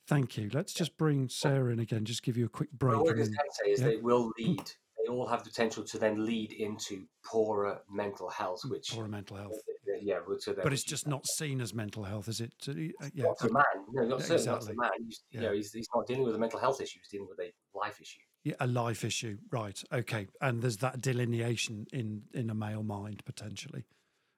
thank 0.06 0.36
you 0.36 0.48
let's 0.52 0.72
just 0.72 0.96
bring 0.96 1.28
sarah 1.28 1.72
in 1.72 1.80
again 1.80 2.04
just 2.04 2.22
give 2.22 2.36
you 2.36 2.44
a 2.44 2.48
quick 2.48 2.70
break 2.70 3.00
what 3.00 3.16
i 3.16 3.18
was 3.18 3.28
going 3.28 3.48
to 3.50 3.64
say 3.64 3.70
is 3.72 3.80
yeah. 3.80 3.86
they 3.88 3.96
will 3.96 4.30
lead 4.38 4.62
they 5.04 5.12
all 5.12 5.26
have 5.26 5.44
the 5.44 5.50
potential 5.50 5.84
to 5.84 5.98
then 5.98 6.24
lead 6.24 6.52
into 6.52 7.06
poorer 7.24 7.80
mental 7.90 8.28
health, 8.28 8.62
mm, 8.64 8.70
which 8.70 8.92
poorer 8.92 9.08
mental 9.08 9.36
health. 9.36 9.52
Yeah, 10.02 10.18
but 10.62 10.72
it's 10.72 10.84
just 10.84 11.06
not 11.06 11.26
seen 11.26 11.60
as 11.60 11.74
mental 11.74 12.04
health, 12.04 12.28
is 12.28 12.40
it? 12.40 12.52
Uh, 12.68 12.72
yeah, 13.12 13.24
not 13.24 13.42
a 13.42 13.52
man. 13.52 13.64
No, 13.92 14.02
not 14.04 14.20
yeah, 14.20 14.26
certainly 14.26 14.34
exactly. 14.34 14.74
not 14.76 14.86
a 14.86 14.90
man. 14.90 14.90
He's, 15.06 15.22
yeah. 15.30 15.40
you 15.40 15.46
know, 15.46 15.52
he's, 15.54 15.72
he's 15.72 15.88
not 15.94 16.06
dealing 16.06 16.24
with 16.24 16.34
a 16.34 16.38
mental 16.38 16.60
health 16.60 16.80
issue. 16.80 16.98
He's 17.00 17.08
dealing 17.10 17.28
with 17.28 17.38
a 17.40 17.52
life 17.78 18.00
issue. 18.00 18.20
Yeah, 18.44 18.54
a 18.60 18.66
life 18.66 19.04
issue, 19.04 19.38
right? 19.50 19.80
Okay, 19.92 20.26
and 20.40 20.60
there's 20.60 20.76
that 20.78 21.00
delineation 21.00 21.86
in 21.92 22.22
in 22.34 22.50
a 22.50 22.54
male 22.54 22.82
mind 22.82 23.22
potentially. 23.24 23.84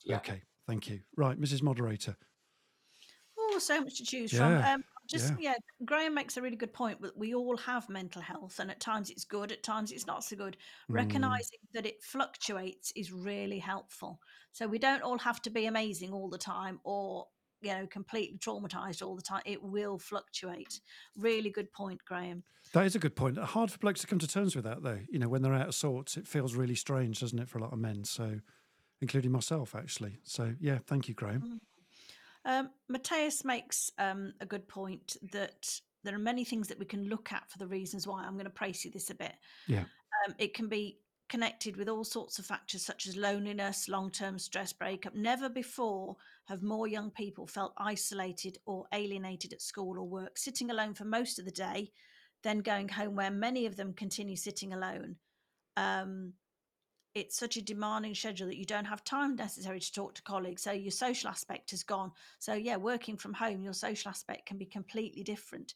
Yeah. 0.05 0.17
Okay, 0.17 0.43
thank 0.67 0.89
you. 0.89 1.01
Right, 1.17 1.41
Mrs. 1.41 1.63
Moderator. 1.63 2.17
Oh, 3.39 3.59
so 3.59 3.81
much 3.81 3.99
to 3.99 4.05
choose 4.05 4.33
yeah. 4.33 4.63
from. 4.63 4.75
Um, 4.75 4.85
just 5.07 5.35
yeah. 5.39 5.51
yeah. 5.51 5.85
graham 5.85 6.15
makes 6.15 6.37
a 6.37 6.43
really 6.43 6.57
good 6.57 6.73
point 6.73 7.01
that 7.03 7.17
we 7.17 7.35
all 7.35 7.57
have 7.57 7.89
mental 7.89 8.23
health 8.23 8.59
and 8.59 8.71
at 8.71 8.81
times 8.81 9.11
it's 9.11 9.25
good 9.25 9.53
at 9.53 9.63
times 9.63 9.93
it's 9.93 10.07
not 10.07 10.25
so 10.25 10.37
good. 10.37 10.57
Mm. 10.91 10.95
recognizing 10.95 11.59
that 11.75 11.87
it 11.87 12.03
fluctuates 12.03 12.93
is 12.97 13.13
really 13.13 13.59
helpful. 13.59 14.21
So 14.53 14.67
we 14.67 14.79
don't 14.79 15.03
all 15.03 15.19
have 15.19 15.43
to 15.43 15.51
be 15.51 15.67
amazing 15.67 16.13
all 16.13 16.29
the 16.29 16.39
time 16.39 16.81
or 16.85 17.27
you 17.63 17.73
know 17.73 17.87
completely 17.87 18.39
traumatized 18.39 19.05
all 19.05 19.17
the 19.17 19.23
time. 19.23 19.43
It 19.45 19.63
will 19.63 19.99
fluctuate. 19.99 20.81
Really 21.17 21.51
good 21.51 21.73
point 21.73 22.01
graham. 22.07 22.43
That 22.73 22.87
is 22.87 22.95
a 22.95 22.99
good 22.99 23.17
point. 23.17 23.39
Hard 23.39 23.71
for 23.71 23.79
blokes 23.79 24.01
to 24.01 24.07
come 24.07 24.19
to 24.19 24.29
terms 24.29 24.57
with 24.57 24.65
that 24.65 24.83
though. 24.83 25.01
You 25.09 25.19
know 25.19 25.29
when 25.29 25.43
they're 25.43 25.55
out 25.55 25.69
of 25.69 25.75
sorts 25.75 26.17
it 26.17 26.27
feels 26.27 26.55
really 26.55 26.75
strange 26.75 27.21
doesn't 27.21 27.39
it 27.39 27.49
for 27.49 27.59
a 27.59 27.63
lot 27.63 27.73
of 27.73 27.79
men? 27.79 28.05
So 28.05 28.41
including 29.01 29.33
myself 29.33 29.75
actually. 29.75 30.19
So 30.23 30.55
yeah 30.61 30.79
thank 30.87 31.09
you 31.09 31.15
graham. 31.15 31.43
Mm. 31.43 31.76
Um, 32.47 32.71
Matthias 32.89 33.45
makes 33.45 33.91
um, 33.99 34.33
a 34.41 34.47
good 34.47 34.67
point 34.69 35.17
that 35.33 35.69
there 36.05 36.15
are 36.15 36.19
many 36.19 36.45
things 36.45 36.69
that 36.69 36.79
we 36.79 36.87
can 36.87 37.09
look 37.09 37.33
at 37.33 37.51
for 37.51 37.59
the 37.59 37.67
reasons 37.67 38.07
why. 38.07 38.25
I'm 38.25 38.35
going 38.35 38.45
to 38.45 38.51
praise 38.51 38.85
you 38.85 38.91
this 38.93 39.11
a 39.11 39.15
bit. 39.15 39.35
Yeah. 39.67 39.85
Um, 40.27 40.35
it 40.39 40.55
can 40.55 40.69
be 40.69 41.01
connected 41.29 41.77
with 41.77 41.89
all 41.89 42.05
sorts 42.05 42.39
of 42.39 42.47
factors 42.47 42.87
such 42.87 43.09
as 43.09 43.17
loneliness, 43.17 43.89
long 43.89 44.11
term 44.11 44.39
stress, 44.39 44.73
breakup. 44.73 45.15
Never 45.15 45.49
before 45.49 46.17
have 46.47 46.63
more 46.63 46.87
young 46.87 47.11
people 47.11 47.49
felt 47.49 47.73
isolated 47.79 48.59
or 48.65 48.87
alienated 48.93 49.53
at 49.53 49.61
school 49.61 49.99
or 49.99 50.09
work, 50.09 50.39
sitting 50.39 50.71
alone 50.71 50.95
for 50.95 51.05
most 51.05 51.41
of 51.41 51.45
the 51.45 51.51
day, 51.51 51.91
then 52.45 52.61
going 52.61 52.89
home 52.89 53.17
where 53.17 53.33
many 53.33 53.67
of 53.67 53.77
them 53.77 53.93
continue 53.93 54.37
sitting 54.37 54.73
alone. 54.73 55.17
Um, 55.77 56.35
it's 57.17 57.39
such 57.39 57.57
a 57.57 57.63
demanding 57.63 58.15
schedule 58.15 58.47
that 58.47 58.59
you 58.59 58.67
don't 58.67 58.85
have 58.85 59.03
time 59.03 59.37
necessary 59.37 59.81
to 59.81 59.93
talk 59.93 60.15
to 60.15 60.23
colleagues. 60.23 60.63
So 60.63 60.73
your 60.73 60.91
social 60.91 61.31
aspect 61.31 61.71
has 61.71 61.83
gone. 61.83 62.13
So 62.39 62.53
yeah, 62.53 62.77
working 62.77 63.17
from 63.17 63.33
home, 63.33 63.63
your 63.63 63.73
social 63.73 64.11
aspect 64.11 64.45
can 64.45 64.59
be 64.59 64.67
completely 64.67 65.23
different. 65.23 65.73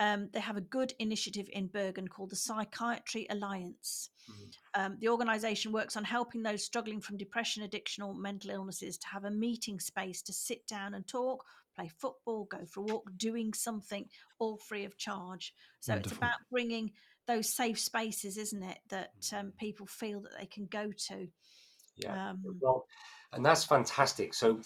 Um, 0.00 0.28
they 0.32 0.40
have 0.40 0.56
a 0.56 0.62
good 0.62 0.92
initiative 0.98 1.46
in 1.52 1.68
Bergen 1.68 2.08
called 2.08 2.30
the 2.30 2.36
Psychiatry 2.36 3.28
Alliance. 3.30 4.10
Mm-hmm. 4.28 4.82
Um, 4.82 4.96
the 5.00 5.08
organisation 5.08 5.70
works 5.70 5.96
on 5.96 6.02
helping 6.02 6.42
those 6.42 6.64
struggling 6.64 7.00
from 7.00 7.16
depression, 7.16 7.62
addiction, 7.62 8.02
or 8.02 8.12
mental 8.12 8.50
illnesses 8.50 8.98
to 8.98 9.06
have 9.06 9.24
a 9.24 9.30
meeting 9.30 9.78
space 9.78 10.20
to 10.22 10.32
sit 10.32 10.66
down 10.66 10.94
and 10.94 11.06
talk, 11.06 11.44
play 11.76 11.88
football, 11.96 12.48
go 12.50 12.58
for 12.66 12.80
a 12.80 12.84
walk, 12.84 13.08
doing 13.18 13.54
something 13.54 14.04
all 14.40 14.56
free 14.56 14.84
of 14.84 14.98
charge. 14.98 15.54
So 15.78 15.92
Wonderful. 15.92 16.10
it's 16.10 16.18
about 16.18 16.38
bringing 16.50 16.90
those 17.26 17.48
safe 17.48 17.78
spaces, 17.78 18.36
isn't 18.36 18.62
it, 18.62 18.78
that 18.90 19.12
um, 19.32 19.46
mm. 19.46 19.56
people 19.56 19.86
feel 19.86 20.20
that 20.20 20.32
they 20.38 20.46
can 20.46 20.66
go 20.66 20.90
to. 21.08 21.28
Yeah. 21.96 22.30
Um, 22.30 22.42
well, 22.60 22.86
and 23.32 23.44
that's 23.44 23.64
fantastic. 23.64 24.34
So, 24.34 24.60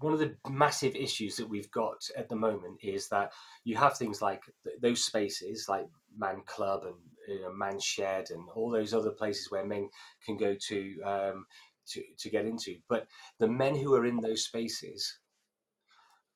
one 0.00 0.12
of 0.12 0.18
the 0.18 0.36
massive 0.48 0.94
issues 0.94 1.36
that 1.36 1.48
we've 1.48 1.70
got 1.70 1.98
at 2.16 2.28
the 2.28 2.36
moment 2.36 2.78
is 2.82 3.08
that 3.08 3.32
you 3.64 3.76
have 3.76 3.96
things 3.96 4.22
like 4.22 4.42
th- 4.64 4.76
those 4.80 5.04
spaces, 5.04 5.66
like 5.68 5.86
Man 6.16 6.42
Club 6.46 6.84
and 6.84 6.94
you 7.28 7.42
know, 7.42 7.52
Man 7.52 7.78
Shed, 7.80 8.30
and 8.30 8.42
all 8.54 8.70
those 8.70 8.94
other 8.94 9.10
places 9.10 9.50
where 9.50 9.66
men 9.66 9.88
can 10.24 10.36
go 10.36 10.54
to 10.68 11.02
um, 11.02 11.46
to 11.88 12.02
to 12.18 12.30
get 12.30 12.46
into. 12.46 12.76
But 12.88 13.06
the 13.38 13.48
men 13.48 13.74
who 13.74 13.94
are 13.94 14.06
in 14.06 14.20
those 14.20 14.44
spaces 14.44 15.18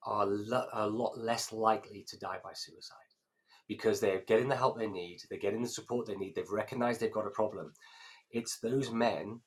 are 0.04 0.26
lo- 0.26 0.68
a 0.72 0.87
lot 0.87 1.18
less 1.18 1.52
likely 1.52 2.04
to 2.09 2.18
die 2.18 2.38
by 2.42 2.52
suicide 2.54 3.09
because 3.70 4.00
they're 4.00 4.22
getting 4.26 4.48
the 4.48 4.56
help 4.56 4.76
they 4.76 4.88
need, 4.88 5.22
they're 5.30 5.38
getting 5.38 5.62
the 5.62 5.68
support 5.68 6.04
they 6.04 6.16
need, 6.16 6.35
they've 6.35 6.50
recognized 6.50 6.98
they've 6.98 7.12
got 7.12 7.28
a 7.28 7.30
problem. 7.30 7.72
It's 8.33 8.59
those 8.59 8.90
men 8.90 9.42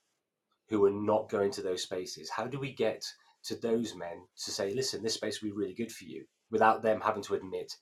who 0.69 0.85
are 0.85 0.91
not 0.91 1.29
going 1.29 1.51
to 1.51 1.61
those 1.61 1.83
spaces. 1.83 2.29
How 2.29 2.47
do 2.47 2.57
we 2.57 2.71
get 2.71 3.03
to 3.47 3.55
those 3.57 3.93
men 3.97 4.21
to 4.45 4.49
say, 4.49 4.73
listen, 4.73 5.03
this 5.03 5.15
space 5.15 5.41
will 5.41 5.49
be 5.49 5.57
really 5.57 5.73
good 5.73 5.91
for 5.91 6.05
you 6.05 6.23
without 6.51 6.81
them 6.81 7.01
having 7.01 7.21
to 7.23 7.33
admit 7.33 7.73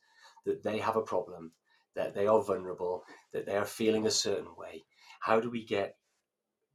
that 0.48 0.64
they 0.64 0.80
have 0.80 0.96
a 0.96 1.04
problem, 1.04 1.52
that 1.96 2.16
they 2.16 2.26
are 2.26 2.42
vulnerable, 2.42 3.04
that 3.34 3.46
they 3.46 3.56
are 3.56 3.64
feeling 3.64 4.08
a 4.08 4.12
certain 4.12 4.50
way? 4.58 4.84
How 5.20 5.40
do 5.40 5.52
we 5.52 5.64
get 5.64 5.96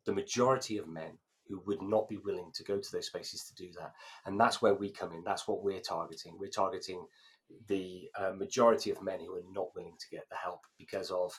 the 0.04 0.14
majority 0.14 0.78
of 0.78 0.86
men 0.86 1.18
who 1.48 1.60
would 1.66 1.82
not 1.82 2.08
be 2.08 2.18
willing 2.18 2.52
to 2.54 2.62
go 2.62 2.78
to 2.78 2.92
those 2.92 3.06
spaces 3.06 3.42
to 3.46 3.54
do 3.56 3.72
that? 3.80 3.94
And 4.26 4.38
that's 4.38 4.62
where 4.62 4.74
we 4.74 4.92
come 4.92 5.10
in. 5.10 5.24
That's 5.24 5.48
what 5.48 5.64
we're 5.64 5.80
targeting. 5.80 6.36
We're 6.38 6.50
targeting 6.50 7.04
the 7.68 8.08
uh, 8.18 8.32
majority 8.32 8.90
of 8.90 9.02
men 9.02 9.20
who 9.20 9.34
are 9.34 9.52
not 9.52 9.68
willing 9.74 9.96
to 9.98 10.16
get 10.16 10.24
the 10.30 10.36
help 10.36 10.60
because 10.78 11.10
of 11.10 11.32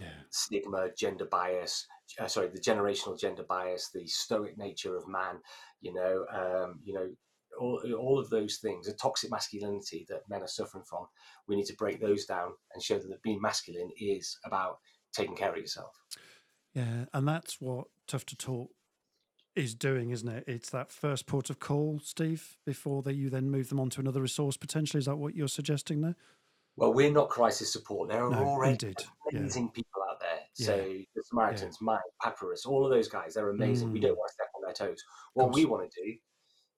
yeah. 0.00 0.08
stigma, 0.30 0.88
gender 0.96 1.26
bias, 1.26 1.86
uh, 2.18 2.26
sorry, 2.26 2.48
the 2.48 2.60
generational 2.60 3.18
gender 3.18 3.44
bias, 3.48 3.90
the 3.94 4.06
stoic 4.06 4.56
nature 4.58 4.96
of 4.96 5.08
man, 5.08 5.36
you 5.80 5.92
know, 5.92 6.24
um, 6.32 6.80
you 6.82 6.94
know, 6.94 7.08
all, 7.58 7.80
all 7.98 8.18
of 8.18 8.30
those 8.30 8.58
things, 8.58 8.86
the 8.86 8.94
toxic 8.94 9.30
masculinity 9.30 10.04
that 10.08 10.28
men 10.28 10.42
are 10.42 10.48
suffering 10.48 10.84
from, 10.88 11.06
we 11.46 11.56
need 11.56 11.66
to 11.66 11.76
break 11.76 12.00
those 12.00 12.24
down 12.24 12.50
and 12.74 12.82
show 12.82 12.98
them 12.98 13.10
that 13.10 13.22
being 13.22 13.40
masculine 13.40 13.90
is 13.96 14.38
about 14.44 14.78
taking 15.12 15.36
care 15.36 15.50
of 15.50 15.56
yourself. 15.56 15.92
Yeah, 16.74 17.04
and 17.12 17.28
that's 17.28 17.60
what 17.60 17.86
Tough 18.08 18.26
to 18.26 18.36
Talk 18.36 18.70
is 19.56 19.74
doing, 19.74 20.10
isn't 20.10 20.28
it? 20.28 20.44
It's 20.46 20.70
that 20.70 20.90
first 20.90 21.26
port 21.26 21.50
of 21.50 21.60
call, 21.60 22.00
Steve, 22.02 22.56
before 22.64 23.02
that 23.02 23.14
you 23.14 23.30
then 23.30 23.50
move 23.50 23.68
them 23.68 23.80
on 23.80 23.90
to 23.90 24.00
another 24.00 24.20
resource 24.20 24.56
potentially. 24.56 24.98
Is 24.98 25.06
that 25.06 25.16
what 25.16 25.34
you're 25.34 25.48
suggesting 25.48 26.00
there? 26.00 26.16
Well, 26.76 26.92
we're 26.92 27.12
not 27.12 27.28
crisis 27.28 27.72
support. 27.72 28.08
There 28.08 28.24
are 28.24 28.30
no, 28.30 28.38
already 28.38 28.94
amazing 29.32 29.64
yeah. 29.64 29.70
people 29.74 30.02
out 30.10 30.18
there. 30.20 30.40
Yeah. 30.56 30.66
So 30.66 30.76
the 31.14 31.22
Samaritans, 31.22 31.78
yeah. 31.80 31.84
Mike, 31.84 32.00
Papyrus, 32.20 32.66
all 32.66 32.84
of 32.84 32.90
those 32.90 33.08
guys, 33.08 33.34
they're 33.34 33.50
amazing. 33.50 33.88
Mm. 33.88 33.92
We 33.92 34.00
don't 34.00 34.16
want 34.16 34.28
to 34.30 34.34
step 34.34 34.48
on 34.56 34.62
their 34.62 34.72
toes. 34.72 35.02
What 35.34 35.52
we 35.52 35.64
want 35.66 35.88
to 35.88 36.02
do 36.02 36.14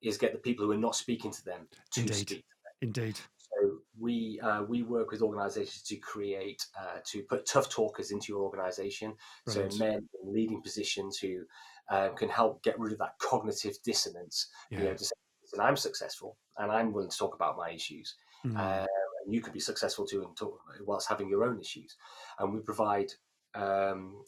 is 0.03 0.19
get 0.19 0.33
the 0.33 0.39
people 0.39 0.67
who 0.67 0.73
are 0.73 0.77
not 0.77 0.97
speaking 0.97 1.31
to 1.31 1.45
them 1.45 1.67
to 1.93 2.01
indeed. 2.01 2.15
speak. 2.15 2.45
Indeed. 2.83 3.19
So 3.39 3.79
we 3.99 4.39
uh, 4.41 4.65
we 4.65 4.83
work 4.83 5.11
with 5.11 5.23
organisations 5.23 5.83
to 5.85 5.97
create 5.97 6.63
uh, 6.79 6.99
to 7.07 7.23
put 7.23 7.47
tough 7.47 7.71
talkers 7.71 8.11
into 8.11 8.33
your 8.33 8.43
organisation. 8.43 9.15
So 9.49 9.67
men 9.79 10.07
in 10.23 10.33
leading 10.33 10.61
positions 10.61 11.19
who 11.19 11.45
uh, 11.91 12.09
can 12.11 12.29
help 12.29 12.63
get 12.63 12.79
rid 12.79 12.93
of 12.93 12.99
that 12.99 13.19
cognitive 13.19 13.77
dissonance. 13.85 14.49
Yeah. 14.71 14.79
You 14.79 14.85
know, 14.85 14.95
to 14.95 15.05
say, 15.05 15.15
and 15.53 15.63
I'm 15.63 15.77
successful 15.77 16.37
and 16.59 16.73
I'm 16.73 16.93
willing 16.93 17.11
to 17.11 17.17
talk 17.17 17.35
about 17.35 17.57
my 17.57 17.71
issues. 17.71 18.15
Mm. 18.45 18.57
Uh, 18.57 18.87
and 19.25 19.35
you 19.35 19.41
could 19.41 19.53
be 19.53 19.61
successful 19.61 20.07
too 20.07 20.23
and 20.23 20.37
talk 20.37 20.59
whilst 20.85 21.09
having 21.09 21.29
your 21.29 21.45
own 21.45 21.61
issues. 21.61 21.97
And 22.39 22.53
we 22.53 22.61
provide 22.61 23.13
um, 23.55 24.25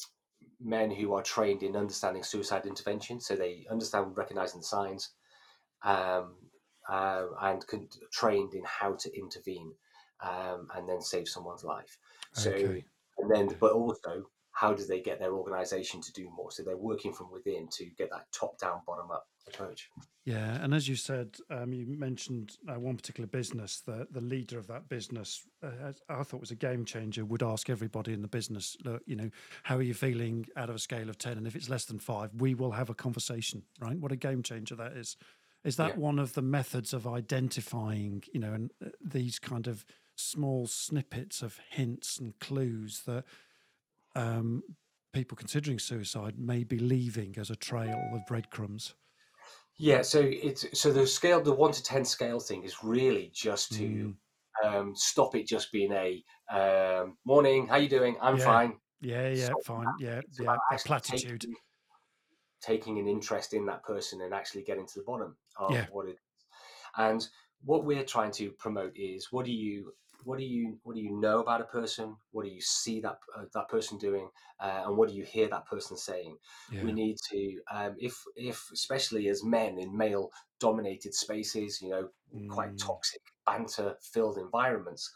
men 0.60 0.90
who 0.90 1.14
are 1.14 1.22
trained 1.22 1.62
in 1.62 1.76
understanding 1.76 2.22
suicide 2.22 2.66
intervention, 2.66 3.20
so 3.20 3.36
they 3.36 3.66
understand 3.70 4.16
recognizing 4.16 4.60
the 4.60 4.66
signs, 4.66 5.10
um, 5.84 6.34
uh, 6.88 7.24
and 7.42 7.66
can, 7.66 7.88
trained 8.12 8.54
in 8.54 8.62
how 8.64 8.94
to 8.94 9.16
intervene 9.16 9.72
um, 10.20 10.68
and 10.74 10.88
then 10.88 11.00
save 11.00 11.28
someone's 11.28 11.64
life. 11.64 11.98
So, 12.32 12.50
okay. 12.50 12.84
and 13.18 13.30
then, 13.30 13.56
but 13.60 13.72
also 13.72 14.28
how 14.58 14.72
do 14.72 14.84
they 14.84 15.00
get 15.00 15.20
their 15.20 15.34
organization 15.34 16.00
to 16.00 16.12
do 16.12 16.28
more? 16.36 16.50
So 16.50 16.64
they're 16.64 16.76
working 16.76 17.12
from 17.12 17.30
within 17.30 17.68
to 17.76 17.84
get 17.96 18.10
that 18.10 18.26
top 18.32 18.58
down, 18.58 18.80
bottom 18.84 19.08
up 19.12 19.28
approach. 19.46 19.88
Yeah, 20.24 20.62
and 20.62 20.74
as 20.74 20.88
you 20.88 20.96
said, 20.96 21.36
um, 21.48 21.72
you 21.72 21.86
mentioned 21.86 22.56
uh, 22.68 22.78
one 22.78 22.96
particular 22.96 23.28
business. 23.28 23.82
The 23.86 24.08
the 24.10 24.20
leader 24.20 24.58
of 24.58 24.66
that 24.66 24.88
business, 24.88 25.46
uh, 25.62 25.92
I 26.08 26.24
thought 26.24 26.40
was 26.40 26.50
a 26.50 26.56
game 26.56 26.84
changer. 26.84 27.24
Would 27.24 27.42
ask 27.42 27.70
everybody 27.70 28.12
in 28.12 28.20
the 28.20 28.28
business, 28.28 28.76
look, 28.84 29.02
you 29.06 29.14
know, 29.14 29.30
how 29.62 29.76
are 29.76 29.82
you 29.82 29.94
feeling 29.94 30.46
out 30.56 30.70
of 30.70 30.74
a 30.74 30.80
scale 30.80 31.08
of 31.08 31.18
ten? 31.18 31.38
And 31.38 31.46
if 31.46 31.54
it's 31.54 31.70
less 31.70 31.84
than 31.84 32.00
five, 32.00 32.30
we 32.34 32.54
will 32.54 32.72
have 32.72 32.90
a 32.90 32.94
conversation. 32.94 33.62
Right? 33.80 33.98
What 33.98 34.12
a 34.12 34.16
game 34.16 34.42
changer 34.42 34.74
that 34.74 34.92
is. 34.92 35.16
Is 35.64 35.76
that 35.76 35.90
yeah. 35.90 36.00
one 36.00 36.18
of 36.18 36.34
the 36.34 36.42
methods 36.42 36.92
of 36.92 37.06
identifying, 37.06 38.24
you 38.32 38.40
know, 38.40 38.52
and 38.52 38.72
uh, 38.84 38.88
these 39.00 39.38
kind 39.38 39.68
of 39.68 39.84
small 40.16 40.66
snippets 40.66 41.42
of 41.42 41.60
hints 41.70 42.18
and 42.18 42.38
clues 42.40 43.02
that 43.06 43.24
um, 44.18 44.62
people 45.12 45.36
considering 45.36 45.78
suicide 45.78 46.38
may 46.38 46.64
be 46.64 46.78
leaving 46.78 47.38
as 47.38 47.50
a 47.50 47.56
trail 47.56 48.10
of 48.12 48.26
breadcrumbs? 48.26 48.94
Yeah, 49.76 50.02
so 50.02 50.20
it's 50.20 50.78
so 50.78 50.92
the 50.92 51.06
scale, 51.06 51.40
the 51.40 51.52
one 51.54 51.72
to 51.72 51.82
ten 51.82 52.04
scale 52.04 52.40
thing 52.40 52.64
is 52.64 52.82
really 52.82 53.30
just 53.32 53.72
to 53.74 54.10
Mm, 54.10 54.18
um, 54.64 54.94
stop 54.96 55.36
it 55.36 55.46
just 55.46 55.70
being 55.72 55.92
a 55.92 56.24
um, 56.50 57.18
morning. 57.24 57.68
How 57.68 57.76
you 57.76 57.88
doing? 57.88 58.16
I'm 58.20 58.38
Yeah. 58.38 58.44
fine. 58.44 58.80
yeah, 59.00 59.28
yeah, 59.28 59.54
Stop 59.54 59.60
fine. 59.64 59.94
Yeah, 59.98 60.22
It's 60.28 60.40
yeah. 60.40 60.58
actually 60.72 60.84
platitude. 60.84 61.42
taking, 61.42 61.56
taking 62.60 62.98
an 62.98 63.08
interest 63.08 63.54
in 63.54 63.66
that 63.66 63.84
person 63.84 64.20
and 64.22 64.34
actually 64.34 64.62
getting 64.62 64.86
to 64.86 64.98
the 64.98 65.04
bottom 65.04 65.36
of 65.56 65.74
Yeah. 65.74 65.88
what 65.88 66.08
it 66.08 66.12
is. 66.12 66.46
And 66.96 67.28
what 67.64 67.84
we're 67.84 68.04
trying 68.04 68.32
to 68.32 68.52
promote 68.52 68.96
is 68.96 69.32
what 69.32 69.46
do 69.46 69.52
you 69.52 69.94
what 70.24 70.38
do 70.38 70.44
you 70.44 70.78
what 70.82 70.94
do 70.96 71.00
you 71.02 71.12
know 71.18 71.40
about 71.40 71.60
a 71.60 71.64
person? 71.64 72.16
What 72.30 72.44
do 72.44 72.50
you 72.50 72.60
see 72.60 73.00
that 73.00 73.18
uh, 73.36 73.44
that 73.54 73.68
person 73.68 73.98
doing? 73.98 74.30
Uh, 74.60 74.82
and 74.86 74.96
what 74.96 75.08
do 75.08 75.14
you 75.14 75.24
hear 75.24 75.48
that 75.48 75.66
person 75.66 75.96
saying? 75.96 76.38
Yeah. 76.68 76.82
we 76.82 76.92
need 76.92 77.16
to 77.30 77.60
um, 77.70 77.96
if 77.98 78.24
if 78.36 78.70
especially 78.72 79.28
as 79.28 79.44
men 79.44 79.78
in 79.78 79.96
male 79.96 80.30
dominated 80.60 81.14
spaces 81.14 81.80
you 81.80 81.88
know 81.90 82.08
quite 82.48 82.70
Mm. 82.70 82.78
toxic 82.78 83.20
banter 83.46 83.96
filled 84.00 84.38
environments 84.38 85.12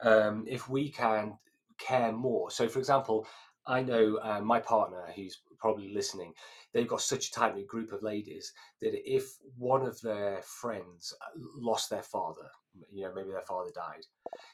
um, 0.00 0.44
if 0.46 0.68
we 0.68 0.90
can 0.90 1.38
care 1.78 2.12
more 2.12 2.50
so 2.50 2.68
for 2.68 2.78
example 2.78 3.26
i 3.66 3.82
know 3.82 4.16
uh, 4.22 4.40
my 4.40 4.60
partner 4.60 5.10
who's 5.14 5.42
probably 5.64 5.92
listening 5.94 6.32
they've 6.72 6.88
got 6.94 7.00
such 7.00 7.28
a 7.28 7.32
tight 7.32 7.54
knit 7.56 7.66
group 7.66 7.92
of 7.92 8.02
ladies 8.02 8.52
that 8.80 8.92
if 9.10 9.24
one 9.56 9.84
of 9.86 10.00
their 10.02 10.40
friends 10.42 11.14
uh, 11.22 11.38
lost 11.56 11.88
their 11.88 12.02
father 12.02 12.48
you 12.92 13.04
know 13.04 13.12
maybe 13.14 13.30
their 13.30 13.48
father 13.52 13.70
died 13.74 14.04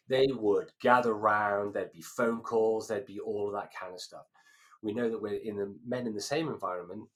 they 0.09 0.29
would 0.33 0.71
gather 0.81 1.15
round 1.15 1.75
there'd 1.75 1.93
be 1.93 2.03
phone 2.03 2.41
calls 2.41 2.87
there'd 2.87 3.07
be 3.07 3.19
all 3.21 3.49
of 3.49 3.55
that 3.55 3.71
kind 3.79 3.93
of 3.93 4.01
stuff 4.01 4.27
we 4.83 4.93
know 4.95 5.11
that 5.11 5.21
we're 5.21 5.35
in 5.35 5.57
the 5.57 5.75
men 5.87 6.07
in 6.07 6.15
the 6.15 6.21
same 6.21 6.49
environment. 6.49 7.09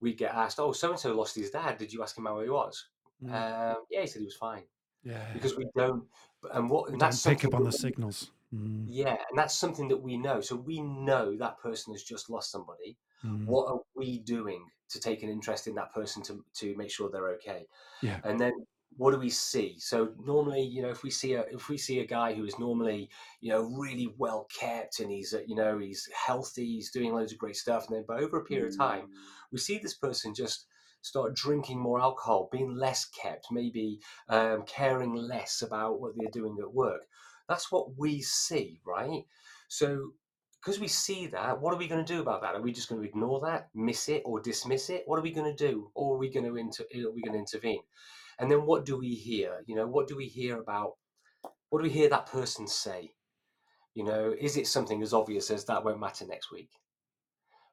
We 0.00 0.14
get 0.14 0.34
asked, 0.34 0.58
"Oh, 0.58 0.72
so 0.72 0.90
and 0.90 0.98
so 0.98 1.14
lost 1.14 1.36
his 1.36 1.50
dad. 1.50 1.78
Did 1.78 1.92
you 1.92 2.02
ask 2.02 2.16
him 2.16 2.26
how 2.26 2.40
he 2.40 2.48
was?" 2.48 2.88
Mm, 3.22 3.30
Um, 3.32 3.84
yeah, 3.90 4.00
he 4.00 4.06
said 4.06 4.20
he 4.20 4.26
was 4.26 4.36
fine 4.36 4.64
yeah. 5.04 5.32
because 5.32 5.56
we 5.56 5.66
don't. 5.76 6.08
And 6.52 6.70
what 6.70 6.86
we 6.86 6.92
and 6.92 7.00
that's 7.00 7.22
pick 7.22 7.44
up 7.44 7.54
on 7.54 7.64
the 7.64 7.72
signals. 7.72 8.32
Mm, 8.52 8.86
Yeah, 8.88 9.16
and 9.28 9.38
that's 9.38 9.56
something 9.56 9.88
that 9.88 10.02
we 10.02 10.16
know. 10.16 10.40
So 10.40 10.56
we 10.56 10.80
know 10.80 11.36
that 11.36 11.58
person 11.58 11.94
has 11.94 12.02
just 12.02 12.30
lost 12.30 12.50
somebody. 12.50 12.96
Mm, 13.24 13.46
What 13.46 13.68
are 13.70 13.80
we 13.94 14.18
doing 14.20 14.68
to 14.90 15.00
take 15.00 15.22
an 15.22 15.28
interest 15.30 15.66
in 15.66 15.74
that 15.76 15.92
person 15.92 16.22
to 16.24 16.44
to 16.54 16.76
make 16.76 16.90
sure 16.90 17.10
they're 17.10 17.34
okay? 17.34 17.66
Yeah. 18.00 18.20
And 18.22 18.40
then 18.40 18.52
what 18.96 19.12
do 19.12 19.18
we 19.18 19.30
see? 19.30 19.78
So 19.78 20.14
normally, 20.18 20.62
you 20.62 20.82
know, 20.82 20.90
if 20.90 21.02
we 21.02 21.10
see 21.10 21.32
a 21.34 21.42
if 21.42 21.68
we 21.68 21.78
see 21.78 22.00
a 22.00 22.06
guy 22.06 22.34
who 22.34 22.44
is 22.44 22.58
normally, 22.58 23.10
you 23.40 23.50
know, 23.50 23.62
really 23.62 24.14
well 24.18 24.46
kept 24.54 25.00
and 25.00 25.10
he's, 25.10 25.32
uh, 25.34 25.42
you 25.46 25.54
know, 25.56 25.78
he's 25.78 26.08
healthy, 26.14 26.66
he's 26.66 26.90
doing 26.90 27.12
loads 27.14 27.32
of 27.32 27.38
great 27.38 27.56
stuff, 27.56 27.86
and 27.88 27.96
then 27.96 28.04
but 28.06 28.22
over 28.22 28.38
a 28.38 28.44
period 28.44 28.68
of 28.68 28.76
time, 28.76 29.08
we 29.50 29.58
see 29.58 29.78
this 29.78 29.94
person 29.96 30.34
just 30.34 30.66
start 31.00 31.34
drinking 31.34 31.80
more 31.80 32.00
alcohol, 32.00 32.48
being 32.52 32.74
less 32.76 33.04
kept, 33.06 33.46
maybe 33.50 33.98
um, 34.28 34.62
caring 34.66 35.14
less 35.14 35.62
about 35.62 36.00
what 36.00 36.12
they're 36.16 36.30
doing 36.30 36.58
at 36.60 36.72
work. 36.72 37.06
That's 37.48 37.72
what 37.72 37.96
we 37.98 38.20
see, 38.20 38.80
right? 38.86 39.24
So, 39.68 40.12
because 40.62 40.78
we 40.78 40.86
see 40.86 41.26
that, 41.26 41.60
what 41.60 41.74
are 41.74 41.78
we 41.78 41.88
going 41.88 42.04
to 42.04 42.14
do 42.14 42.20
about 42.20 42.42
that? 42.42 42.54
Are 42.54 42.62
we 42.62 42.72
just 42.72 42.88
going 42.88 43.00
to 43.00 43.08
ignore 43.08 43.40
that, 43.40 43.70
miss 43.74 44.08
it, 44.08 44.22
or 44.24 44.40
dismiss 44.40 44.90
it? 44.90 45.02
What 45.06 45.18
are 45.18 45.22
we 45.22 45.32
going 45.32 45.56
to 45.56 45.68
do? 45.68 45.90
Or 45.94 46.14
are 46.14 46.18
we 46.18 46.30
going 46.30 46.46
to 46.46 46.56
inter- 46.56 46.84
are 46.84 47.10
we 47.10 47.20
going 47.20 47.32
to 47.32 47.38
intervene? 47.38 47.80
And 48.38 48.48
then 48.48 48.64
what 48.64 48.84
do 48.84 48.96
we 48.96 49.14
hear? 49.14 49.64
You 49.66 49.74
know, 49.74 49.88
what 49.88 50.06
do 50.06 50.16
we 50.16 50.26
hear 50.26 50.60
about? 50.60 50.92
What 51.70 51.80
do 51.80 51.82
we 51.82 51.90
hear 51.90 52.08
that 52.10 52.26
person 52.26 52.68
say? 52.68 53.12
You 53.94 54.04
know, 54.04 54.34
is 54.38 54.56
it 54.56 54.68
something 54.68 55.02
as 55.02 55.12
obvious 55.12 55.50
as 55.50 55.64
that 55.64 55.84
won't 55.84 56.00
matter 56.00 56.26
next 56.26 56.52
week? 56.52 56.70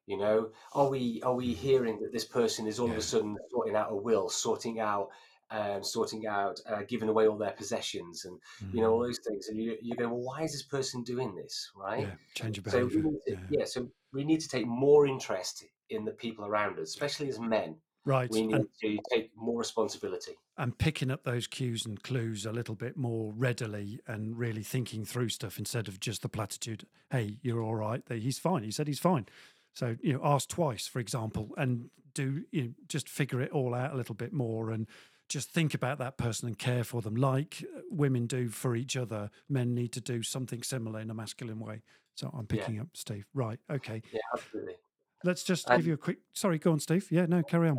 You 0.07 0.17
know, 0.17 0.49
are 0.73 0.89
we 0.89 1.21
are 1.23 1.35
we 1.35 1.53
hearing 1.53 1.99
that 1.99 2.11
this 2.11 2.25
person 2.25 2.65
is 2.65 2.79
all 2.79 2.89
of 2.89 2.97
a 2.97 3.01
sudden 3.01 3.37
sorting 3.51 3.75
out 3.75 3.91
a 3.91 3.95
will, 3.95 4.29
sorting 4.29 4.79
out, 4.79 5.09
um, 5.51 5.83
sorting 5.83 6.27
out, 6.27 6.59
uh, 6.67 6.83
giving 6.87 7.09
away 7.09 7.27
all 7.27 7.37
their 7.37 7.51
possessions, 7.51 8.25
and 8.25 8.37
you 8.73 8.81
know 8.81 8.91
all 8.93 8.99
mm, 8.99 9.07
those 9.07 9.19
things, 9.27 9.47
and 9.47 9.57
you 9.57 9.77
you 9.81 9.95
go, 9.95 10.07
well, 10.07 10.21
why 10.21 10.43
is 10.43 10.51
this 10.51 10.63
person 10.63 11.03
doing 11.03 11.35
this, 11.35 11.71
right? 11.75 12.07
Yeah. 12.07 12.15
Change 12.35 12.57
of 12.59 12.63
behaviour. 12.65 13.01
need 13.03 13.19
to, 13.27 13.31
Yeah. 13.31 13.37
yeah, 13.49 13.65
so 13.65 13.87
we 14.13 14.23
need 14.23 14.39
to 14.41 14.47
take 14.47 14.65
more 14.67 15.07
interest 15.07 15.65
in 15.89 16.05
the 16.05 16.11
people 16.11 16.45
around 16.45 16.77
us, 16.79 16.89
especially 16.89 17.29
as 17.29 17.39
men. 17.39 17.75
Right. 18.05 18.29
We 18.31 18.41
And 18.41 18.51
need 18.51 18.65
to 18.81 18.99
take 19.11 19.31
more 19.35 19.59
responsibility. 19.59 20.33
and 20.57 20.77
picking 20.77 21.11
up 21.11 21.23
those 21.23 21.47
cues 21.47 21.85
and 21.85 22.01
clues 22.01 22.45
a 22.45 22.51
little 22.51 22.75
bit 22.75 22.95
more 22.97 23.33
readily 23.33 23.99
and 24.07 24.37
really 24.37 24.63
thinking 24.63 25.03
through 25.05 25.29
stuff 25.29 25.59
instead 25.59 25.87
of 25.87 25.99
just 25.99 26.21
the 26.21 26.29
platitude 26.29 26.85
hey 27.11 27.37
you're 27.41 27.61
all 27.61 27.75
right 27.75 28.01
he's 28.09 28.39
fine 28.39 28.63
he 28.63 28.71
said 28.71 28.87
he's 28.87 28.99
fine 28.99 29.25
so 29.73 29.95
you 30.01 30.11
know 30.13 30.19
ask 30.23 30.49
twice 30.49 30.85
for 30.87 30.99
example 30.99 31.51
and 31.57 31.89
do 32.13 32.43
you 32.51 32.63
know, 32.63 32.69
just 32.87 33.07
figure 33.07 33.41
it 33.41 33.51
all 33.51 33.73
out 33.75 33.93
a 33.93 33.97
little 33.97 34.15
bit 34.15 34.33
more 34.33 34.71
and 34.71 34.87
just 35.29 35.51
think 35.51 35.73
about 35.73 35.99
that 35.99 36.17
person 36.17 36.47
and 36.47 36.57
care 36.57 36.83
for 36.83 37.01
them 37.01 37.15
like 37.15 37.63
uh, 37.75 37.81
women 37.89 38.25
do 38.27 38.49
for 38.49 38.75
each 38.75 38.97
other 38.97 39.29
men 39.47 39.73
need 39.73 39.91
to 39.93 40.01
do 40.01 40.21
something 40.23 40.63
similar 40.63 40.99
in 40.99 41.09
a 41.09 41.13
masculine 41.13 41.59
way 41.59 41.81
so 42.15 42.29
i'm 42.33 42.47
Yeah. 42.49 42.57
picking 42.57 42.79
up 42.79 42.87
steve 42.95 43.25
right 43.33 43.59
okay 43.69 44.01
Yeah, 44.11 44.19
absolutely. 44.33 44.75
let's 45.23 45.43
just 45.43 45.69
And- 45.69 45.77
give 45.77 45.87
you 45.87 45.93
a 45.93 45.97
quick 45.97 46.17
sorry 46.33 46.57
go 46.57 46.71
on 46.71 46.79
steve 46.79 47.07
yeah 47.11 47.25
no 47.27 47.43
carry 47.43 47.69
on 47.69 47.77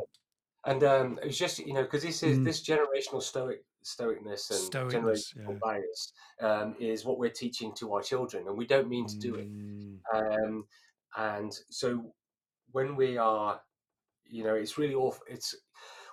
And 0.65 0.85
um, 0.85 1.19
it 1.23 1.27
was 1.27 1.39
just 1.39 1.59
you 1.59 1.73
know 1.75 1.83
because 1.83 2.03
this 2.03 2.23
is 2.23 2.39
Mm. 2.39 2.45
this 2.45 2.63
generational 2.63 3.23
stoic 3.23 3.65
stoicness 3.83 4.51
and 4.51 4.61
Stoicness, 4.71 4.93
generational 5.35 5.53
yeah. 5.53 5.59
bias 5.63 6.13
um, 6.41 6.77
is 6.79 7.05
what 7.07 7.19
we're 7.19 7.31
teaching 7.45 7.73
to 7.77 7.95
our 7.95 8.03
children, 8.03 8.47
and 8.47 8.57
we 8.59 8.67
don't 8.67 8.89
mean 8.91 9.07
to 9.07 9.17
do 9.19 9.35
it. 9.37 9.49
Mm, 9.51 9.99
Um, 10.13 10.67
and 11.17 11.51
so 11.71 12.15
when 12.73 12.95
we 12.95 13.17
are, 13.17 13.59
you 14.27 14.45
know, 14.45 14.55
it's 14.55 14.77
really 14.77 14.95
awful. 14.95 15.25
It's 15.31 15.55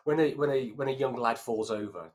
when 0.08 0.20
a 0.22 0.34
when 0.36 0.50
a 0.50 0.70
when 0.78 0.88
a 0.88 0.92
young 1.04 1.16
lad 1.16 1.38
falls 1.38 1.70
over, 1.70 2.12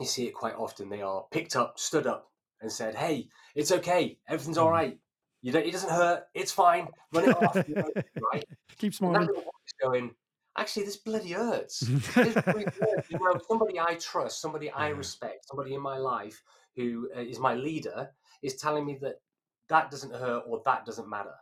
you 0.00 0.06
see 0.06 0.26
it 0.26 0.34
quite 0.34 0.54
often. 0.56 0.88
They 0.88 1.02
are 1.02 1.24
picked 1.30 1.54
up, 1.56 1.78
stood 1.78 2.06
up, 2.06 2.30
and 2.60 2.70
said, 2.70 2.94
"Hey, 2.96 3.28
it's 3.54 3.70
okay. 3.72 4.18
Everything's 4.28 4.58
all 4.58 4.68
Mm. 4.68 4.72
right. 4.80 4.98
You 5.42 5.52
don't. 5.52 5.64
It 5.66 5.70
doesn't 5.72 5.90
hurt. 5.90 6.24
It's 6.34 6.52
fine. 6.52 6.88
Run 7.12 7.28
it 7.30 7.36
off." 7.42 7.56
you 7.68 7.74
know, 7.76 7.90
right? 8.32 8.44
keep 8.78 8.92
smiling 8.94 9.28
going, 9.80 10.14
"Actually, 10.58 10.84
this 10.86 10.96
bloody 10.96 11.32
hurts." 11.32 11.80
This 12.26 12.36
really 12.48 12.64
hurts. 12.64 13.10
you 13.10 13.18
know, 13.20 13.38
somebody 13.48 13.78
I 13.78 13.94
trust, 13.94 14.40
somebody 14.40 14.68
I 14.70 14.88
respect, 14.88 15.46
somebody 15.48 15.74
in 15.74 15.80
my 15.80 15.98
life 15.98 16.42
who 16.76 17.08
uh, 17.14 17.22
my 17.40 17.54
leader 17.54 18.10
is 18.42 18.56
telling 18.56 18.84
me 18.86 18.98
that 19.02 19.20
that 19.68 19.90
doesn't 19.92 20.12
hurt 20.14 20.42
or 20.48 20.60
that 20.64 20.84
doesn't 20.84 21.08
matter. 21.08 21.34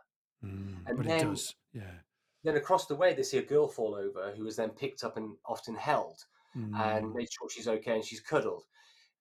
Mm, 0.45 0.85
And 0.87 0.97
but 0.97 1.05
then- 1.07 1.19
it 1.19 1.29
does, 1.31 1.55
yeah. 1.73 1.95
Then 2.43 2.55
across 2.55 2.87
the 2.87 2.95
way, 2.95 3.13
they 3.13 3.23
see 3.23 3.37
a 3.37 3.43
girl 3.45 3.67
fall 3.67 3.95
over 3.95 4.33
who 4.35 4.45
is 4.47 4.55
then 4.55 4.71
picked 4.71 5.03
up 5.03 5.17
and 5.17 5.37
often 5.45 5.75
held 5.75 6.25
and 6.73 7.05
Mm, 7.05 7.13
made 7.13 7.29
sure 7.31 7.49
she's 7.49 7.67
okay 7.67 7.95
and 7.95 8.05
she's 8.05 8.21
cuddled. 8.21 8.65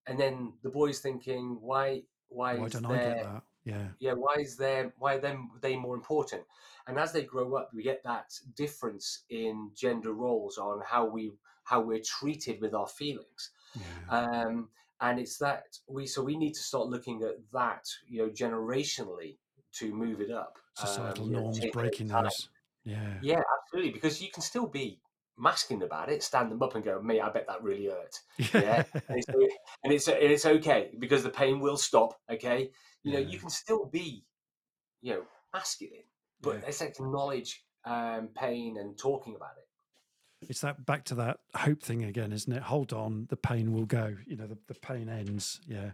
And 0.06 0.18
then 0.20 0.58
the 0.62 0.70
boy's 0.70 1.00
thinking, 1.00 1.60
why, 1.60 2.04
why, 2.28 2.56
why 2.56 2.68
don't 2.68 2.84
I 2.86 2.98
get 2.98 3.18
that? 3.20 3.44
Yeah, 3.64 3.92
yeah, 4.00 4.12
why 4.12 4.36
is 4.38 4.56
there, 4.56 4.94
why 4.98 5.14
are 5.14 5.20
them 5.20 5.50
they 5.60 5.76
more 5.76 5.96
important? 5.96 6.44
And 6.86 6.98
as 6.98 7.12
they 7.12 7.24
grow 7.24 7.54
up, 7.56 7.70
we 7.74 7.82
get 7.82 8.02
that 8.04 8.32
difference 8.54 9.24
in 9.28 9.72
gender 9.74 10.12
roles 10.12 10.56
on 10.58 10.82
how 10.86 11.06
we 11.06 11.32
how 11.64 11.80
we're 11.82 12.02
treated 12.02 12.60
with 12.60 12.74
our 12.74 12.86
feelings. 12.88 13.50
yeah, 13.74 14.08
um, 14.08 14.70
and 15.00 15.20
it's 15.20 15.38
that 15.38 15.78
we 15.88 16.06
so 16.06 16.22
we 16.22 16.36
need 16.36 16.54
to 16.54 16.62
start 16.62 16.88
looking 16.88 17.22
at 17.22 17.50
that 17.52 17.86
you 18.06 18.18
know 18.22 18.30
generationally 18.30 19.38
to 19.72 19.94
move 19.94 20.20
it 20.20 20.30
up 20.30 20.58
societal 20.72 21.26
um, 21.26 21.30
you 21.30 21.36
know, 21.36 21.42
norms 21.42 21.66
breaking 21.66 22.08
those. 22.08 22.48
Yeah, 22.84 23.14
yeah 23.22 23.40
absolutely 23.62 23.92
because 23.92 24.22
you 24.22 24.30
can 24.30 24.42
still 24.42 24.66
be 24.66 25.00
masking 25.36 25.82
about 25.82 26.08
it 26.10 26.22
stand 26.22 26.50
them 26.50 26.62
up 26.62 26.74
and 26.74 26.84
go 26.84 27.00
mate 27.00 27.20
i 27.20 27.28
bet 27.30 27.46
that 27.46 27.62
really 27.62 27.86
hurt 27.86 28.18
yeah 28.54 28.82
and 29.08 29.18
it's, 29.18 29.28
and 29.84 29.92
it's 29.92 30.08
and 30.08 30.16
it's 30.22 30.46
okay 30.46 30.90
because 30.98 31.22
the 31.22 31.30
pain 31.30 31.60
will 31.60 31.76
stop 31.76 32.18
okay 32.30 32.70
you 33.04 33.12
know 33.12 33.18
Yeah. 33.18 33.28
you 33.28 33.38
can 33.38 33.50
still 33.50 33.86
be 33.86 34.24
you 35.00 35.14
know 35.14 35.22
masculine 35.52 36.04
but 36.40 36.56
Yeah. 36.56 36.60
let's 36.64 36.82
acknowledge 36.82 37.64
um, 37.84 38.28
pain 38.34 38.76
and 38.78 38.98
talking 38.98 39.34
about 39.36 39.52
it 39.58 40.48
It's 40.50 40.60
that 40.60 40.84
back 40.84 41.04
to 41.06 41.14
that 41.16 41.38
hope 41.56 41.82
thing 41.82 42.04
again, 42.04 42.32
isn't 42.32 42.52
it? 42.52 42.62
Hold 42.62 42.92
on, 42.92 43.26
the 43.28 43.36
pain 43.36 43.72
will 43.72 43.86
go. 43.86 44.16
You 44.26 44.36
know, 44.36 44.46
the, 44.46 44.58
the 44.68 44.74
pain 44.74 45.08
ends. 45.08 45.60
Yeah. 45.66 45.90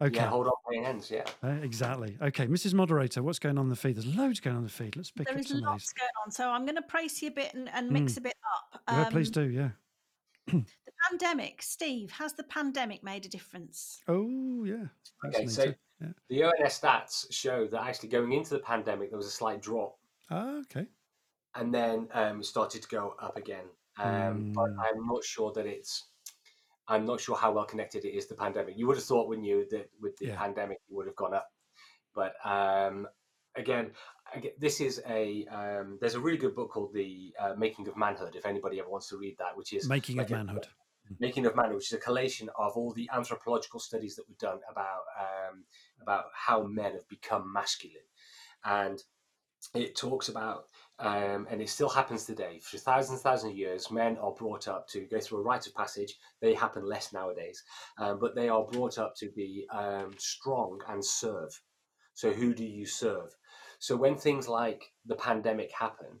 Okay. 0.00 0.16
yeah 0.16 0.28
hold 0.28 0.46
on 0.46 0.52
pain 0.70 0.84
ends 0.84 1.10
yeah 1.10 1.24
Uh, 1.42 1.48
exactly. 1.62 2.18
Okay, 2.20 2.46
Mrs. 2.46 2.74
Moderator, 2.74 3.22
what's 3.22 3.38
going 3.38 3.56
on 3.56 3.64
in 3.66 3.70
the 3.70 3.76
feed? 3.76 3.96
There's 3.96 4.06
loads 4.14 4.40
going 4.40 4.56
on 4.56 4.60
in 4.62 4.66
the 4.66 4.72
feed. 4.72 4.94
Let's 4.96 5.10
pick 5.10 5.26
There 5.26 5.38
up 5.38 5.44
some 5.46 5.56
of 5.58 5.62
lots 5.64 5.92
going 5.94 6.10
on, 6.24 6.30
so 6.30 6.50
I'm 6.50 6.64
going 6.66 6.76
to 6.76 6.82
praise 6.82 7.22
you 7.22 7.28
a 7.28 7.32
bit 7.32 7.54
and, 7.54 7.68
and 7.72 7.90
mix 7.90 8.16
a 8.18 8.20
bit 8.20 8.34
up. 8.74 8.82
Yeah, 8.90 9.08
please 9.08 9.28
Um, 9.28 9.32
do. 9.32 9.50
Yeah. 9.50 9.70
The 10.86 10.92
pandemic, 11.10 11.60
Steve, 11.62 12.10
has 12.12 12.32
the 12.32 12.42
pandemic 12.44 13.02
made 13.04 13.26
a 13.26 13.28
difference? 13.28 14.00
Oh, 14.08 14.64
yeah. 14.64 14.86
Okay, 15.26 15.46
so- 15.46 15.74
yeah. 16.00 16.08
The 16.30 16.44
ONS 16.44 16.80
stats 16.80 17.26
show 17.32 17.66
that 17.68 17.82
actually 17.82 18.08
going 18.10 18.32
into 18.32 18.50
the 18.50 18.58
pandemic, 18.60 19.10
there 19.10 19.16
was 19.18 19.26
a 19.26 19.30
slight 19.30 19.60
drop 19.62 19.96
Ah, 20.30 20.58
okay. 20.60 20.86
and 21.54 21.72
then 21.72 22.08
um, 22.12 22.40
it 22.40 22.44
started 22.46 22.82
to 22.82 22.88
go 22.88 23.14
up 23.20 23.36
again. 23.36 23.66
Um, 23.98 24.52
But 24.52 24.70
Mm. 24.70 24.76
I'm 24.80 25.06
not 25.06 25.22
sure 25.24 25.52
that 25.52 25.66
it's, 25.66 26.04
I'm 26.88 27.04
not 27.04 27.20
sure 27.20 27.36
how 27.36 27.52
well 27.52 27.64
connected 27.64 28.04
it 28.04 28.10
is 28.16 28.26
to 28.26 28.34
the 28.34 28.38
pandemic. 28.40 28.76
You 28.76 28.86
would 28.86 28.96
have 28.96 29.04
thought, 29.04 29.28
wouldn't 29.28 29.46
you, 29.46 29.66
that 29.70 29.88
with 30.00 30.16
the 30.18 30.26
Yeah. 30.26 30.36
pandemic, 30.36 30.78
it 30.88 30.94
would 30.94 31.06
have 31.06 31.16
gone 31.16 31.34
up. 31.34 31.48
But 32.14 32.34
um, 32.44 33.08
again, 33.56 33.90
this 34.58 34.80
is 34.80 35.02
a 35.08 35.46
um, 35.46 35.98
there's 36.00 36.14
a 36.14 36.20
really 36.20 36.38
good 36.38 36.54
book 36.54 36.70
called 36.70 36.92
The 36.94 37.34
uh, 37.38 37.54
Making 37.56 37.88
of 37.88 37.96
Manhood. 37.96 38.36
If 38.36 38.46
anybody 38.46 38.78
ever 38.80 38.88
wants 38.88 39.08
to 39.08 39.16
read 39.16 39.36
that, 39.38 39.56
which 39.56 39.72
is 39.72 39.88
Making 39.88 40.16
like 40.18 40.26
of 40.26 40.32
a- 40.32 40.44
Manhood. 40.44 40.66
Making 41.20 41.46
of 41.46 41.54
Manhood, 41.54 41.76
which 41.76 41.92
is 41.92 41.98
a 41.98 42.00
collation 42.00 42.48
of 42.58 42.72
all 42.76 42.92
the 42.92 43.08
anthropological 43.12 43.78
studies 43.78 44.16
that 44.16 44.24
we've 44.28 44.38
done 44.38 44.58
about 44.70 45.02
um, 45.20 45.64
about 46.02 46.24
how 46.34 46.62
men 46.64 46.92
have 46.94 47.08
become 47.08 47.52
masculine, 47.52 48.02
and 48.64 49.02
it 49.74 49.94
talks 49.96 50.28
about 50.28 50.64
um, 50.98 51.46
and 51.50 51.60
it 51.60 51.68
still 51.68 51.88
happens 51.88 52.24
today. 52.24 52.58
For 52.62 52.78
thousands 52.78 53.20
thousands 53.22 53.52
of 53.52 53.58
years 53.58 53.90
men 53.90 54.16
are 54.18 54.32
brought 54.32 54.66
up 54.68 54.88
to 54.88 55.00
go 55.06 55.20
through 55.20 55.38
a 55.38 55.42
rite 55.42 55.66
of 55.66 55.74
passage. 55.74 56.14
They 56.40 56.54
happen 56.54 56.84
less 56.86 57.12
nowadays. 57.12 57.62
Um, 57.98 58.18
but 58.18 58.34
they 58.34 58.48
are 58.48 58.64
brought 58.64 58.98
up 58.98 59.14
to 59.16 59.30
be 59.36 59.66
um, 59.70 60.12
strong 60.18 60.80
and 60.88 61.04
serve. 61.04 61.60
So 62.14 62.32
who 62.32 62.54
do 62.54 62.64
you 62.64 62.86
serve? 62.86 63.34
So 63.78 63.94
when 63.96 64.16
things 64.16 64.48
like 64.48 64.84
the 65.04 65.16
pandemic 65.16 65.70
happen 65.72 66.20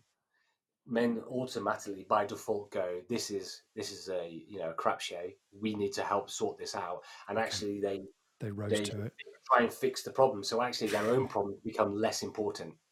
men 0.88 1.20
automatically 1.28 2.06
by 2.08 2.24
default 2.24 2.70
go 2.70 3.00
this 3.08 3.28
is 3.30 3.62
this 3.74 3.90
is 3.90 4.08
a 4.08 4.44
you 4.48 4.56
know 4.60 4.70
a 4.70 4.74
crap 4.74 5.00
show 5.00 5.24
we 5.60 5.74
need 5.74 5.92
to 5.92 6.02
help 6.02 6.30
sort 6.30 6.56
this 6.58 6.76
out. 6.76 7.00
And 7.28 7.38
actually 7.38 7.80
they 7.80 8.04
They 8.38 8.50
rose 8.52 8.70
they- 8.70 8.84
to 8.84 9.02
it. 9.06 9.12
try 9.52 9.62
and 9.64 9.72
fix 9.72 10.02
the 10.02 10.12
problem. 10.12 10.44
So 10.44 10.62
actually 10.62 10.88
their 10.88 11.08
own 11.10 11.26
problems 11.28 11.58
become 11.64 11.96
less 11.96 12.22
important. 12.22 12.70
I 12.70 12.74
guess. 12.74 12.82
so. 12.82 12.85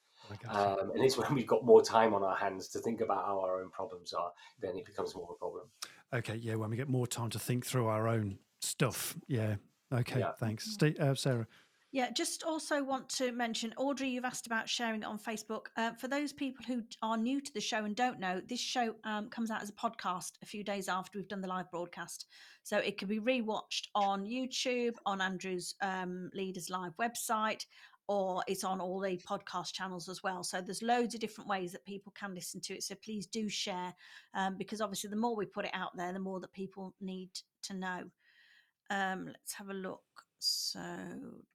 Um, 0.48 0.90
and 0.94 1.02
it's 1.04 1.16
when 1.16 1.34
we've 1.34 1.46
got 1.46 1.64
more 1.64 1.82
time 1.82 2.14
on 2.14 2.22
our 2.22 2.36
hands 2.36 2.68
to 2.68 2.78
think 2.78 3.00
about 3.00 3.24
how 3.24 3.40
our 3.40 3.60
own 3.60 3.70
problems 3.70 4.12
are, 4.12 4.32
then 4.60 4.76
it 4.76 4.84
becomes 4.84 5.14
more 5.14 5.24
of 5.24 5.30
a 5.30 5.34
problem. 5.38 5.64
okay, 6.12 6.36
yeah, 6.36 6.54
when 6.54 6.70
we 6.70 6.76
get 6.76 6.88
more 6.88 7.06
time 7.06 7.30
to 7.30 7.38
think 7.38 7.64
through 7.66 7.86
our 7.86 8.06
own 8.08 8.38
stuff. 8.60 9.16
Yeah. 9.26 9.56
Okay, 9.92 10.20
Yeah. 10.20 10.32
thanks. 10.32 10.72
Steve, 10.72 10.98
uh, 11.00 11.14
Sarah. 11.14 11.46
Yeah, 11.92 12.10
just 12.10 12.42
also 12.42 12.82
want 12.82 13.08
to 13.10 13.30
mention, 13.30 13.72
Audrey, 13.76 14.08
you've 14.08 14.24
asked 14.24 14.46
about 14.48 14.68
sharing 14.68 15.02
it 15.02 15.06
on 15.06 15.16
Facebook. 15.16 15.66
Uh, 15.76 15.92
for 15.92 16.08
those 16.08 16.32
people 16.32 16.64
who 16.66 16.82
are 17.02 17.16
new 17.16 17.40
to 17.40 17.52
the 17.52 17.60
show 17.60 17.84
and 17.84 17.94
don't 17.94 18.18
know, 18.18 18.40
this 18.48 18.58
show 18.58 18.96
um, 19.04 19.28
comes 19.30 19.48
out 19.48 19.62
as 19.62 19.68
a 19.68 19.72
podcast 19.74 20.32
a 20.42 20.46
few 20.46 20.64
days 20.64 20.88
after 20.88 21.18
we've 21.18 21.28
done 21.28 21.40
the 21.40 21.46
live 21.46 21.70
broadcast. 21.70 22.26
So 22.64 22.78
it 22.78 22.98
can 22.98 23.06
be 23.06 23.20
rewatched 23.20 23.86
on 23.94 24.24
YouTube, 24.24 24.94
on 25.06 25.20
Andrew's 25.20 25.76
um, 25.82 26.30
Leaders 26.34 26.68
Live 26.68 26.96
website, 26.96 27.64
or 28.08 28.42
it's 28.46 28.64
on 28.64 28.80
all 28.80 29.00
the 29.00 29.16
podcast 29.18 29.72
channels 29.72 30.08
as 30.08 30.22
well. 30.22 30.42
So 30.44 30.60
there's 30.60 30.82
loads 30.82 31.14
of 31.14 31.20
different 31.20 31.48
ways 31.48 31.72
that 31.72 31.84
people 31.86 32.12
can 32.18 32.34
listen 32.34 32.60
to 32.62 32.74
it. 32.74 32.82
So 32.82 32.94
please 33.02 33.26
do 33.26 33.48
share, 33.48 33.94
um, 34.34 34.56
because 34.58 34.80
obviously 34.80 35.10
the 35.10 35.16
more 35.16 35.34
we 35.36 35.46
put 35.46 35.64
it 35.64 35.70
out 35.74 35.96
there, 35.96 36.12
the 36.12 36.18
more 36.18 36.40
that 36.40 36.52
people 36.52 36.94
need 37.00 37.30
to 37.62 37.74
know. 37.74 38.02
Um, 38.90 39.26
let's 39.26 39.54
have 39.54 39.70
a 39.70 39.74
look. 39.74 40.02
So 40.46 40.78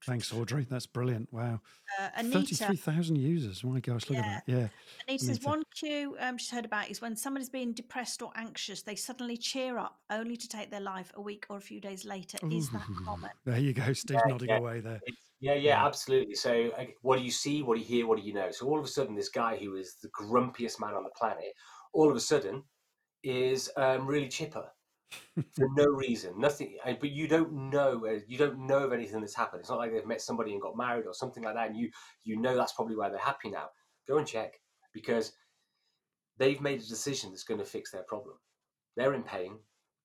Thanks, 0.07 0.33
Audrey. 0.33 0.65
That's 0.67 0.87
brilliant. 0.87 1.31
Wow. 1.31 1.61
uh, 2.01 2.09
Anita. 2.15 2.39
33,000 2.55 3.17
users. 3.17 3.63
My 3.63 3.79
gosh, 3.79 4.09
look 4.09 4.17
Yeah. 4.17 4.25
at 4.25 4.45
that. 4.47 4.51
Yeah. 4.51 4.67
Anita 5.07 5.25
says 5.25 5.43
one 5.43 5.61
cue 5.75 6.17
um, 6.19 6.39
she's 6.39 6.49
heard 6.49 6.65
about 6.65 6.89
is 6.89 6.99
when 6.99 7.15
somebody's 7.15 7.51
being 7.51 7.73
depressed 7.73 8.23
or 8.23 8.31
anxious, 8.35 8.81
they 8.81 8.95
suddenly 8.95 9.37
cheer 9.37 9.77
up 9.77 9.99
only 10.09 10.35
to 10.37 10.47
take 10.47 10.71
their 10.71 10.79
life 10.81 11.11
a 11.13 11.21
week 11.21 11.45
or 11.51 11.57
a 11.57 11.61
few 11.61 11.79
days 11.79 12.03
later. 12.03 12.39
Is 12.49 12.71
that 12.71 12.87
common? 13.05 13.29
There 13.45 13.59
you 13.59 13.73
go. 13.73 13.93
Steve's 13.93 14.21
Yeah, 14.25 14.31
nodding 14.31 14.49
yeah. 14.49 14.57
away 14.57 14.79
there. 14.79 14.99
It's, 15.05 15.17
yeah, 15.39 15.53
yeah, 15.53 15.85
absolutely. 15.85 16.35
So, 16.35 16.71
uh, 16.77 16.85
what 17.01 17.17
do 17.17 17.23
you 17.23 17.31
see? 17.31 17.61
What 17.63 17.75
do 17.75 17.81
you 17.81 17.87
hear? 17.87 18.07
What 18.07 18.17
do 18.19 18.23
you 18.25 18.33
know? 18.33 18.51
So, 18.51 18.67
all 18.67 18.79
of 18.79 18.85
a 18.85 18.89
sudden, 18.89 19.15
this 19.15 19.29
guy 19.29 19.57
who 19.57 19.75
is 19.75 19.95
the 20.01 20.09
grumpiest 20.09 20.79
man 20.79 20.93
on 20.95 21.03
the 21.03 21.09
planet, 21.17 21.53
all 21.93 22.09
of 22.09 22.15
a 22.15 22.19
sudden, 22.19 22.63
is 23.23 23.71
um, 23.77 24.07
really 24.07 24.29
chipper 24.29 24.65
for 25.51 25.67
no 25.75 25.85
reason, 25.87 26.39
nothing. 26.39 26.77
But 26.85 27.11
you 27.11 27.27
don't 27.27 27.71
know. 27.71 28.05
uh, 28.07 28.19
You 28.27 28.37
don't 28.37 28.67
know 28.67 28.79
of 28.85 28.93
anything 28.93 29.21
that's 29.21 29.35
happened. 29.35 29.61
It's 29.61 29.69
not 29.69 29.79
like 29.79 29.93
they've 29.93 30.05
met 30.05 30.21
somebody 30.21 30.53
and 30.53 30.61
got 30.61 30.77
married 30.77 31.05
or 31.07 31.13
something 31.13 31.43
like 31.43 31.55
that, 31.55 31.69
and 31.69 31.77
you 31.77 31.91
you 32.23 32.37
know 32.37 32.55
that's 32.55 32.73
probably 32.73 32.95
why 32.97 33.09
they're 33.09 33.19
happy 33.19 33.49
now. 33.51 33.69
Go 34.07 34.17
and 34.17 34.27
check 34.27 34.53
because 34.93 35.33
they've 36.37 36.61
made 36.61 36.79
a 36.81 36.87
decision 36.87 37.29
that's 37.29 37.43
going 37.43 37.59
to 37.59 37.65
fix 37.65 37.91
their 37.91 38.03
problem. 38.03 38.37
They're 38.95 39.13
in 39.13 39.23
pain. 39.23 39.59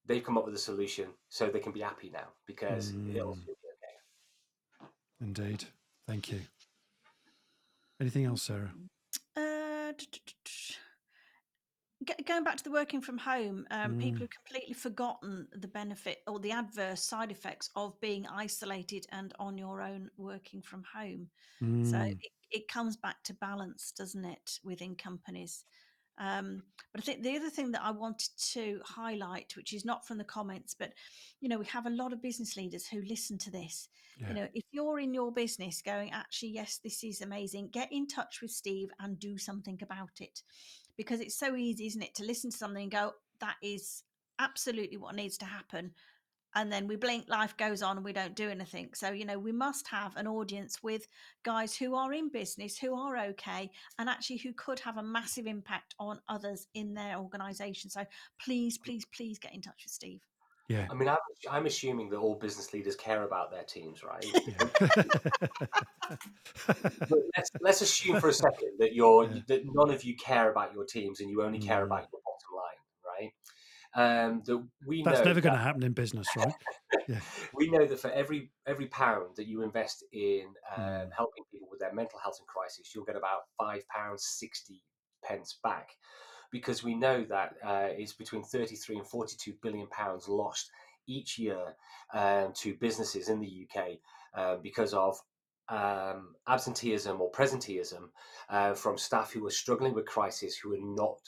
They've 0.07 0.23
come 0.25 0.37
up 0.39 0.45
with 0.47 0.55
a 0.55 0.59
solution, 0.59 1.09
so 1.29 1.49
they 1.49 1.61
can 1.61 1.73
be 1.73 1.81
happy 1.81 2.11
now 2.11 2.29
because 2.47 2.95
it'll 3.07 3.39
Mm. 3.39 3.47
Indeed. 5.21 5.65
Thank 6.07 6.31
you. 6.31 6.41
Anything 8.01 8.25
else, 8.27 8.43
Sarah? 8.43 8.73
Uh, 9.37 9.93
Going 12.27 12.45
back 12.45 12.57
to 12.57 12.65
the 12.65 12.71
working 12.71 13.01
from 13.01 13.17
home, 13.17 13.67
um, 13.71 13.95
people 13.97 14.19
Mm. 14.19 14.21
have 14.21 14.31
completely 14.31 14.75
forgotten 14.75 15.49
the 15.53 15.69
benefit 15.69 16.23
or 16.27 16.39
the 16.39 16.51
adverse 16.51 17.03
side 17.03 17.31
effects 17.31 17.71
of 17.77 17.99
being 18.01 18.27
isolated 18.27 19.07
and 19.13 19.33
on 19.39 19.57
your 19.57 19.81
own 19.81 20.11
working 20.19 20.61
from 20.61 20.83
home. 20.83 21.31
So 21.83 21.99
Mm, 22.03 22.21
it, 22.21 22.33
it 22.51 22.69
comes 22.69 22.97
back 22.97 23.23
to 23.25 23.35
balance, 23.35 23.93
doesn't 23.93 24.25
it, 24.25 24.59
within 24.65 24.97
companies? 24.97 25.65
Um, 26.19 26.63
but 26.93 27.03
I 27.03 27.05
think 27.05 27.23
the 27.23 27.37
other 27.37 27.51
thing 27.51 27.73
that 27.73 27.83
I 27.83 27.91
wanted 27.91 28.31
to 28.53 28.81
highlight, 28.85 29.55
which 29.57 29.73
is 29.73 29.85
not 29.85 30.07
from 30.07 30.19
the 30.19 30.25
comments, 30.25 30.75
but 30.79 30.93
you 31.41 31.49
know, 31.49 31.59
we 31.59 31.67
have 31.67 31.87
a 31.87 31.91
lot 31.91 32.13
of 32.13 32.23
business 32.23 32.57
leaders 32.57 32.87
who 32.87 33.03
listen 33.03 33.37
to 33.39 33.51
this. 33.51 33.89
yeah. 34.21 34.29
You 34.29 34.35
know, 34.35 34.49
if 34.55 34.65
you're 34.71 35.01
in 35.01 35.13
your 35.13 35.33
business 35.33 35.83
going, 35.83 36.13
actually, 36.13 36.51
yes, 36.51 36.79
this 36.83 37.03
is 37.03 37.21
amazing, 37.21 37.71
get 37.73 37.93
in 37.93 38.07
touch 38.07 38.41
with 38.43 38.53
Steve 38.53 38.91
and 39.01 39.19
do 39.19 39.39
something 39.39 39.79
about 39.83 40.21
it. 40.21 40.43
Because 40.97 41.21
it's 41.21 41.37
so 41.37 41.57
easy, 41.57 41.87
isn't 41.87 42.03
it, 42.03 42.15
to 42.15 42.25
listen 42.25 42.51
to 42.51 42.57
something 42.57 42.85
and 42.85 42.93
go, 42.93 43.13
that 43.41 43.57
is 43.61 44.05
absolutely 44.39 44.97
what 44.97 45.17
needs 45.17 45.37
to 45.39 45.45
happen. 45.45 45.91
And 46.55 46.73
then 46.73 46.87
we 46.87 46.97
blink, 46.97 47.29
life 47.29 47.57
goes 47.57 47.83
on, 47.83 47.97
and 47.97 48.05
we 48.05 48.13
don't 48.13 48.35
do 48.37 48.49
anything. 48.51 48.91
So, 48.95 49.11
you 49.11 49.25
know, 49.25 49.39
we 49.39 49.53
must 49.53 49.89
have 49.89 50.17
an 50.17 50.27
audience 50.27 50.83
with 50.83 51.07
guys 51.45 51.77
who 51.77 51.95
are 51.95 52.13
in 52.13 52.29
business, 52.31 52.79
who 52.79 52.95
are 52.95 53.17
okay, 53.19 53.71
and 53.99 54.09
actually 54.09 54.39
who 54.39 54.53
could 54.53 54.79
have 54.81 54.97
a 54.97 55.03
massive 55.03 55.47
impact 55.47 55.95
on 55.99 56.21
others 56.29 56.67
in 56.75 56.95
their 56.95 57.17
organization. 57.19 57.91
So 57.91 58.05
please, 58.45 58.79
please, 58.79 59.05
please 59.15 59.39
get 59.39 59.55
in 59.55 59.63
touch 59.63 59.83
with 59.85 59.93
Steve. 59.93 60.21
yeah. 60.69 60.87
I 60.91 60.95
mean, 60.95 61.09
I'm, 61.09 61.17
I'm 61.51 61.67
assuming 61.67 62.09
that 62.11 62.17
all 62.19 62.37
business 62.37 62.73
leaders 62.73 62.97
care 62.97 63.25
about 63.25 63.51
their 63.51 63.65
teams, 63.65 64.03
right? 64.05 64.25
yeah. 64.47 64.69
let's, 67.37 67.51
let's 67.61 67.81
assume 67.81 68.21
for 68.21 68.29
a 68.29 68.33
second 68.33 68.71
that 68.79 68.95
you're 68.95 69.25
Yeah. 69.25 69.41
that 69.49 69.63
none 69.73 69.91
of 69.91 70.05
you 70.05 70.17
care 70.17 70.51
about 70.51 70.73
your 70.73 70.85
teams 70.85 71.21
and 71.21 71.29
you 71.31 71.43
only 71.43 71.59
care 71.59 71.83
Mm. 71.83 71.87
about 71.87 72.09
your 72.13 72.21
bottom 72.25 72.57
line, 72.57 72.83
right? 73.21 73.33
Um, 73.97 74.43
that 74.47 74.67
we 74.87 75.03
That's 75.05 75.25
never 75.25 75.41
going 75.41 75.55
to 75.55 75.61
happen 75.61 75.83
in 75.83 75.93
business, 75.93 76.27
right? 76.37 76.53
we 77.55 77.71
know 77.71 77.87
that 77.87 78.01
for 78.01 78.11
every 78.11 78.51
every 78.67 78.87
pound 78.87 79.37
that 79.37 79.47
you 79.47 79.63
invest 79.63 80.05
in 80.13 80.47
um, 80.77 80.85
Mm. 80.85 81.11
helping 81.17 81.45
people 81.53 81.69
with 81.71 81.81
their 81.81 81.95
mental 81.95 82.19
health 82.19 82.37
and 82.41 82.49
crisis, 82.49 82.93
you'll 82.95 83.05
get 83.05 83.17
about 83.17 83.43
five 83.59 83.87
pounds 83.89 84.25
sixty 84.27 84.83
pence 85.23 85.59
back, 85.63 85.91
because 86.51 86.83
we 86.83 86.95
know 86.95 87.25
that 87.25 87.55
uh, 87.65 87.89
it's 87.91 88.13
between 88.15 88.43
thirty 88.43 88.77
three 88.77 88.97
and 88.97 89.07
forty 89.07 89.37
two 89.39 89.55
billion 89.63 89.87
pounds 89.89 90.29
lost 90.29 90.71
each 91.07 91.39
year 91.39 91.77
um, 92.15 92.53
to 92.55 92.75
businesses 92.81 93.29
in 93.29 93.41
the 93.41 93.67
UK 93.69 93.99
uh, 94.37 94.57
because 94.57 94.95
of 94.95 95.17
um, 95.69 96.35
absenteeism 96.49 97.21
or 97.21 97.31
presenteeism 97.31 98.09
uh, 98.49 98.75
from 98.75 98.99
staff 98.99 99.33
who 99.33 99.47
are 99.47 99.51
struggling 99.51 99.95
with 99.95 100.07
crisis 100.07 100.57
who 100.57 100.75
are 100.75 100.79
not 100.81 101.21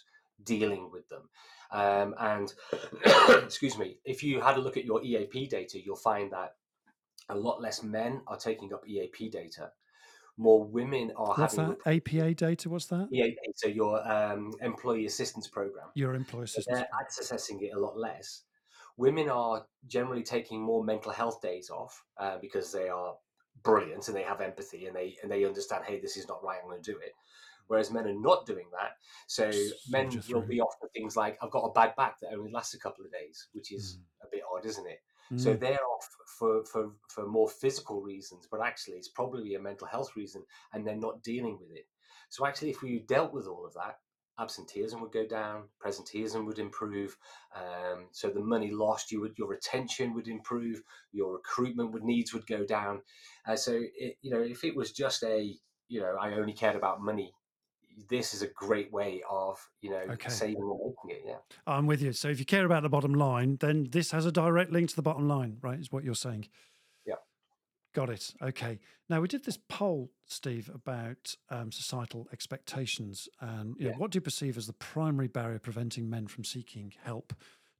dealing 0.42 0.90
with 0.90 1.08
them. 1.08 1.28
Um, 1.70 2.14
and 2.18 2.52
excuse 3.44 3.76
me, 3.78 3.98
if 4.04 4.22
you 4.22 4.40
had 4.40 4.56
a 4.56 4.60
look 4.60 4.76
at 4.76 4.84
your 4.84 5.02
EAP 5.02 5.48
data, 5.48 5.80
you'll 5.84 5.96
find 5.96 6.32
that 6.32 6.54
a 7.28 7.34
lot 7.36 7.60
less 7.60 7.82
men 7.82 8.22
are 8.26 8.36
taking 8.36 8.72
up 8.72 8.86
EAP 8.88 9.30
data. 9.30 9.70
More 10.38 10.62
women 10.62 11.12
are 11.16 11.34
What's 11.34 11.56
having 11.56 11.76
that? 11.84 12.04
APA 12.06 12.34
data? 12.34 12.68
What's 12.68 12.86
that? 12.86 13.08
EAP, 13.10 13.36
so 13.54 13.68
your 13.68 14.06
um, 14.10 14.52
employee 14.60 15.06
assistance 15.06 15.48
program. 15.48 15.86
Your 15.94 16.14
employer 16.14 16.46
So 16.46 16.60
assistance. 16.60 16.80
they're 16.80 17.30
accessing 17.30 17.62
it 17.62 17.74
a 17.74 17.80
lot 17.80 17.98
less. 17.98 18.42
Women 18.98 19.28
are 19.30 19.66
generally 19.86 20.22
taking 20.22 20.62
more 20.62 20.84
mental 20.84 21.12
health 21.12 21.40
days 21.40 21.70
off 21.70 22.02
uh, 22.18 22.36
because 22.40 22.70
they 22.72 22.88
are 22.88 23.14
brilliant 23.62 24.08
and 24.08 24.16
they 24.16 24.22
have 24.22 24.40
empathy 24.40 24.86
and 24.86 24.94
they 24.94 25.16
and 25.22 25.30
they 25.30 25.44
understand, 25.44 25.84
hey, 25.86 26.00
this 26.00 26.16
is 26.16 26.28
not 26.28 26.42
right. 26.44 26.58
I'm 26.62 26.68
going 26.68 26.82
to 26.82 26.92
do 26.92 26.98
it. 26.98 27.12
Whereas 27.66 27.90
men 27.90 28.06
are 28.06 28.14
not 28.14 28.46
doing 28.46 28.66
that. 28.72 28.92
So 29.26 29.50
men 29.88 30.22
will 30.28 30.46
be 30.46 30.60
off 30.60 30.74
for 30.80 30.88
things 30.88 31.16
like, 31.16 31.38
I've 31.42 31.50
got 31.50 31.64
a 31.64 31.72
bad 31.72 31.96
back 31.96 32.20
that 32.20 32.32
only 32.32 32.50
lasts 32.50 32.74
a 32.74 32.78
couple 32.78 33.04
of 33.04 33.12
days, 33.12 33.48
which 33.52 33.72
is 33.72 33.98
a 34.22 34.26
bit 34.30 34.42
odd, 34.52 34.64
isn't 34.66 34.86
it? 34.86 35.00
So 35.34 35.54
Mm, 35.54 35.60
they're 35.60 35.84
off 35.96 36.08
for, 36.38 36.64
for, 36.64 36.92
for 37.08 37.26
more 37.26 37.48
physical 37.48 38.00
reasons, 38.00 38.46
but 38.50 38.60
actually 38.60 38.96
it's 38.96 39.08
probably 39.08 39.54
a 39.54 39.60
mental 39.60 39.86
health 39.86 40.14
reason 40.16 40.44
and 40.72 40.86
they're 40.86 40.96
not 40.96 41.22
dealing 41.22 41.58
with 41.60 41.70
it. 41.72 41.86
So 42.28 42.46
actually, 42.46 42.70
if 42.70 42.82
we 42.82 43.00
dealt 43.00 43.32
with 43.32 43.46
all 43.46 43.66
of 43.66 43.74
that, 43.74 43.98
absenteeism 44.38 45.00
would 45.00 45.12
go 45.12 45.26
down, 45.26 45.68
presenteeism 45.84 46.44
would 46.46 46.58
improve. 46.58 47.16
Um, 47.54 48.08
so 48.12 48.28
the 48.30 48.40
money 48.40 48.70
lost, 48.70 49.10
you 49.10 49.20
would 49.20 49.38
your 49.38 49.48
retention 49.48 50.14
would 50.14 50.28
improve, 50.28 50.82
your 51.12 51.34
recruitment 51.34 51.92
would 51.92 52.04
needs 52.04 52.34
would 52.34 52.46
go 52.46 52.64
down. 52.64 53.02
Uh, 53.46 53.56
so 53.56 53.80
it, 53.96 54.18
you 54.22 54.30
know, 54.30 54.40
if 54.40 54.64
it 54.64 54.76
was 54.76 54.92
just 54.92 55.22
a 55.24 55.56
you 55.88 56.00
know, 56.00 56.16
I 56.20 56.32
only 56.34 56.52
cared 56.52 56.76
about 56.76 57.00
money. 57.00 57.32
This 58.08 58.34
is 58.34 58.42
a 58.42 58.48
great 58.48 58.92
way 58.92 59.22
of 59.28 59.58
you 59.80 59.90
know 59.90 60.02
Okay. 60.10 60.28
saving 60.28 60.56
and 60.60 60.78
making 60.78 61.18
it. 61.18 61.22
Yeah. 61.26 61.38
I'm 61.66 61.86
with 61.86 62.02
you. 62.02 62.12
So 62.12 62.28
if 62.28 62.38
you 62.38 62.44
care 62.44 62.66
about 62.66 62.82
the 62.82 62.88
bottom 62.88 63.14
line, 63.14 63.56
then 63.60 63.88
this 63.90 64.10
has 64.10 64.26
a 64.26 64.32
direct 64.32 64.70
link 64.70 64.90
to 64.90 64.96
the 64.96 65.02
bottom 65.02 65.26
line, 65.28 65.58
right? 65.62 65.78
Is 65.78 65.90
what 65.90 66.04
you're 66.04 66.14
saying. 66.14 66.48
Yeah. 67.06 67.14
Got 67.94 68.10
it. 68.10 68.34
Okay. 68.42 68.78
Now 69.08 69.20
we 69.22 69.28
did 69.28 69.44
this 69.44 69.58
poll, 69.68 70.10
Steve, 70.26 70.70
about 70.74 71.34
um, 71.48 71.72
societal 71.72 72.28
expectations, 72.32 73.28
and 73.40 73.74
you 73.78 73.88
know, 73.90 73.94
what 73.96 74.10
do 74.10 74.18
you 74.18 74.20
perceive 74.20 74.58
as 74.58 74.66
the 74.66 74.74
primary 74.74 75.28
barrier 75.28 75.58
preventing 75.58 76.10
men 76.10 76.26
from 76.26 76.44
seeking 76.44 76.92
help 77.02 77.32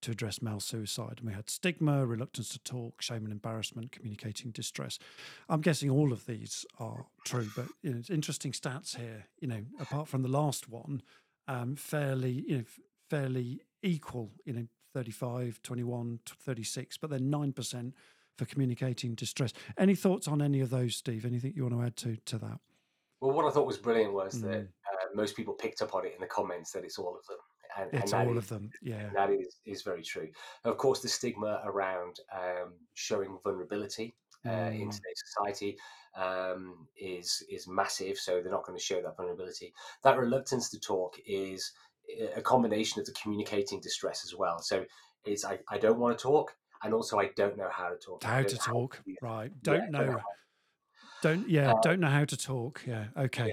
to 0.07 0.13
address 0.13 0.41
male 0.41 0.61
suicide? 0.61 1.17
And 1.19 1.27
we 1.29 1.35
had 1.35 1.51
stigma, 1.51 2.07
reluctance 2.07 2.49
to 2.51 2.59
talk, 2.61 3.03
shame 3.03 3.25
and 3.25 3.33
embarrassment, 3.33 3.93
communicating 3.93 4.51
distress. 4.53 4.99
I'm 5.49 5.61
guessing 5.61 5.91
all 5.91 6.13
of 6.13 6.27
these 6.27 6.65
are 6.79 7.07
true, 7.25 7.49
but 7.55 7.67
you 7.83 7.91
know, 7.93 7.99
it's 7.99 8.11
interesting 8.11 8.53
stats 8.53 8.97
here. 8.97 9.27
You 9.41 9.49
know, 9.49 9.61
apart 9.81 10.09
from 10.09 10.23
the 10.23 10.29
last 10.29 10.69
one, 10.69 11.03
um, 11.49 11.77
fairly, 11.77 12.45
you 12.47 12.59
know, 12.59 12.65
fairly 13.11 13.61
equal. 13.83 14.31
You 14.45 14.53
know, 14.55 14.67
35, 14.95 15.61
21, 15.63 16.21
t- 16.25 16.33
36, 16.41 16.97
but 16.97 17.11
then 17.11 17.29
nine 17.29 17.53
percent 17.53 17.95
for 18.39 18.45
communicating 18.47 19.15
distress. 19.15 19.53
Any 19.79 19.95
thoughts 19.95 20.29
on 20.29 20.41
any 20.41 20.61
of 20.61 20.71
those, 20.71 20.97
Steve? 20.97 21.25
Anything 21.27 21.53
you 21.57 21.63
want 21.65 21.75
to 21.75 21.83
add 21.83 21.97
to 21.99 22.17
to 22.27 22.39
that? 22.39 22.61
Well, 23.21 23.33
what 23.33 23.45
I 23.47 23.51
thought 23.51 23.67
was 23.67 23.79
brilliant 23.79 24.13
was 24.13 24.41
that 24.43 24.63
Mm. 24.63 24.69
uh, 24.69 25.07
most 25.15 25.35
people 25.37 25.55
picked 25.55 25.81
up 25.83 25.95
on 25.95 26.05
it 26.07 26.13
in 26.15 26.21
the 26.21 26.27
comments 26.27 26.71
that 26.73 26.85
it's 26.85 26.99
all 26.99 27.17
of 27.17 27.27
them, 27.27 27.39
and, 27.79 27.91
and 27.93 28.03
It's 28.03 28.13
that 28.13 28.27
all 28.27 28.33
is- 28.33 28.45
of 28.45 28.49
them. 28.49 28.71
Yeah. 28.83 29.11
That 29.15 29.31
is 29.31 29.57
is 29.65 29.83
very 29.83 30.03
true. 30.03 30.29
Of 30.65 30.77
course, 30.79 31.01
the 31.01 31.09
stigma 31.09 31.61
around 31.65 32.21
um, 32.33 32.75
showing 32.95 33.39
vulnerability 33.45 34.15
uh, 34.47 34.51
in 34.51 34.89
Mm. 34.89 34.95
today's 34.95 35.23
society 35.27 35.77
um, 36.17 36.87
is 36.97 37.43
is 37.51 37.67
massive. 37.69 38.17
So 38.19 38.41
they're 38.41 38.53
not 38.53 38.65
going 38.65 38.79
to 38.79 38.85
show 38.85 39.01
that 39.03 39.17
vulnerability. 39.17 39.73
That 40.03 40.19
reluctance 40.19 40.71
to 40.71 40.81
talk 40.81 41.17
is 41.27 41.73
a 42.37 42.41
combination 42.43 43.01
of 43.01 43.07
the 43.07 43.13
communicating 43.13 43.81
distress 43.81 44.25
as 44.25 44.35
well. 44.35 44.61
So 44.61 44.85
it's 45.25 45.45
I, 45.45 45.59
I 45.69 45.79
don't 45.79 45.99
want 45.99 46.17
to 46.17 46.23
talk, 46.23 46.55
and 46.85 46.95
also 46.95 47.19
I 47.19 47.31
don't 47.37 47.57
know 47.57 47.69
how 47.71 47.89
to 47.91 47.97
talk. 47.97 48.23
How 48.23 48.37
don't 48.37 48.49
to 48.51 48.57
talk? 48.59 49.03
it. 49.07 49.17
Right. 49.21 49.51
Yeah, 49.51 49.59
Don't 49.63 49.81
don't 49.81 49.93
know. 49.93 50.13
know 50.13 50.21
Don't 51.23 51.49
yeah. 51.49 51.73
Uh, 51.73 51.81
Don't 51.83 52.01
know 52.01 52.09
how 52.09 52.25
to 52.25 52.37
talk. 52.37 52.83
Yeah. 52.87 53.07
Okay. 53.17 53.53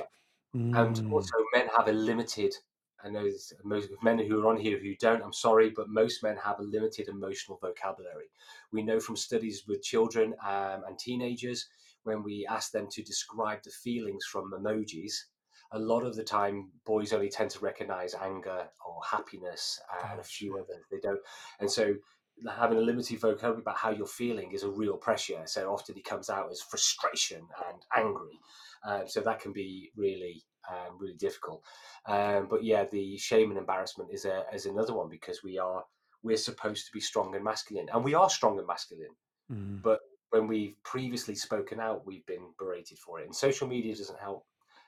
And 0.53 0.75
Mm. 0.75 1.11
also, 1.11 1.33
men 1.55 1.67
have 1.75 1.87
a 1.87 1.91
limited. 1.91 2.53
I 3.03 3.09
know 3.09 3.23
there's 3.23 3.53
most 3.63 3.89
men 4.01 4.19
who 4.19 4.41
are 4.41 4.49
on 4.49 4.57
here 4.57 4.79
who 4.79 4.95
don't. 4.95 5.21
I'm 5.21 5.33
sorry, 5.33 5.71
but 5.75 5.89
most 5.89 6.23
men 6.23 6.37
have 6.37 6.59
a 6.59 6.63
limited 6.63 7.09
emotional 7.09 7.59
vocabulary. 7.61 8.29
We 8.71 8.83
know 8.83 8.99
from 8.99 9.15
studies 9.15 9.63
with 9.67 9.83
children 9.83 10.33
um, 10.45 10.83
and 10.87 10.97
teenagers 10.97 11.67
when 12.03 12.23
we 12.23 12.47
ask 12.49 12.71
them 12.71 12.87
to 12.91 13.03
describe 13.03 13.63
the 13.63 13.71
feelings 13.71 14.25
from 14.25 14.51
emojis. 14.51 15.13
A 15.71 15.79
lot 15.79 16.05
of 16.05 16.15
the 16.15 16.23
time, 16.23 16.69
boys 16.85 17.13
only 17.13 17.29
tend 17.29 17.49
to 17.51 17.59
recognize 17.59 18.13
anger 18.13 18.67
or 18.85 19.01
happiness 19.09 19.79
and 20.09 20.19
a 20.19 20.23
few 20.23 20.55
others. 20.55 20.83
They 20.91 20.99
don't, 20.99 21.19
and 21.59 21.69
so 21.69 21.95
having 22.55 22.77
a 22.77 22.81
limited 22.81 23.19
vocabulary 23.19 23.61
about 23.61 23.77
how 23.77 23.91
you're 23.91 24.07
feeling 24.07 24.51
is 24.51 24.63
a 24.63 24.69
real 24.69 24.97
pressure. 24.97 25.41
So 25.45 25.71
often 25.71 25.97
it 25.97 26.05
comes 26.05 26.29
out 26.29 26.51
as 26.51 26.61
frustration 26.61 27.47
and 27.69 27.81
angry. 27.95 28.39
Um, 28.85 29.03
so 29.07 29.21
that 29.21 29.39
can 29.39 29.53
be 29.53 29.91
really, 29.95 30.43
um, 30.69 30.97
really 30.99 31.15
difficult. 31.15 31.63
Um, 32.07 32.47
but 32.49 32.63
yeah, 32.63 32.85
the 32.85 33.17
shame 33.17 33.49
and 33.49 33.57
embarrassment 33.57 34.09
is 34.11 34.25
a 34.25 34.45
is 34.53 34.65
another 34.65 34.93
one 34.93 35.09
because 35.09 35.43
we 35.43 35.57
are 35.57 35.83
we're 36.23 36.37
supposed 36.37 36.85
to 36.85 36.91
be 36.93 36.99
strong 37.01 37.35
and 37.35 37.43
masculine, 37.43 37.87
and 37.93 38.03
we 38.03 38.13
are 38.13 38.29
strong 38.29 38.57
and 38.57 38.67
masculine. 38.67 39.15
Mm. 39.51 39.81
But 39.81 39.99
when 40.29 40.47
we've 40.47 40.75
previously 40.83 41.35
spoken 41.35 41.79
out, 41.79 42.05
we've 42.05 42.25
been 42.25 42.53
berated 42.57 42.97
for 42.99 43.19
it, 43.19 43.25
and 43.25 43.35
social 43.35 43.67
media 43.67 43.95
doesn't 43.95 44.19
help. 44.19 44.45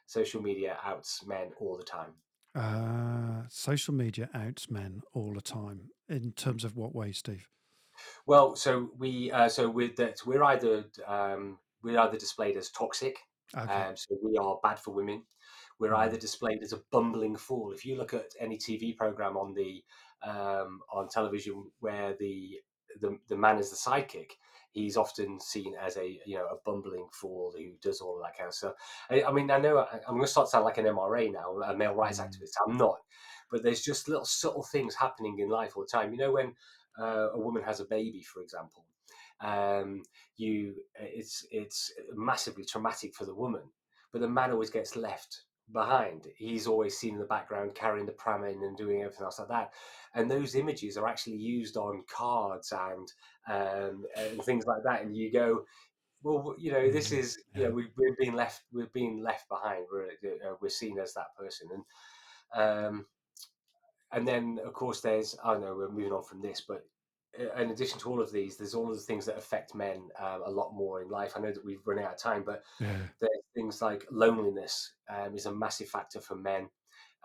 Social 0.07 0.41
media 0.41 0.77
outs 0.85 1.25
men 1.25 1.51
all 1.59 1.75
the 1.75 1.83
time. 1.83 2.13
Uh, 2.53 3.43
social 3.49 3.93
media 3.93 4.29
outs 4.33 4.69
men 4.69 5.01
all 5.13 5.33
the 5.33 5.41
time. 5.41 5.89
In 6.07 6.31
terms 6.33 6.63
of 6.63 6.77
what 6.77 6.93
way, 6.93 7.11
Steve? 7.11 7.47
Well, 8.25 8.55
so 8.55 8.91
we 8.97 9.31
uh, 9.31 9.49
so 9.49 9.69
with 9.69 9.95
that 9.97 10.19
we're 10.25 10.43
either 10.43 10.85
um, 11.07 11.57
we're 11.83 11.99
either 11.99 12.17
displayed 12.17 12.57
as 12.57 12.69
toxic, 12.71 13.17
Okay. 13.55 13.71
um, 13.71 13.95
so 13.95 14.15
we 14.23 14.37
are 14.37 14.59
bad 14.63 14.79
for 14.79 14.93
women. 14.93 15.23
We're 15.79 15.91
Mm. 15.91 15.99
either 15.99 16.17
displayed 16.17 16.63
as 16.63 16.73
a 16.73 16.81
bumbling 16.91 17.35
fool. 17.37 17.71
If 17.71 17.85
you 17.85 17.97
look 17.97 18.13
at 18.13 18.33
any 18.39 18.57
TV 18.57 18.93
program 18.93 19.37
on 19.37 19.53
the 19.53 19.83
um, 20.23 20.79
on 20.91 21.07
television 21.09 21.71
where 21.79 22.15
the, 22.15 22.59
the 23.01 23.19
the 23.27 23.35
man 23.37 23.59
is 23.59 23.69
the 23.69 23.75
sidekick, 23.75 24.31
he's 24.71 24.97
often 24.97 25.39
seen 25.39 25.75
as 25.75 25.97
a 25.97 26.19
you 26.25 26.37
know 26.37 26.45
a 26.47 26.57
bumbling 26.65 27.07
fool 27.11 27.53
who 27.57 27.73
does 27.81 28.01
all 28.01 28.17
of 28.17 28.23
that 28.23 28.37
kind 28.37 28.47
of 28.47 28.53
stuff. 28.53 28.73
I, 29.09 29.23
I 29.23 29.31
mean, 29.31 29.51
I 29.51 29.57
know 29.59 29.79
I, 29.79 29.99
I'm 30.07 30.15
going 30.15 30.21
to 30.21 30.27
start 30.27 30.47
to 30.47 30.51
sound 30.51 30.65
like 30.65 30.77
an 30.77 30.85
MRA 30.85 31.31
now, 31.31 31.59
a 31.61 31.75
male 31.75 31.93
rights 31.95 32.19
Mm. 32.19 32.25
activist. 32.27 32.53
I'm 32.65 32.77
not, 32.77 32.99
but 33.51 33.63
there's 33.63 33.81
just 33.81 34.07
little 34.07 34.25
subtle 34.25 34.63
things 34.63 34.95
happening 34.95 35.39
in 35.39 35.49
life 35.49 35.75
all 35.75 35.83
the 35.83 35.89
time. 35.97 36.11
You 36.11 36.19
know, 36.19 36.31
when 36.31 36.55
uh, 36.99 37.31
a 37.33 37.39
woman 37.39 37.63
has 37.63 37.79
a 37.79 37.85
baby, 37.85 38.23
for 38.23 38.41
example, 38.41 38.85
um, 39.41 40.03
you 40.37 40.75
it's 40.95 41.45
it's 41.51 41.91
massively 42.13 42.65
traumatic 42.65 43.13
for 43.13 43.25
the 43.25 43.35
woman, 43.35 43.63
but 44.11 44.21
the 44.21 44.29
man 44.29 44.51
always 44.51 44.69
gets 44.69 44.95
left 44.95 45.41
behind. 45.71 46.27
He's 46.37 46.67
always 46.67 46.97
seen 46.97 47.15
in 47.15 47.19
the 47.19 47.25
background 47.25 47.75
carrying 47.75 48.05
the 48.05 48.11
pram 48.11 48.43
in 48.43 48.63
and 48.63 48.77
doing 48.77 49.01
everything 49.01 49.23
else 49.25 49.39
like 49.39 49.49
that. 49.49 49.73
And 50.13 50.29
those 50.29 50.55
images 50.55 50.97
are 50.97 51.07
actually 51.07 51.37
used 51.37 51.77
on 51.77 52.03
cards 52.13 52.71
and 52.71 53.11
um, 53.47 54.05
and 54.15 54.43
things 54.43 54.65
like 54.65 54.83
that. 54.83 55.01
And 55.03 55.15
you 55.15 55.31
go, 55.31 55.65
well, 56.23 56.55
you 56.57 56.71
know, 56.71 56.91
this 56.91 57.11
Mm, 57.11 57.13
is 57.13 57.37
you 57.53 57.63
know 57.63 57.71
we, 57.71 57.87
we're 57.97 58.15
being 58.19 58.33
left 58.33 58.63
we're 58.71 58.89
being 58.93 59.21
left 59.23 59.49
behind. 59.49 59.85
We're 59.91 60.07
uh, 60.07 60.55
we're 60.61 60.69
seen 60.69 60.99
as 60.99 61.13
that 61.13 61.35
person 61.37 61.69
and. 61.73 61.83
Um, 62.53 63.05
and 64.11 64.27
then, 64.27 64.59
of 64.65 64.73
course, 64.73 65.01
there's 65.01 65.35
I 65.43 65.57
know 65.57 65.75
we're 65.75 65.89
moving 65.89 66.13
on 66.13 66.23
from 66.23 66.41
this, 66.41 66.61
but 66.61 66.85
in 67.57 67.71
addition 67.71 67.99
to 67.99 68.09
all 68.09 68.21
of 68.21 68.31
these, 68.31 68.57
there's 68.57 68.73
all 68.73 68.89
of 68.89 68.95
the 68.95 69.03
things 69.03 69.25
that 69.25 69.37
affect 69.37 69.75
men 69.75 70.09
um, 70.19 70.43
a 70.45 70.51
lot 70.51 70.73
more 70.73 71.01
in 71.01 71.09
life. 71.09 71.33
I 71.35 71.39
know 71.39 71.51
that 71.51 71.65
we've 71.65 71.85
run 71.85 71.99
out 71.99 72.13
of 72.13 72.17
time, 72.17 72.43
but 72.45 72.63
Yeah. 72.79 72.97
there's 73.19 73.31
things 73.53 73.81
like 73.81 74.05
loneliness 74.11 74.93
um, 75.09 75.35
is 75.35 75.45
a 75.45 75.53
massive 75.53 75.89
factor 75.89 76.21
for 76.21 76.35
men. 76.35 76.69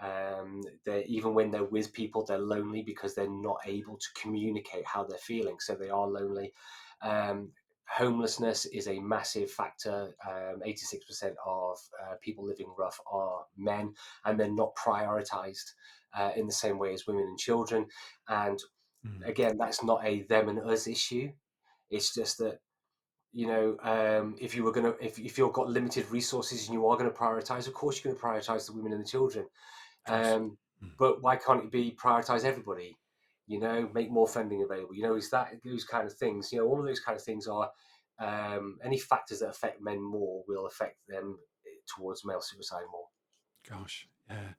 Um, 0.00 0.62
they 0.86 1.04
even 1.04 1.34
when 1.34 1.50
they're 1.50 1.64
with 1.64 1.92
people, 1.92 2.24
they're 2.24 2.38
lonely 2.38 2.82
because 2.82 3.14
they're 3.14 3.28
not 3.28 3.58
able 3.66 3.98
to 3.98 4.20
communicate 4.20 4.86
how 4.86 5.04
they're 5.04 5.18
feeling, 5.18 5.60
so 5.60 5.74
they 5.74 5.90
are 5.90 6.06
lonely. 6.06 6.52
Um, 7.02 7.52
homelessness 7.86 8.66
is 8.66 8.88
a 8.88 9.00
massive 9.00 9.50
factor. 9.50 10.14
Um, 10.26 10.62
86% 10.66 11.34
of 11.44 11.78
uh, 12.02 12.14
people 12.22 12.46
living 12.46 12.72
rough 12.78 12.98
are 13.10 13.44
men, 13.56 13.94
and 14.24 14.38
they're 14.38 14.52
not 14.52 14.74
prioritized 14.76 15.72
uh, 16.16 16.30
in 16.36 16.46
the 16.46 16.52
same 16.52 16.78
way 16.78 16.94
as 16.94 17.06
women 17.06 17.24
and 17.24 17.38
children. 17.38 17.86
And 18.28 18.58
Mm. 19.06 19.26
again, 19.26 19.56
that's 19.58 19.82
not 19.82 20.04
a 20.04 20.22
them 20.22 20.48
and 20.48 20.60
us 20.60 20.86
issue. 20.86 21.32
It's 21.90 22.14
just 22.14 22.38
that 22.38 22.60
you 23.32 23.46
know, 23.46 23.76
um, 23.82 24.34
if 24.40 24.56
you 24.56 24.64
were 24.64 24.72
gonna, 24.72 24.94
if 25.00 25.18
if 25.18 25.38
you've 25.38 25.52
got 25.52 25.68
limited 25.68 26.10
resources 26.10 26.66
and 26.66 26.74
you 26.74 26.86
are 26.86 26.96
going 26.96 27.10
to 27.10 27.16
prioritize, 27.16 27.68
of 27.68 27.74
course 27.74 28.02
you're 28.02 28.12
going 28.12 28.20
to 28.20 28.26
prioritize 28.26 28.66
the 28.66 28.72
women 28.72 28.92
and 28.92 29.04
the 29.04 29.08
children. 29.08 29.46
Um, 30.06 30.58
Mm. 30.82 30.92
but 30.98 31.20
why 31.22 31.36
can't 31.36 31.64
it 31.64 31.70
be 31.70 31.94
prioritize 32.02 32.42
everybody? 32.44 32.96
You 33.46 33.60
know, 33.60 33.90
make 33.92 34.10
more 34.10 34.26
funding 34.26 34.62
available. 34.62 34.94
You 34.94 35.02
know, 35.02 35.14
is 35.14 35.28
that 35.28 35.52
those 35.62 35.84
kind 35.84 36.06
of 36.06 36.14
things? 36.14 36.50
You 36.50 36.58
know, 36.60 36.66
all 36.66 36.80
of 36.80 36.86
those 36.86 37.00
kind 37.00 37.16
of 37.16 37.22
things 37.22 37.46
are 37.46 37.70
um, 38.18 38.78
any 38.82 38.98
factors 38.98 39.40
that 39.40 39.50
affect 39.50 39.82
men 39.82 40.00
more 40.00 40.42
will 40.48 40.66
affect 40.66 40.96
them 41.06 41.38
eh, 41.66 41.80
towards 41.94 42.24
male 42.24 42.40
suicide 42.40 42.84
more. 42.90 43.08
Gosh, 43.68 44.08
yeah. 44.28 44.54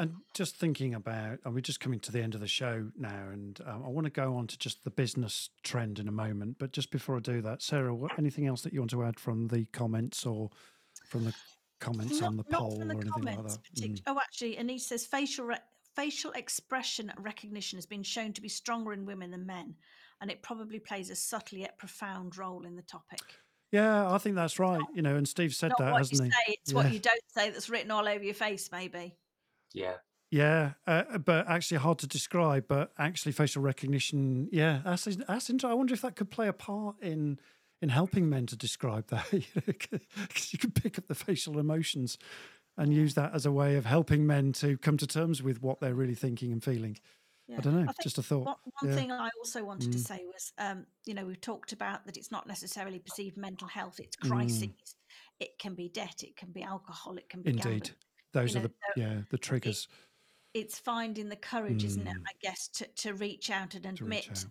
And 0.00 0.14
just 0.34 0.56
thinking 0.56 0.94
about, 0.94 1.40
and 1.44 1.52
we're 1.54 1.60
just 1.60 1.78
coming 1.80 2.00
to 2.00 2.10
the 2.10 2.22
end 2.22 2.34
of 2.34 2.40
the 2.40 2.48
show 2.48 2.86
now, 2.96 3.28
and 3.30 3.60
um, 3.66 3.82
I 3.84 3.88
want 3.88 4.06
to 4.06 4.10
go 4.10 4.34
on 4.34 4.46
to 4.46 4.58
just 4.58 4.82
the 4.82 4.90
business 4.90 5.50
trend 5.62 5.98
in 5.98 6.08
a 6.08 6.12
moment. 6.12 6.56
But 6.58 6.72
just 6.72 6.90
before 6.90 7.16
I 7.16 7.20
do 7.20 7.42
that, 7.42 7.60
Sarah, 7.60 7.94
what, 7.94 8.18
anything 8.18 8.46
else 8.46 8.62
that 8.62 8.72
you 8.72 8.80
want 8.80 8.92
to 8.92 9.04
add 9.04 9.20
from 9.20 9.48
the 9.48 9.66
comments 9.72 10.24
or 10.24 10.48
from 11.06 11.26
the 11.26 11.34
comments 11.80 12.22
on 12.22 12.38
the 12.38 12.44
poll 12.44 12.78
from 12.78 12.88
or 12.90 12.94
anything 12.94 13.22
like 13.24 13.36
that? 13.36 13.58
partic- 13.74 13.90
Mm. 13.92 14.02
Oh, 14.06 14.18
actually, 14.18 14.56
Anise 14.56 14.86
says 14.86 15.04
facial 15.06 15.44
re- 15.44 15.58
facial 15.94 16.30
expression 16.32 17.12
recognition 17.18 17.76
has 17.76 17.84
been 17.84 18.02
shown 18.02 18.32
to 18.32 18.40
be 18.40 18.48
stronger 18.48 18.94
in 18.94 19.04
women 19.04 19.30
than 19.32 19.44
men, 19.44 19.74
and 20.22 20.30
it 20.30 20.40
probably 20.42 20.78
plays 20.78 21.10
a 21.10 21.14
subtle 21.14 21.58
yet 21.58 21.76
profound 21.78 22.38
role 22.38 22.64
in 22.64 22.74
the 22.74 22.82
topic. 22.82 23.20
Yeah, 23.70 24.10
I 24.10 24.18
think 24.18 24.34
that's 24.34 24.58
right. 24.58 24.82
You 24.94 25.02
know, 25.02 25.14
and 25.16 25.28
Steve 25.28 25.54
said 25.54 25.68
Not 25.70 25.78
that, 25.78 25.92
what 25.92 25.98
hasn't 25.98 26.18
you 26.20 26.24
he? 26.24 26.30
say; 26.30 26.58
it's 26.62 26.72
Yeah. 26.72 26.76
what 26.76 26.92
you 26.92 26.98
don't 27.00 27.20
say 27.34 27.50
that's 27.50 27.68
written 27.68 27.90
all 27.90 28.08
over 28.08 28.24
your 28.24 28.34
face. 28.34 28.70
Maybe. 28.72 29.16
Yeah, 29.72 29.98
Yeah, 30.32 30.74
uh, 30.86 31.18
but 31.18 31.48
actually 31.48 31.78
hard 31.78 31.98
to 32.00 32.06
describe. 32.06 32.68
But 32.68 32.92
actually, 32.98 33.32
facial 33.32 33.62
recognition, 33.62 34.48
yeah, 34.52 34.80
that's 34.84 35.04
that's 35.04 35.50
interesting. 35.50 35.70
I 35.70 35.74
wonder 35.74 35.92
if 35.92 36.02
that 36.02 36.14
could 36.16 36.30
play 36.30 36.46
a 36.48 36.52
part 36.52 37.00
in 37.02 37.40
in 37.82 37.88
helping 37.88 38.28
men 38.28 38.46
to 38.46 38.56
describe 38.56 39.08
that, 39.08 39.28
because 39.66 40.52
you 40.52 40.58
can 40.58 40.70
pick 40.70 40.98
up 40.98 41.08
the 41.08 41.14
facial 41.16 41.58
emotions 41.58 42.16
and 42.76 42.94
use 42.94 43.14
that 43.14 43.34
as 43.34 43.44
a 43.46 43.52
way 43.52 43.76
of 43.76 43.86
helping 43.86 44.26
men 44.26 44.52
to 44.54 44.78
come 44.78 44.96
to 44.98 45.06
terms 45.06 45.42
with 45.42 45.62
what 45.62 45.80
they're 45.80 45.94
really 45.94 46.14
thinking 46.14 46.52
and 46.52 46.62
feeling. 46.62 46.96
Yeah. 47.48 47.58
I 47.58 47.62
don't 47.62 47.74
know, 47.74 47.90
think 47.96 47.96
just 48.00 48.18
a 48.18 48.22
thought. 48.22 48.50
One, 48.50 48.56
one 48.80 48.88
Yeah. 48.88 48.94
thing 48.94 49.12
I 49.12 49.28
also 49.38 49.64
wanted 49.64 49.92
to 49.92 49.98
Mm. 49.98 50.06
say 50.08 50.24
was, 50.24 50.52
um, 50.58 50.86
you 51.04 51.14
know, 51.14 51.26
we've 51.26 51.40
talked 51.40 51.72
about 51.72 52.06
that 52.06 52.16
it's 52.16 52.30
not 52.30 52.46
necessarily 52.46 52.98
perceived 52.98 53.36
mental 53.36 53.68
health; 53.68 54.00
it's 54.00 54.16
Mm. 54.22 54.70
crises. 54.70 54.96
It 55.40 55.58
can 55.58 55.74
be 55.74 55.88
debt, 55.88 56.22
it 56.22 56.36
can 56.36 56.52
be 56.52 56.62
alcohol, 56.62 57.16
it 57.18 57.28
can 57.28 57.42
be 57.42 57.52
Indeed, 57.52 57.90
gambling. 57.92 57.96
Those 58.32 58.54
you 58.54 58.60
are 58.60 58.62
the 58.64 58.68
so 58.68 59.00
yeah 59.00 59.18
the 59.30 59.38
triggers 59.38 59.88
It's 60.52 60.78
finding 60.78 61.28
the 61.28 61.36
courage, 61.36 61.84
isn't 61.84 62.06
it? 62.06 62.16
Mm. 62.16 62.22
I 62.26 62.32
guess 62.42 62.68
to, 62.74 62.86
to 63.02 63.14
reach 63.14 63.50
out 63.50 63.74
and 63.74 63.86
admit 63.86 64.28
out. 64.30 64.44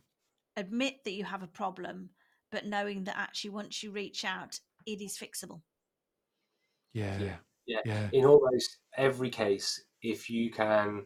admit 0.55 1.03
that 1.03 1.11
you 1.11 1.25
have 1.25 1.43
a 1.43 1.47
problem, 1.47 2.09
but 2.51 2.65
knowing 2.65 3.03
that 3.03 3.17
actually 3.17 3.51
once 3.51 3.84
you 3.84 3.91
reach 3.91 4.23
out, 4.23 4.57
it 4.86 5.01
is 5.01 5.17
fixable. 5.17 5.61
Yeah. 6.93 7.19
Yeah. 7.19 7.36
Yeah. 7.67 7.80
Yeah. 7.86 8.09
In 8.13 8.25
almost 8.25 8.77
every 8.97 9.30
case, 9.30 9.84
if 10.01 10.30
you 10.30 10.51
can 10.51 11.05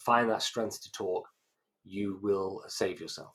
find 0.00 0.28
that 0.28 0.42
strength 0.42 0.82
to 0.82 0.92
talk, 0.92 1.26
you 1.84 2.18
will 2.22 2.62
save 2.68 3.00
yourself. 3.00 3.34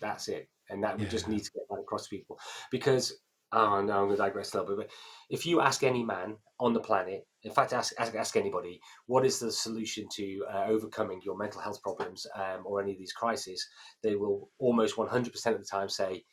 That's 0.00 0.26
it. 0.28 0.48
And 0.68 0.82
that 0.82 0.98
we 0.98 1.06
just 1.06 1.28
need 1.28 1.44
to 1.44 1.50
get 1.52 1.62
that 1.70 1.80
across 1.80 2.04
to 2.04 2.10
people. 2.10 2.38
Because, 2.70 3.12
oh 3.54 3.80
no, 3.80 3.92
I'm 3.92 4.06
going 4.06 4.10
to 4.10 4.16
digress 4.16 4.52
a 4.52 4.60
little 4.60 4.76
bit. 4.76 4.86
But 4.88 4.94
if 5.30 5.46
you 5.46 5.60
ask 5.60 5.82
any 5.82 6.04
man 6.04 6.36
on 6.60 6.72
the 6.72 6.80
planet, 6.80 7.26
in 7.42 7.52
fact, 7.52 7.72
ask, 7.72 7.94
ask, 7.98 8.14
ask 8.14 8.36
anybody, 8.36 8.80
what 9.06 9.24
is 9.24 9.38
the 9.38 9.50
solution 9.52 10.06
to 10.16 10.44
uh, 10.52 10.64
overcoming 10.66 11.20
your 11.24 11.36
mental 11.36 11.60
health 11.60 11.82
problems 11.82 12.26
um, 12.34 12.62
or 12.64 12.82
any 12.82 12.92
of 12.92 12.98
these 12.98 13.12
crises, 13.12 13.66
they 14.02 14.16
will 14.16 14.50
almost 14.58 14.96
100% 14.96 15.26
of 15.26 15.58
the 15.58 15.64
time 15.64 15.88
say, 15.88 16.24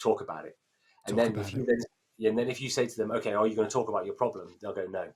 talk 0.00 0.20
about 0.20 0.46
it. 0.46 0.56
And 1.06 1.16
Talk 1.16 1.34
then 1.34 1.40
if 1.40 1.52
you 1.52 1.66
then, 1.66 2.28
and 2.28 2.38
then 2.38 2.48
if 2.48 2.60
you 2.60 2.70
say 2.70 2.86
to 2.86 2.96
them, 2.96 3.10
okay, 3.12 3.32
are 3.34 3.46
you 3.46 3.56
going 3.56 3.68
to 3.68 3.72
talk 3.72 3.88
about 3.88 4.06
your 4.06 4.14
problem? 4.14 4.56
They'll 4.60 4.74
go, 4.74 4.86
no. 4.88 5.06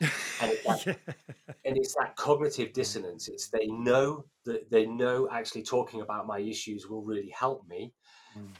And 0.00 0.52
it's 0.52 0.64
that, 0.84 0.98
and 1.64 1.76
it's 1.76 1.94
that 1.94 2.16
cognitive 2.16 2.72
dissonance. 2.72 3.28
It's 3.28 3.48
they 3.48 3.66
know 3.66 4.24
that 4.44 4.70
they 4.70 4.86
know 4.86 5.28
actually 5.30 5.62
talking 5.62 6.00
about 6.00 6.26
my 6.26 6.38
issues 6.38 6.86
will 6.86 7.02
really 7.02 7.30
help 7.30 7.66
me. 7.68 7.92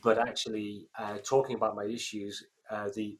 But 0.02 0.18
actually 0.18 0.88
uh, 0.98 1.18
talking 1.24 1.56
about 1.56 1.76
my 1.76 1.84
issues, 1.84 2.44
uh, 2.70 2.88
the 2.94 3.18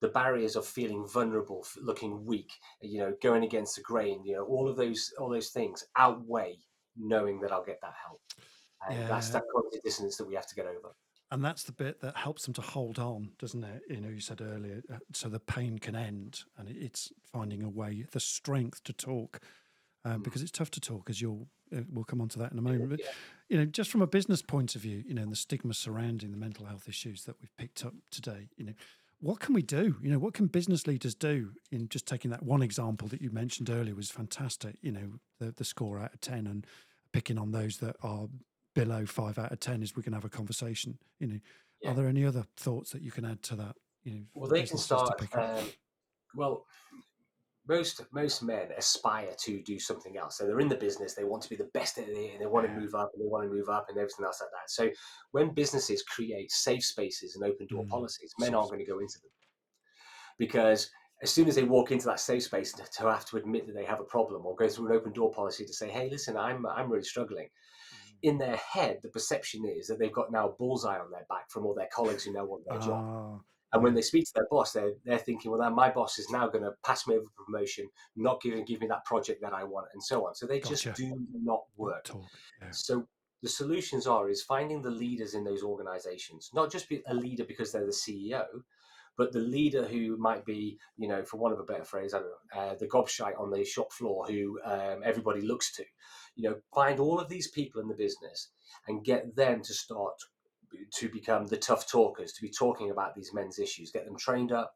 the 0.00 0.08
barriers 0.08 0.56
of 0.56 0.66
feeling 0.66 1.06
vulnerable, 1.06 1.64
looking 1.80 2.24
weak, 2.24 2.52
you 2.80 2.98
know, 2.98 3.14
going 3.22 3.44
against 3.44 3.76
the 3.76 3.82
grain, 3.82 4.24
you 4.24 4.34
know, 4.34 4.44
all 4.44 4.68
of 4.68 4.76
those 4.76 5.12
all 5.18 5.28
those 5.28 5.50
things 5.50 5.84
outweigh 5.96 6.58
knowing 6.96 7.40
that 7.40 7.52
I'll 7.52 7.64
get 7.64 7.80
that 7.82 7.94
help. 8.04 8.20
And 8.88 9.08
that's 9.08 9.28
Yeah. 9.28 9.40
that 9.40 9.44
cognitive 9.54 9.82
dissonance 9.82 10.16
that 10.16 10.26
we 10.26 10.34
have 10.34 10.46
to 10.48 10.54
get 10.54 10.66
over. 10.66 10.94
And 11.30 11.42
that's 11.42 11.62
the 11.62 11.72
bit 11.72 12.00
that 12.00 12.16
helps 12.16 12.44
them 12.44 12.52
to 12.54 12.60
hold 12.60 12.98
on, 12.98 13.30
doesn't 13.38 13.64
it? 13.64 13.82
You 13.88 14.00
know, 14.02 14.08
you 14.10 14.20
said 14.20 14.42
earlier, 14.42 14.82
uh, 14.92 14.98
so 15.14 15.30
the 15.30 15.40
pain 15.40 15.78
can 15.78 15.96
end, 15.96 16.42
and 16.58 16.68
it's 16.68 17.10
finding 17.32 17.62
a 17.62 17.70
way, 17.70 18.04
the 18.10 18.20
strength 18.20 18.82
to 18.84 18.92
talk, 18.92 19.40
um, 20.04 20.20
Mm. 20.20 20.24
because 20.24 20.42
it's 20.42 20.50
tough 20.50 20.70
to 20.72 20.80
talk. 20.80 21.08
As 21.10 21.20
you'll, 21.20 21.48
uh, 21.74 21.82
we'll 21.90 22.04
come 22.04 22.20
on 22.20 22.28
to 22.30 22.38
that 22.40 22.52
in 22.52 22.58
a 22.58 22.62
moment. 22.62 22.90
But 22.90 23.00
you 23.48 23.56
know, 23.58 23.64
just 23.64 23.90
from 23.90 24.02
a 24.02 24.06
business 24.06 24.42
point 24.42 24.74
of 24.74 24.82
view, 24.82 25.02
you 25.06 25.14
know, 25.14 25.22
and 25.22 25.32
the 25.32 25.36
stigma 25.36 25.74
surrounding 25.74 26.30
the 26.30 26.36
mental 26.36 26.66
health 26.66 26.88
issues 26.88 27.24
that 27.24 27.36
we've 27.40 27.54
picked 27.56 27.84
up 27.84 27.94
today, 28.10 28.48
you 28.56 28.64
know, 28.64 28.74
what 29.20 29.38
can 29.40 29.54
we 29.54 29.62
do? 29.62 29.96
You 30.02 30.10
know, 30.10 30.18
what 30.18 30.34
can 30.34 30.46
business 30.46 30.86
leaders 30.86 31.14
do? 31.14 31.52
In 31.70 31.88
just 31.88 32.06
taking 32.06 32.30
that 32.32 32.42
one 32.42 32.62
example 32.62 33.06
that 33.08 33.22
you 33.22 33.30
mentioned 33.30 33.70
earlier 33.70 33.94
was 33.94 34.10
fantastic. 34.10 34.76
You 34.82 34.92
know, 34.92 35.12
the 35.38 35.52
the 35.52 35.64
score 35.64 35.98
out 35.98 36.14
of 36.14 36.20
ten, 36.20 36.46
and 36.46 36.66
picking 37.12 37.38
on 37.38 37.52
those 37.52 37.76
that 37.78 37.96
are 38.02 38.28
below 38.74 39.04
five 39.06 39.38
out 39.38 39.52
of 39.52 39.60
ten 39.60 39.82
is 39.82 39.94
we 39.94 40.02
can 40.02 40.12
have 40.14 40.24
a 40.24 40.28
conversation. 40.30 40.98
You 41.20 41.26
know, 41.28 41.40
Yeah. 41.82 41.90
are 41.90 41.94
there 41.94 42.08
any 42.08 42.24
other 42.24 42.46
thoughts 42.56 42.90
that 42.92 43.02
you 43.02 43.10
can 43.12 43.24
add 43.24 43.42
to 43.44 43.56
that? 43.56 43.76
You 44.02 44.12
know, 44.14 44.22
Well, 44.34 44.50
they 44.50 44.64
can 44.64 44.78
start. 44.78 45.20
Um, 45.36 45.68
well, 46.34 46.66
most 47.66 48.02
most 48.12 48.42
men 48.42 48.70
aspire 48.76 49.34
to 49.44 49.62
do 49.62 49.78
something 49.78 50.16
else. 50.16 50.38
So 50.38 50.46
they're 50.46 50.60
in 50.60 50.68
the 50.68 50.76
business. 50.76 51.14
They 51.14 51.24
want 51.24 51.42
to 51.44 51.50
be 51.50 51.56
the 51.56 51.70
best 51.74 51.98
at 51.98 52.08
it, 52.08 52.32
and 52.32 52.40
they 52.40 52.46
want 52.46 52.66
to 52.66 52.72
move 52.72 52.94
up, 52.94 53.10
and 53.14 53.22
they 53.22 53.28
want 53.28 53.44
to 53.48 53.54
move 53.54 53.68
up, 53.68 53.86
and 53.88 53.98
everything 53.98 54.24
else 54.24 54.40
like 54.40 54.50
that. 54.50 54.70
So 54.70 54.90
when 55.32 55.54
businesses 55.54 56.02
create 56.02 56.50
safe 56.50 56.84
spaces 56.84 57.36
and 57.36 57.44
open 57.44 57.66
door 57.68 57.84
Mm, 57.84 57.90
policies, 57.90 58.34
men 58.38 58.54
aren't 58.54 58.70
going 58.70 58.84
to 58.84 58.90
go 58.90 58.98
into 59.00 59.18
them 59.20 59.30
because 60.38 60.90
as 61.22 61.30
soon 61.32 61.48
as 61.48 61.54
they 61.54 61.62
walk 61.62 61.90
into 61.92 62.06
that 62.06 62.20
safe 62.20 62.42
space 62.44 62.72
to, 62.74 62.84
to 62.84 63.08
have 63.10 63.24
to 63.26 63.36
admit 63.36 63.66
that 63.66 63.74
they 63.74 63.84
have 63.84 64.00
a 64.00 64.04
problem 64.04 64.44
or 64.44 64.56
go 64.56 64.68
through 64.68 64.90
an 64.90 64.96
open 64.96 65.12
door 65.12 65.30
policy 65.32 65.64
to 65.64 65.72
say, 65.72 65.90
"Hey, 65.90 66.10
listen, 66.10 66.36
I'm 66.36 66.66
I'm 66.66 66.90
really 66.90 67.04
struggling." 67.04 67.48
In 68.22 68.38
their 68.38 68.56
head, 68.56 69.00
the 69.02 69.10
perception 69.10 69.64
is 69.66 69.88
that 69.88 69.98
they've 69.98 70.12
got 70.12 70.32
now 70.32 70.48
a 70.48 70.52
bullseye 70.52 70.98
on 70.98 71.10
their 71.10 71.26
back 71.28 71.50
from 71.50 71.66
all 71.66 71.74
their 71.74 71.90
colleagues 71.92 72.24
who 72.24 72.32
now 72.32 72.44
want 72.46 72.64
their 72.66 72.78
job. 72.78 73.04
And 73.72 73.82
when 73.82 73.94
they 73.94 74.02
speak 74.02 74.26
to 74.26 74.32
their 74.34 74.46
boss, 74.50 74.72
they're, 74.72 74.92
they're 75.04 75.18
thinking, 75.18 75.50
well, 75.50 75.60
then 75.60 75.74
my 75.74 75.90
boss 75.90 76.18
is 76.18 76.28
now 76.30 76.46
going 76.46 76.64
to 76.64 76.72
pass 76.84 77.06
me 77.06 77.14
over 77.14 77.24
for 77.24 77.44
promotion, 77.44 77.88
not 78.16 78.40
give, 78.42 78.66
give 78.66 78.80
me 78.80 78.86
that 78.88 79.04
project 79.04 79.40
that 79.42 79.54
I 79.54 79.64
want, 79.64 79.86
and 79.94 80.02
so 80.02 80.26
on. 80.26 80.34
So 80.34 80.46
they 80.46 80.60
just 80.60 80.92
do 80.94 81.26
not 81.32 81.62
work. 81.76 82.10
Yeah. 82.60 82.68
So 82.70 83.06
the 83.42 83.48
solutions 83.48 84.06
are 84.06 84.28
is 84.28 84.42
finding 84.42 84.82
the 84.82 84.90
leaders 84.90 85.34
in 85.34 85.44
those 85.44 85.62
organizations, 85.62 86.50
not 86.54 86.70
just 86.70 86.88
be 86.88 87.02
a 87.06 87.14
leader 87.14 87.44
because 87.44 87.72
they're 87.72 87.86
the 87.86 87.92
CEO, 87.92 88.44
but 89.16 89.32
the 89.32 89.40
leader 89.40 89.86
who 89.86 90.16
might 90.16 90.44
be, 90.44 90.78
you 90.96 91.08
know, 91.08 91.22
for 91.24 91.36
want 91.38 91.52
of 91.52 91.60
a 91.60 91.64
better 91.64 91.84
phrase, 91.84 92.14
I 92.14 92.18
don't 92.18 92.28
know, 92.28 92.60
uh, 92.60 92.74
the 92.76 92.86
gobshite 92.86 93.38
on 93.38 93.50
the 93.50 93.64
shop 93.64 93.92
floor 93.92 94.26
who 94.26 94.58
um, 94.64 95.02
everybody 95.04 95.42
looks 95.42 95.74
to. 95.76 95.84
You 96.34 96.50
know, 96.50 96.56
find 96.74 96.98
all 96.98 97.20
of 97.20 97.28
these 97.28 97.50
people 97.50 97.82
in 97.82 97.88
the 97.88 97.94
business 97.94 98.48
and 98.88 99.04
get 99.04 99.36
them 99.36 99.62
to 99.62 99.74
start 99.74 100.14
to 100.94 101.08
become 101.08 101.46
the 101.46 101.56
tough 101.56 101.90
talkers, 101.90 102.32
to 102.32 102.42
be 102.42 102.50
talking 102.50 102.90
about 102.90 103.14
these 103.14 103.32
men's 103.34 103.58
issues, 103.58 103.90
get 103.90 104.04
them 104.04 104.16
trained 104.16 104.52
up, 104.52 104.74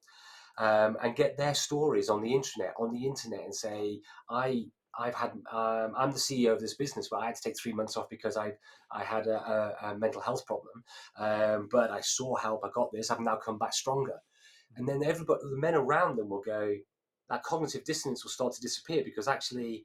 um, 0.59 0.97
and 1.03 1.17
get 1.17 1.37
their 1.37 1.55
stories 1.55 2.09
on 2.09 2.23
the 2.23 2.35
internet, 2.35 2.75
on 2.79 2.93
the 2.93 3.05
internet, 3.07 3.41
and 3.41 3.55
say, 3.55 4.01
I. 4.31 4.67
I've 4.99 5.15
had. 5.15 5.33
Um, 5.53 5.93
I'm 5.95 6.11
the 6.11 6.19
CEO 6.19 6.55
of 6.55 6.61
this 6.61 6.75
business, 6.75 7.09
but 7.11 7.19
I 7.19 7.27
had 7.27 7.35
to 7.35 7.43
take 7.43 7.61
three 7.61 7.75
months 7.75 7.99
off 7.99 8.09
because 8.09 8.39
I 8.39 8.53
I 8.91 9.05
had 9.05 9.27
a, 9.27 9.77
a, 9.83 9.91
a 9.91 9.99
mental 9.99 10.23
health 10.23 10.47
problem. 10.47 10.83
Um, 11.19 11.69
but 11.71 11.91
I 11.91 12.01
saw 12.01 12.35
help. 12.37 12.63
I 12.65 12.71
got 12.75 12.91
this. 12.93 13.11
I've 13.11 13.21
now 13.21 13.37
come 13.37 13.59
back 13.59 13.75
stronger. 13.75 14.19
And 14.77 14.89
then 14.89 15.03
everybody, 15.05 15.41
the 15.43 15.59
men 15.59 15.75
around 15.75 16.17
them 16.17 16.29
will 16.29 16.43
go. 16.43 16.75
That 17.29 17.43
cognitive 17.43 17.85
dissonance 17.85 18.25
will 18.25 18.31
start 18.31 18.55
to 18.55 18.61
disappear 18.61 19.03
because 19.05 19.29
actually, 19.29 19.85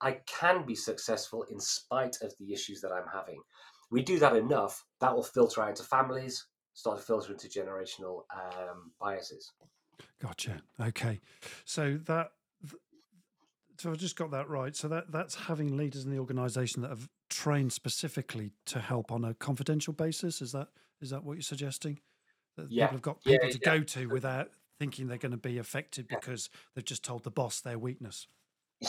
I 0.00 0.18
can 0.26 0.66
be 0.66 0.74
successful 0.74 1.44
in 1.50 1.58
spite 1.60 2.16
of 2.22 2.32
the 2.38 2.52
issues 2.52 2.80
that 2.82 2.92
I'm 2.92 3.08
having. 3.12 3.40
We 3.94 4.02
do 4.02 4.18
that 4.18 4.34
enough, 4.34 4.84
that 4.98 5.14
will 5.14 5.22
filter 5.22 5.62
out 5.62 5.68
into 5.68 5.84
families, 5.84 6.46
start 6.72 6.98
to 6.98 7.04
filter 7.04 7.30
into 7.30 7.46
generational 7.46 8.22
um, 8.34 8.90
biases. 9.00 9.52
Gotcha. 10.20 10.60
Okay. 10.80 11.20
So 11.64 12.00
that 12.06 12.32
so 13.78 13.92
I've 13.92 13.98
just 13.98 14.16
got 14.16 14.32
that 14.32 14.48
right. 14.48 14.74
So 14.74 14.88
that 14.88 15.12
that's 15.12 15.36
having 15.36 15.76
leaders 15.76 16.04
in 16.04 16.10
the 16.10 16.18
organisation 16.18 16.82
that 16.82 16.88
have 16.88 17.08
trained 17.30 17.72
specifically 17.72 18.50
to 18.66 18.80
help 18.80 19.12
on 19.12 19.24
a 19.24 19.32
confidential 19.34 19.92
basis. 19.92 20.42
Is 20.42 20.50
that 20.50 20.70
is 21.00 21.10
that 21.10 21.22
what 21.22 21.34
you're 21.34 21.42
suggesting? 21.42 22.00
That 22.56 22.72
Yeah. 22.72 22.86
people 22.86 22.96
have 22.96 23.02
got 23.02 23.18
Yeah, 23.24 23.36
people 23.36 23.50
to 23.50 23.60
yeah. 23.62 23.76
go 23.76 23.84
to 23.84 24.06
without 24.08 24.50
thinking 24.80 25.06
they're 25.06 25.18
going 25.18 25.30
to 25.30 25.38
be 25.38 25.58
affected 25.58 26.08
Yeah. 26.10 26.18
because 26.18 26.50
they've 26.74 26.84
just 26.84 27.04
told 27.04 27.22
the 27.22 27.30
boss 27.30 27.60
their 27.60 27.78
weakness. 27.78 28.26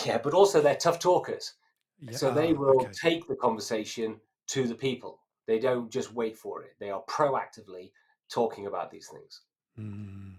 Yeah, 0.04 0.18
but 0.18 0.34
also 0.34 0.62
they're 0.62 0.76
tough 0.76 0.98
talkers. 0.98 1.54
Yeah. 2.00 2.18
So 2.18 2.34
they 2.34 2.54
ah, 2.54 2.58
will 2.58 2.82
okay. 2.82 2.92
take 2.92 3.28
the 3.28 3.36
conversation 3.36 4.20
to 4.48 4.68
the 4.68 4.76
people. 4.76 5.20
They 5.48 5.60
don't 5.60 5.92
just 5.92 6.14
wait 6.14 6.38
for 6.38 6.64
it. 6.64 6.72
They 6.80 6.90
are 6.90 7.04
proactively 7.04 7.92
talking 8.30 8.68
about 8.68 8.92
these 8.92 9.08
things. 9.08 9.42
Mm. 9.80 10.36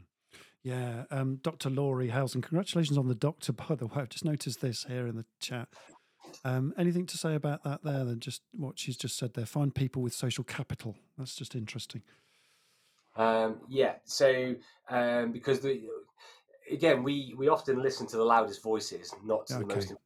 Yeah, 0.62 1.04
um, 1.12 1.36
Dr. 1.42 1.70
Laurie 1.70 2.08
Hales, 2.08 2.34
and 2.34 2.42
congratulations 2.42 2.98
on 2.98 3.06
the 3.06 3.14
doctor, 3.14 3.52
by 3.68 3.76
the 3.76 3.86
way. 3.86 4.02
I've 4.02 4.08
just 4.08 4.24
noticed 4.24 4.60
this 4.60 4.84
here 4.84 5.06
in 5.06 5.16
the 5.16 5.24
chat. 5.40 5.68
Um, 6.44 6.74
anything 6.76 7.06
to 7.06 7.16
say 7.16 7.34
about 7.34 7.62
that 7.62 7.84
there 7.84 8.04
than 8.04 8.18
just 8.18 8.42
what 8.52 8.78
she's 8.78 8.96
just 8.96 9.16
said 9.16 9.34
there? 9.34 9.46
Find 9.46 9.74
people 9.74 10.02
with 10.02 10.12
social 10.12 10.42
capital. 10.42 10.96
That's 11.16 11.36
just 11.36 11.54
interesting. 11.54 12.02
Um, 13.16 13.60
yeah. 13.68 13.94
So 14.04 14.56
um, 14.90 15.32
because 15.32 15.60
the 15.60 15.82
again, 16.70 17.02
we 17.02 17.34
we 17.36 17.48
often 17.48 17.82
listen 17.82 18.06
to 18.08 18.16
the 18.16 18.24
loudest 18.24 18.62
voices, 18.62 19.14
not 19.24 19.46
to 19.46 19.58
the 19.58 19.66
most 19.66 19.90
important 19.90 20.00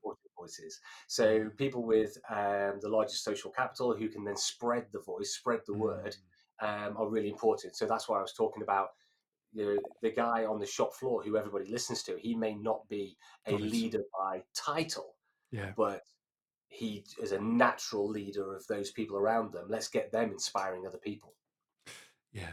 voices. 0.51 0.81
So 1.07 1.51
people 1.57 1.83
with 1.85 2.17
um, 2.29 2.79
the 2.81 2.89
largest 2.89 3.25
social 3.25 3.51
capital 3.51 3.95
who 3.95 4.09
can 4.09 4.25
then 4.25 4.37
spread 4.37 4.87
the 4.93 5.01
voice, 5.01 5.35
spread 5.35 5.61
the 5.67 5.75
Mm. 5.75 5.81
word, 5.81 6.17
um, 6.61 6.97
are 6.97 7.09
really 7.09 7.29
important. 7.31 7.77
So 7.77 7.87
that's 7.87 8.09
why 8.09 8.19
I 8.19 8.23
was 8.23 8.33
talking 8.33 8.63
about. 8.63 8.91
You 9.53 9.65
know, 9.65 9.79
the 10.01 10.11
guy 10.13 10.45
on 10.45 10.61
the 10.61 10.67
shop 10.67 10.95
floor 10.95 11.25
who 11.25 11.37
everybody 11.37 11.69
listens 11.69 12.05
to, 12.05 12.17
he 12.17 12.37
may 12.37 12.55
not 12.55 12.89
be 12.89 13.17
a 13.49 13.59
leader 13.59 14.03
by 14.17 14.45
title, 14.55 15.17
Yeah, 15.51 15.73
but 15.77 16.03
he 16.69 17.05
is 17.21 17.33
a 17.33 17.41
natural 17.41 18.09
leader 18.09 18.55
of 18.55 18.65
those 18.69 18.93
people 18.93 19.17
around 19.17 19.53
them. 19.53 19.67
Let's 19.69 19.89
get 19.89 20.13
them 20.13 20.31
inspiring 20.31 20.87
other 20.87 20.99
people. 20.99 21.35
yeah, 22.33 22.47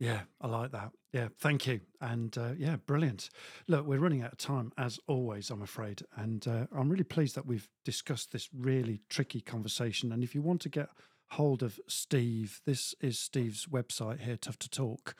yeah. 0.00 0.22
I 0.40 0.46
like 0.46 0.72
that. 0.72 0.90
Yeah, 1.12 1.28
thank 1.38 1.66
you. 1.66 1.80
And 2.00 2.36
uh, 2.38 2.52
yeah, 2.56 2.76
brilliant. 2.86 3.28
Look, 3.68 3.86
we're 3.86 3.98
running 3.98 4.22
out 4.22 4.32
of 4.32 4.38
time 4.38 4.72
as 4.78 4.98
always, 5.06 5.50
I'm 5.50 5.62
afraid. 5.62 6.02
And 6.16 6.46
uh, 6.48 6.66
I'm 6.74 6.88
really 6.88 7.04
pleased 7.04 7.34
that 7.36 7.46
we've 7.46 7.68
discussed 7.84 8.32
this 8.32 8.48
really 8.56 9.02
tricky 9.10 9.42
conversation. 9.42 10.10
And 10.10 10.24
if 10.24 10.34
you 10.34 10.40
want 10.40 10.62
to 10.62 10.70
get 10.70 10.88
hold 11.32 11.62
of 11.62 11.78
Steve, 11.86 12.62
this 12.64 12.94
is 13.00 13.18
Steve's 13.18 13.66
website 13.66 14.20
here, 14.20 14.38
Tough 14.38 14.58
to 14.60 14.70
Talk. 14.70 15.14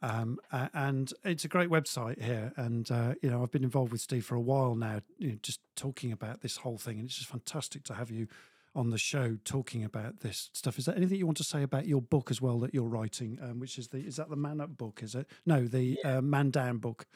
Um, 0.00 0.38
and 0.52 1.12
it's 1.24 1.44
a 1.44 1.48
great 1.48 1.70
website 1.70 2.22
here. 2.22 2.52
And, 2.56 2.88
uh, 2.90 3.14
you 3.20 3.30
know, 3.30 3.42
I've 3.42 3.50
been 3.50 3.64
involved 3.64 3.90
with 3.90 4.02
Steve 4.02 4.24
for 4.24 4.36
a 4.36 4.40
while 4.40 4.76
now, 4.76 5.00
you 5.18 5.30
know, 5.30 5.38
just 5.42 5.60
talking 5.74 6.12
about 6.12 6.40
this 6.40 6.58
whole 6.58 6.78
thing. 6.78 6.98
And 6.98 7.06
it's 7.06 7.16
just 7.16 7.30
fantastic 7.30 7.82
to 7.84 7.94
have 7.94 8.10
you 8.10 8.28
on 8.74 8.90
the 8.90 8.98
show 8.98 9.36
talking 9.44 9.84
about 9.84 10.20
this 10.20 10.50
stuff. 10.52 10.78
Is 10.78 10.86
there 10.86 10.96
anything 10.96 11.18
you 11.18 11.26
want 11.26 11.36
to 11.38 11.44
say 11.44 11.62
about 11.62 11.86
your 11.86 12.02
book 12.02 12.30
as 12.30 12.40
well 12.40 12.58
that 12.60 12.74
you're 12.74 12.88
writing, 12.88 13.38
um, 13.42 13.60
which 13.60 13.78
is 13.78 13.88
the, 13.88 13.98
is 13.98 14.16
that 14.16 14.30
the 14.30 14.36
Man 14.36 14.60
Up 14.60 14.76
book? 14.76 15.00
Is 15.02 15.14
it? 15.14 15.28
No, 15.46 15.66
the 15.66 15.98
uh, 16.04 16.20
Man 16.20 16.50
Down 16.50 16.78
book. 16.78 17.06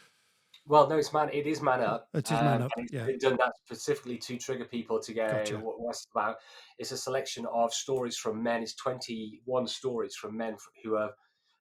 Well, 0.66 0.86
no, 0.88 0.98
it's 0.98 1.12
man. 1.14 1.30
It 1.32 1.46
is 1.46 1.62
man 1.62 1.80
up. 1.80 2.09
It 2.12 2.26
is 2.26 2.32
Man 2.32 2.61
um, 2.61 2.62
Up, 2.64 2.72
it's 2.76 2.92
yeah. 2.92 3.06
done 3.18 3.38
that 3.38 3.52
specifically 3.64 4.18
to 4.18 4.36
trigger 4.36 4.66
people 4.66 5.00
to 5.00 5.14
go. 5.14 5.26
Gotcha. 5.26 5.56
What, 5.56 5.80
what's 5.80 6.06
about? 6.14 6.36
It's 6.78 6.92
a 6.92 6.96
selection 6.96 7.46
of 7.46 7.72
stories 7.72 8.18
from 8.18 8.42
men. 8.42 8.62
It's 8.62 8.74
twenty-one 8.74 9.66
stories 9.66 10.14
from 10.14 10.36
men 10.36 10.56
who 10.84 10.94
have 10.94 11.12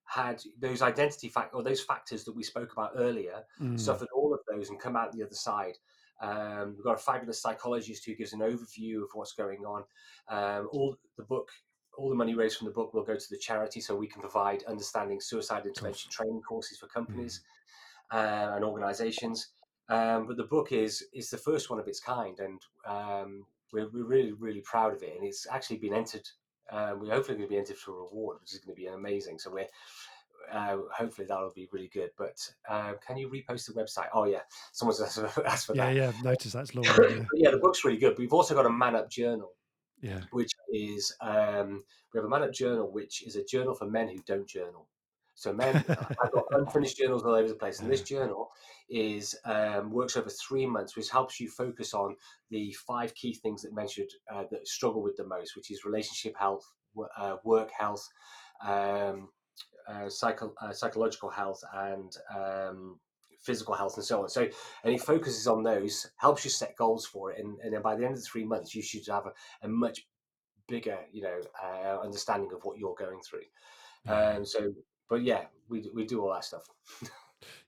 had 0.05 0.41
those 0.59 0.81
identity 0.81 1.29
fact 1.29 1.53
or 1.53 1.63
those 1.63 1.81
factors 1.81 2.25
that 2.25 2.35
we 2.35 2.43
spoke 2.43 2.73
about 2.73 2.91
earlier, 2.97 3.43
Mm. 3.61 3.79
suffered 3.79 4.09
all 4.13 4.33
of 4.33 4.39
those 4.51 4.69
and 4.69 4.79
come 4.79 4.95
out 4.97 5.11
the 5.13 5.23
other 5.23 5.35
side. 5.35 5.77
Um, 6.21 6.73
we've 6.75 6.83
got 6.83 6.95
a 6.95 6.97
fabulous 7.01 7.41
psychologist 7.41 8.05
who 8.05 8.15
gives 8.15 8.33
an 8.33 8.39
overview 8.39 9.03
of 9.03 9.09
what's 9.13 9.33
going 9.33 9.65
on. 9.65 9.83
Um, 10.29 10.69
all 10.71 10.97
the 11.17 11.23
book, 11.23 11.49
all 11.97 12.09
the 12.09 12.15
money 12.15 12.35
raised 12.35 12.57
from 12.57 12.67
the 12.67 12.73
book 12.73 12.93
will 12.93 13.03
go 13.03 13.15
to 13.15 13.29
the 13.29 13.37
charity, 13.37 13.81
so 13.81 13.95
we 13.95 14.07
can 14.07 14.21
provide 14.21 14.63
understanding 14.63 15.19
suicide 15.21 15.65
intervention 15.65 16.11
training 16.11 16.41
courses 16.41 16.77
for 16.77 16.87
companies 16.87 17.41
uh, 18.11 18.51
and 18.55 18.63
organisations. 18.63 19.49
Um, 19.89 20.27
but 20.27 20.37
the 20.37 20.43
book 20.43 20.71
is 20.71 21.05
is 21.13 21.29
the 21.29 21.37
first 21.37 21.69
one 21.69 21.79
of 21.79 21.87
its 21.87 21.99
kind, 21.99 22.39
and 22.39 22.61
um, 22.85 23.45
we're, 23.71 23.89
we're 23.89 24.03
really 24.05 24.33
really 24.33 24.61
proud 24.61 24.93
of 24.93 25.03
it. 25.03 25.15
And 25.15 25.25
it's 25.25 25.47
actually 25.49 25.77
been 25.77 25.93
entered. 25.93 26.27
Uh, 26.69 26.93
we're 26.99 27.13
hopefully 27.13 27.37
going 27.37 27.47
to 27.47 27.53
be 27.53 27.57
entered 27.57 27.77
for 27.77 27.91
a 27.91 28.03
reward, 28.03 28.37
which 28.41 28.53
is 28.53 28.59
going 28.59 28.75
to 28.75 28.81
be 28.81 28.87
amazing. 28.87 29.39
So 29.39 29.51
we're 29.51 29.67
uh, 30.51 30.77
hopefully 30.95 31.27
that'll 31.27 31.51
be 31.53 31.67
really 31.71 31.89
good. 31.93 32.09
But 32.17 32.37
uh, 32.69 32.93
can 33.05 33.17
you 33.17 33.29
repost 33.29 33.67
the 33.67 33.73
website? 33.73 34.07
Oh 34.13 34.25
yeah, 34.25 34.41
someone's 34.71 35.01
asked 35.01 35.19
for, 35.33 35.45
asked 35.47 35.67
for 35.67 35.75
Yeah, 35.75 35.87
that. 35.87 35.95
yeah. 35.95 36.11
Notice 36.23 36.53
that's 36.53 36.75
Laura. 36.75 36.87
Yeah, 37.13 37.23
yeah, 37.35 37.51
the 37.51 37.57
book's 37.59 37.83
really 37.85 37.97
good. 37.97 38.11
But 38.11 38.19
we've 38.19 38.33
also 38.33 38.55
got 38.55 38.65
a 38.65 38.69
Man 38.69 38.95
Up 38.95 39.09
journal, 39.09 39.51
yeah. 40.01 40.21
which 40.31 40.51
is 40.73 41.15
um, 41.21 41.83
we 42.13 42.17
have 42.17 42.25
a 42.25 42.29
Man 42.29 42.43
Up 42.43 42.53
journal, 42.53 42.91
which 42.91 43.23
is 43.25 43.35
a 43.35 43.43
journal 43.43 43.73
for 43.75 43.85
men 43.85 44.07
who 44.09 44.19
don't 44.25 44.47
journal. 44.47 44.87
So 45.35 45.53
men, 45.53 45.75
I've 45.87 46.31
got 46.31 46.45
unfinished 46.51 46.97
journals 46.97 47.21
all 47.23 47.35
over 47.35 47.47
the 47.47 47.53
place, 47.53 47.79
and 47.79 47.91
this 47.91 48.01
journal 48.01 48.49
is 48.89 49.35
um, 49.45 49.91
works 49.91 50.17
over 50.17 50.29
three 50.29 50.65
months, 50.65 50.95
which 50.95 51.11
helps 51.11 51.39
you 51.39 51.47
focus 51.47 51.93
on 51.93 52.15
the 52.49 52.71
five 52.87 53.13
key 53.13 53.35
things 53.35 53.61
that 53.61 53.71
men 53.75 53.87
should 53.87 54.09
uh, 54.33 54.45
that 54.49 54.67
struggle 54.67 55.03
with 55.03 55.15
the 55.15 55.27
most, 55.27 55.55
which 55.55 55.69
is 55.69 55.85
relationship 55.85 56.35
health, 56.39 56.65
uh, 57.19 57.35
work 57.43 57.69
health, 57.77 58.07
um, 58.65 59.29
uh, 59.87 60.09
psycho- 60.09 60.53
uh, 60.61 60.71
psychological 60.71 61.29
health, 61.29 61.63
and 61.73 62.15
um, 62.35 62.99
physical 63.39 63.73
health, 63.73 63.95
and 63.97 64.05
so 64.05 64.23
on. 64.23 64.29
So, 64.29 64.47
and 64.83 64.91
he 64.91 64.97
focuses 64.97 65.47
on 65.47 65.63
those, 65.63 66.07
helps 66.17 66.43
you 66.43 66.51
set 66.51 66.75
goals 66.75 67.05
for 67.05 67.31
it, 67.31 67.39
and, 67.39 67.57
and 67.63 67.73
then 67.73 67.81
by 67.81 67.95
the 67.95 68.03
end 68.03 68.13
of 68.13 68.19
the 68.19 68.25
three 68.25 68.45
months, 68.45 68.75
you 68.75 68.81
should 68.81 69.05
have 69.07 69.25
a, 69.25 69.33
a 69.63 69.67
much 69.67 70.07
bigger, 70.67 70.97
you 71.11 71.21
know, 71.21 71.39
uh, 71.63 71.99
understanding 72.03 72.51
of 72.53 72.59
what 72.63 72.77
you're 72.77 72.95
going 72.95 73.21
through. 73.21 73.45
Um, 74.07 74.45
so, 74.45 74.73
but 75.09 75.23
yeah, 75.23 75.45
we 75.69 75.89
we 75.93 76.05
do 76.05 76.21
all 76.21 76.33
that 76.33 76.45
stuff. 76.45 76.63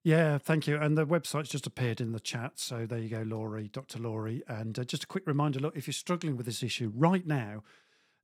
Yeah, 0.04 0.38
thank 0.38 0.68
you. 0.68 0.78
And 0.78 0.98
the 0.98 1.06
website's 1.06 1.50
just 1.50 1.68
appeared 1.68 2.02
in 2.02 2.12
the 2.12 2.20
chat. 2.20 2.54
So 2.56 2.86
there 2.86 3.00
you 3.00 3.10
go, 3.10 3.22
Laurie, 3.22 3.68
Dr. 3.68 4.00
Laurie. 4.00 4.42
And 4.48 4.78
uh, 4.80 4.84
just 4.84 5.04
a 5.04 5.08
quick 5.08 5.28
reminder 5.28 5.60
look, 5.60 5.76
if 5.76 5.88
you're 5.88 5.94
struggling 5.94 6.38
with 6.38 6.46
this 6.46 6.64
issue 6.64 6.92
right 6.96 7.26
now, 7.26 7.64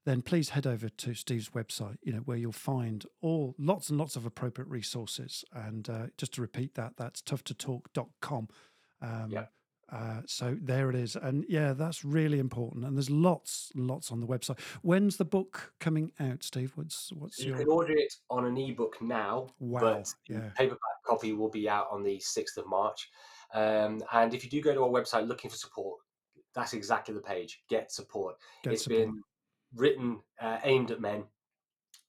then 0.05 0.21
please 0.21 0.49
head 0.49 0.65
over 0.67 0.87
to 0.87 1.13
Steve's 1.13 1.49
website, 1.49 1.97
you 2.03 2.13
know, 2.13 2.19
where 2.19 2.37
you'll 2.37 2.51
find 2.51 3.05
all 3.21 3.55
lots 3.57 3.89
and 3.89 3.97
lots 3.99 4.15
of 4.15 4.25
appropriate 4.25 4.67
resources. 4.69 5.43
And 5.53 5.89
uh, 5.89 6.07
just 6.17 6.33
to 6.35 6.41
repeat 6.41 6.75
that, 6.75 6.93
that's 6.97 7.21
toughtotalk.com. 7.21 8.47
Um, 9.01 9.31
Yeah. 9.31 9.45
Uh, 9.91 10.21
so 10.25 10.57
there 10.59 10.89
it 10.89 10.95
is. 10.95 11.15
And 11.15 11.45
yeah, 11.47 11.73
that's 11.73 12.03
really 12.03 12.39
important. 12.39 12.85
And 12.85 12.97
there's 12.97 13.11
lots, 13.11 13.71
lots 13.75 14.11
on 14.11 14.19
the 14.19 14.25
website. 14.25 14.59
When's 14.81 15.17
the 15.17 15.25
book 15.25 15.73
coming 15.79 16.11
out, 16.19 16.43
Steve? 16.43 16.71
What's 16.73 17.11
what's 17.13 17.37
You 17.39 17.49
your 17.49 17.57
can 17.59 17.67
order 17.69 17.93
it 17.95 18.11
on 18.31 18.45
an 18.45 18.57
ebook 18.57 18.99
now, 18.99 19.47
Wow, 19.59 19.79
but 19.81 20.13
yeah. 20.27 20.49
paperback 20.55 20.79
copy 21.05 21.33
will 21.33 21.49
be 21.51 21.69
out 21.69 21.87
on 21.91 22.01
the 22.01 22.17
6th 22.17 22.57
of 22.57 22.67
March. 22.67 23.09
Um, 23.53 24.03
and 24.11 24.33
if 24.33 24.43
you 24.43 24.49
do 24.49 24.59
go 24.59 24.73
to 24.73 24.81
our 24.83 24.89
website 24.89 25.27
looking 25.27 25.51
for 25.51 25.57
support, 25.57 25.99
that's 26.55 26.73
exactly 26.73 27.13
the 27.13 27.21
page. 27.21 27.61
Get 27.69 27.91
support. 27.91 28.37
Get 28.63 28.73
It's 28.73 28.83
support. 28.85 28.99
been 29.01 29.21
written 29.75 30.19
uh, 30.39 30.59
aimed 30.63 30.91
at 30.91 31.01
men, 31.01 31.25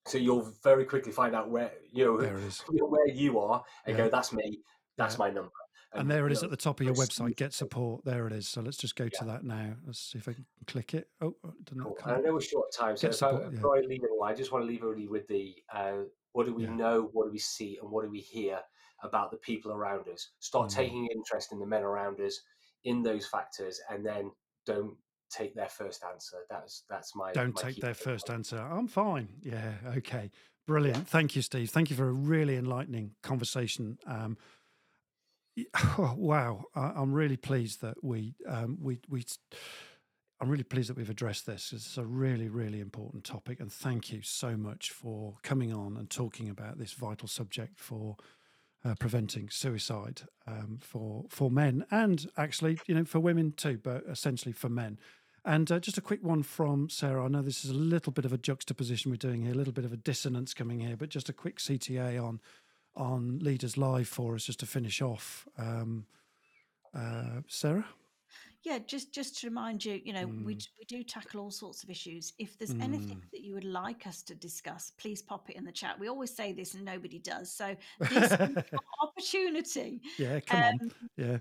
so 0.07 0.19
you'll 0.19 0.53
very 0.63 0.85
quickly 0.85 1.13
find 1.13 1.35
out 1.35 1.51
where 1.51 1.73
you 1.93 2.05
know 2.05 2.13
where 2.89 3.09
you 3.09 3.39
are 3.39 3.65
and 3.85 3.97
Yeah. 3.97 4.05
go. 4.05 4.11
That's 4.11 4.33
me. 4.33 4.61
That's 4.97 5.15
Yeah. 5.15 5.19
my 5.19 5.31
number. 5.31 5.51
And 5.93 6.11
there 6.11 6.27
it 6.27 6.33
is 6.33 6.43
know, 6.43 6.47
at 6.47 6.51
the 6.51 6.57
top 6.59 6.81
of 6.81 6.87
your 6.87 6.95
website. 6.95 7.37
Get 7.37 7.55
support. 7.55 8.05
There 8.05 8.27
it 8.27 8.33
is. 8.35 8.47
So 8.49 8.61
let's 8.61 8.77
just 8.77 8.97
go 8.97 9.09
to 9.09 9.25
that 9.25 9.45
now. 9.45 9.75
Let's 9.87 9.99
see 10.01 10.19
if 10.19 10.29
I 10.29 10.35
can 10.35 10.45
click 10.67 10.93
it. 10.93 11.09
Oh, 11.23 11.35
oh, 11.43 11.55
did 11.65 11.77
not 11.77 11.85
Cool. 11.87 11.95
come 11.95 12.13
And 12.13 12.19
I 12.19 12.21
know 12.27 12.35
we're 12.35 12.41
short 12.43 12.71
time, 12.73 12.97
so 12.99 13.09
if 13.09 13.23
I, 13.23 13.31
yeah. 13.31 13.49
before 13.49 13.79
I 13.79 13.81
leave 13.81 14.03
it 14.05 14.11
all, 14.13 14.25
I 14.25 14.35
just 14.35 14.53
want 14.53 14.63
to 14.63 14.67
leave 14.67 14.83
everybody 14.83 15.07
with 15.09 15.27
the 15.29 15.55
uh, 15.73 16.03
what 16.33 16.45
do 16.45 16.53
we 16.55 16.65
Yeah. 16.65 16.75
know, 16.75 17.09
what 17.15 17.27
do 17.27 17.31
we 17.33 17.39
see, 17.39 17.79
and 17.81 17.91
what 17.91 18.05
do 18.05 18.11
we 18.11 18.21
hear 18.21 18.61
about 19.03 19.31
the 19.31 19.39
people 19.39 19.73
around 19.73 20.07
us. 20.09 20.33
Start 20.41 20.69
Mm. 20.71 20.75
taking 20.75 21.07
interest 21.07 21.53
in 21.53 21.59
the 21.59 21.67
men 21.67 21.83
around 21.83 22.21
us, 22.21 22.41
in 22.85 23.03
those 23.03 23.27
factors, 23.27 23.81
and 23.89 24.05
then 24.05 24.31
don't 24.67 24.99
take 25.31 25.55
their 25.55 25.69
first 25.69 26.05
answer. 26.05 26.39
That's 26.51 26.85
that's 26.89 27.15
my 27.15 27.33
Don't 27.33 27.55
my 27.55 27.63
take 27.63 27.77
their 27.77 27.95
first 27.95 28.31
answer. 28.31 28.59
I'm 28.59 28.89
fine. 28.89 29.29
Yeah. 29.43 29.73
Okay. 29.97 30.31
Brilliant. 30.67 31.09
Thank 31.09 31.37
you, 31.37 31.43
Steve. 31.43 31.71
Thank 31.71 31.91
you 31.91 31.97
for 31.97 32.09
a 32.09 32.13
really 32.13 32.57
enlightening 32.57 33.13
conversation. 33.23 33.99
Um, 34.07 34.37
oh, 35.99 36.15
wow. 36.17 36.65
I, 36.75 36.93
I'm 36.97 37.13
really 37.13 37.37
pleased 37.37 37.83
that 37.83 38.03
we 38.03 38.35
um, 38.49 38.79
we 38.81 38.99
we. 39.09 39.25
I'm 40.39 40.51
really 40.51 40.65
pleased 40.65 40.91
that 40.91 40.99
we've 40.99 41.09
addressed 41.09 41.47
this. 41.47 41.73
It's 41.73 41.97
a 41.97 42.05
really, 42.05 42.49
really 42.49 42.81
important 42.81 43.25
topic, 43.25 43.59
and 43.61 43.73
thank 43.73 44.13
you 44.13 44.21
so 44.23 44.57
much 44.57 44.91
for 44.91 45.37
coming 45.43 45.73
on 45.73 45.97
and 45.97 46.11
talking 46.11 46.51
about 46.51 46.79
this 46.79 46.93
vital 46.93 47.27
subject 47.27 47.79
for 47.79 48.17
uh, 48.87 48.95
preventing 48.95 49.49
suicide 49.51 50.23
um, 50.47 50.79
for 50.81 51.25
for 51.29 51.51
men 51.51 51.85
and 51.91 52.31
actually, 52.37 52.79
you 52.87 52.95
know, 52.95 53.05
for 53.05 53.19
women 53.21 53.53
too, 53.53 53.79
but 53.83 54.05
essentially 54.09 54.53
for 54.53 54.69
men. 54.69 54.99
And 55.45 55.71
uh, 55.71 55.79
just 55.79 55.99
a 55.99 56.01
quick 56.01 56.25
one 56.25 56.43
from 56.43 56.89
Sarah. 56.89 57.25
I 57.25 57.29
know 57.29 57.43
this 57.43 57.65
is 57.65 57.71
a 57.71 57.75
little 57.75 58.13
bit 58.13 58.25
of 58.25 58.33
a 58.33 58.39
juxtaposition 58.39 59.11
we're 59.11 59.17
doing 59.17 59.43
here, 59.43 59.53
a 59.53 59.57
little 59.57 59.73
bit 59.73 59.85
of 59.85 59.93
a 59.93 59.97
dissonance 59.97 60.55
coming 60.55 60.81
here, 60.81 60.97
but 60.97 61.09
just 61.09 61.29
a 61.29 61.33
quick 61.33 61.59
CTA 61.59 62.23
on 62.23 62.41
on 62.97 63.39
Leaders 63.41 63.77
Live 63.77 64.09
for 64.09 64.35
us, 64.35 64.45
just 64.45 64.61
to 64.61 64.67
finish 64.67 65.03
off. 65.03 65.47
Um, 65.59 66.07
uh, 66.95 67.43
Sarah. 67.49 67.87
Yeah, 68.67 68.81
just 68.81 69.15
just 69.15 69.39
to 69.41 69.49
remind 69.49 69.85
you, 69.85 70.01
you 70.05 70.13
know, 70.13 70.33
we 70.45 70.55
Mm. 70.55 70.57
d- 70.57 70.67
we 70.79 70.85
do 70.87 71.05
tackle 71.05 71.41
all 71.41 71.53
sorts 71.53 71.85
of 71.85 71.91
issues. 71.91 72.33
If 72.39 72.59
there's 72.59 72.75
anything 72.81 73.17
Mm. 73.19 73.31
that 73.33 73.43
you 73.43 73.55
would 73.55 73.65
like 73.65 74.07
us 74.09 74.23
to 74.25 74.35
discuss, 74.35 74.91
please 74.99 75.23
pop 75.23 75.49
it 75.51 75.57
in 75.57 75.65
the 75.65 75.73
chat. 75.73 75.99
We 76.01 76.09
always 76.09 76.35
say 76.37 76.53
this 76.53 76.75
and 76.75 76.85
nobody 76.85 77.21
does, 77.21 77.53
so 77.55 77.77
this 78.09 78.37
opportunity. 79.03 80.03
yeah, 80.19 80.41
come 80.41 80.63
on. 80.65 80.81
Um, 80.83 80.93
Yeah, 81.17 81.39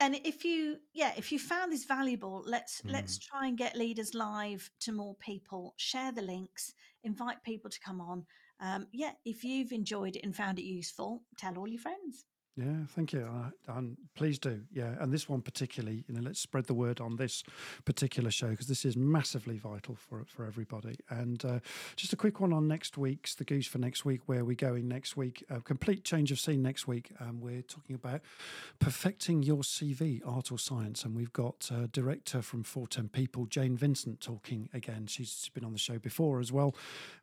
and 0.00 0.14
if 0.24 0.44
you, 0.44 0.78
yeah, 0.94 1.12
if 1.16 1.30
you 1.30 1.38
found 1.38 1.72
this 1.72 1.84
valuable, 1.84 2.42
let's 2.46 2.82
let's 2.88 3.18
Mm. 3.18 3.20
try 3.20 3.46
and 3.48 3.58
get 3.58 3.76
leaders 3.76 4.14
live 4.14 4.70
to 4.80 4.92
more 4.92 5.14
people. 5.16 5.74
Share 5.76 6.12
the 6.12 6.22
links, 6.22 6.74
invite 7.04 7.42
people 7.42 7.70
to 7.70 7.80
come 7.80 8.00
on. 8.00 8.26
Um, 8.60 8.88
yeah, 8.92 9.12
if 9.24 9.44
you've 9.44 9.72
enjoyed 9.72 10.16
it 10.16 10.24
and 10.24 10.34
found 10.36 10.58
it 10.58 10.64
useful, 10.64 11.22
tell 11.36 11.58
all 11.58 11.68
your 11.68 11.80
friends. 11.80 12.24
Yeah, 12.60 12.84
thank 12.88 13.14
you. 13.14 13.26
I, 13.26 13.78
and 13.78 13.96
please 14.14 14.38
do. 14.38 14.60
Yeah, 14.70 14.94
and 15.00 15.10
this 15.10 15.30
one 15.30 15.40
particularly, 15.40 16.04
you 16.06 16.14
know, 16.14 16.20
let's 16.20 16.40
spread 16.40 16.66
the 16.66 16.74
word 16.74 17.00
on 17.00 17.16
this 17.16 17.42
particular 17.86 18.30
show 18.30 18.48
because 18.48 18.66
this 18.66 18.84
is 18.84 18.98
massively 18.98 19.56
vital 19.56 19.94
for 19.94 20.24
for 20.26 20.44
everybody. 20.44 20.96
And 21.08 21.42
uh, 21.42 21.60
just 21.96 22.12
a 22.12 22.16
quick 22.16 22.38
one 22.38 22.52
on 22.52 22.68
next 22.68 22.98
week's 22.98 23.34
the 23.34 23.44
goose 23.44 23.66
for 23.66 23.78
next 23.78 24.04
week. 24.04 24.20
Where 24.26 24.40
are 24.40 24.44
we 24.44 24.56
going 24.56 24.88
next 24.88 25.16
week? 25.16 25.42
A 25.48 25.62
complete 25.62 26.04
change 26.04 26.30
of 26.32 26.38
scene 26.38 26.60
next 26.60 26.86
week. 26.86 27.12
Um, 27.18 27.40
we're 27.40 27.62
talking 27.62 27.94
about 27.94 28.20
perfecting 28.78 29.42
your 29.42 29.62
CV, 29.62 30.20
art 30.26 30.52
or 30.52 30.58
science, 30.58 31.02
and 31.04 31.16
we've 31.16 31.32
got 31.32 31.70
uh, 31.72 31.86
director 31.90 32.42
from 32.42 32.62
Four 32.62 32.86
Ten 32.88 33.08
People, 33.08 33.46
Jane 33.46 33.74
Vincent, 33.74 34.20
talking 34.20 34.68
again. 34.74 35.06
She's 35.06 35.50
been 35.54 35.64
on 35.64 35.72
the 35.72 35.78
show 35.78 35.98
before 35.98 36.40
as 36.40 36.52
well, 36.52 36.74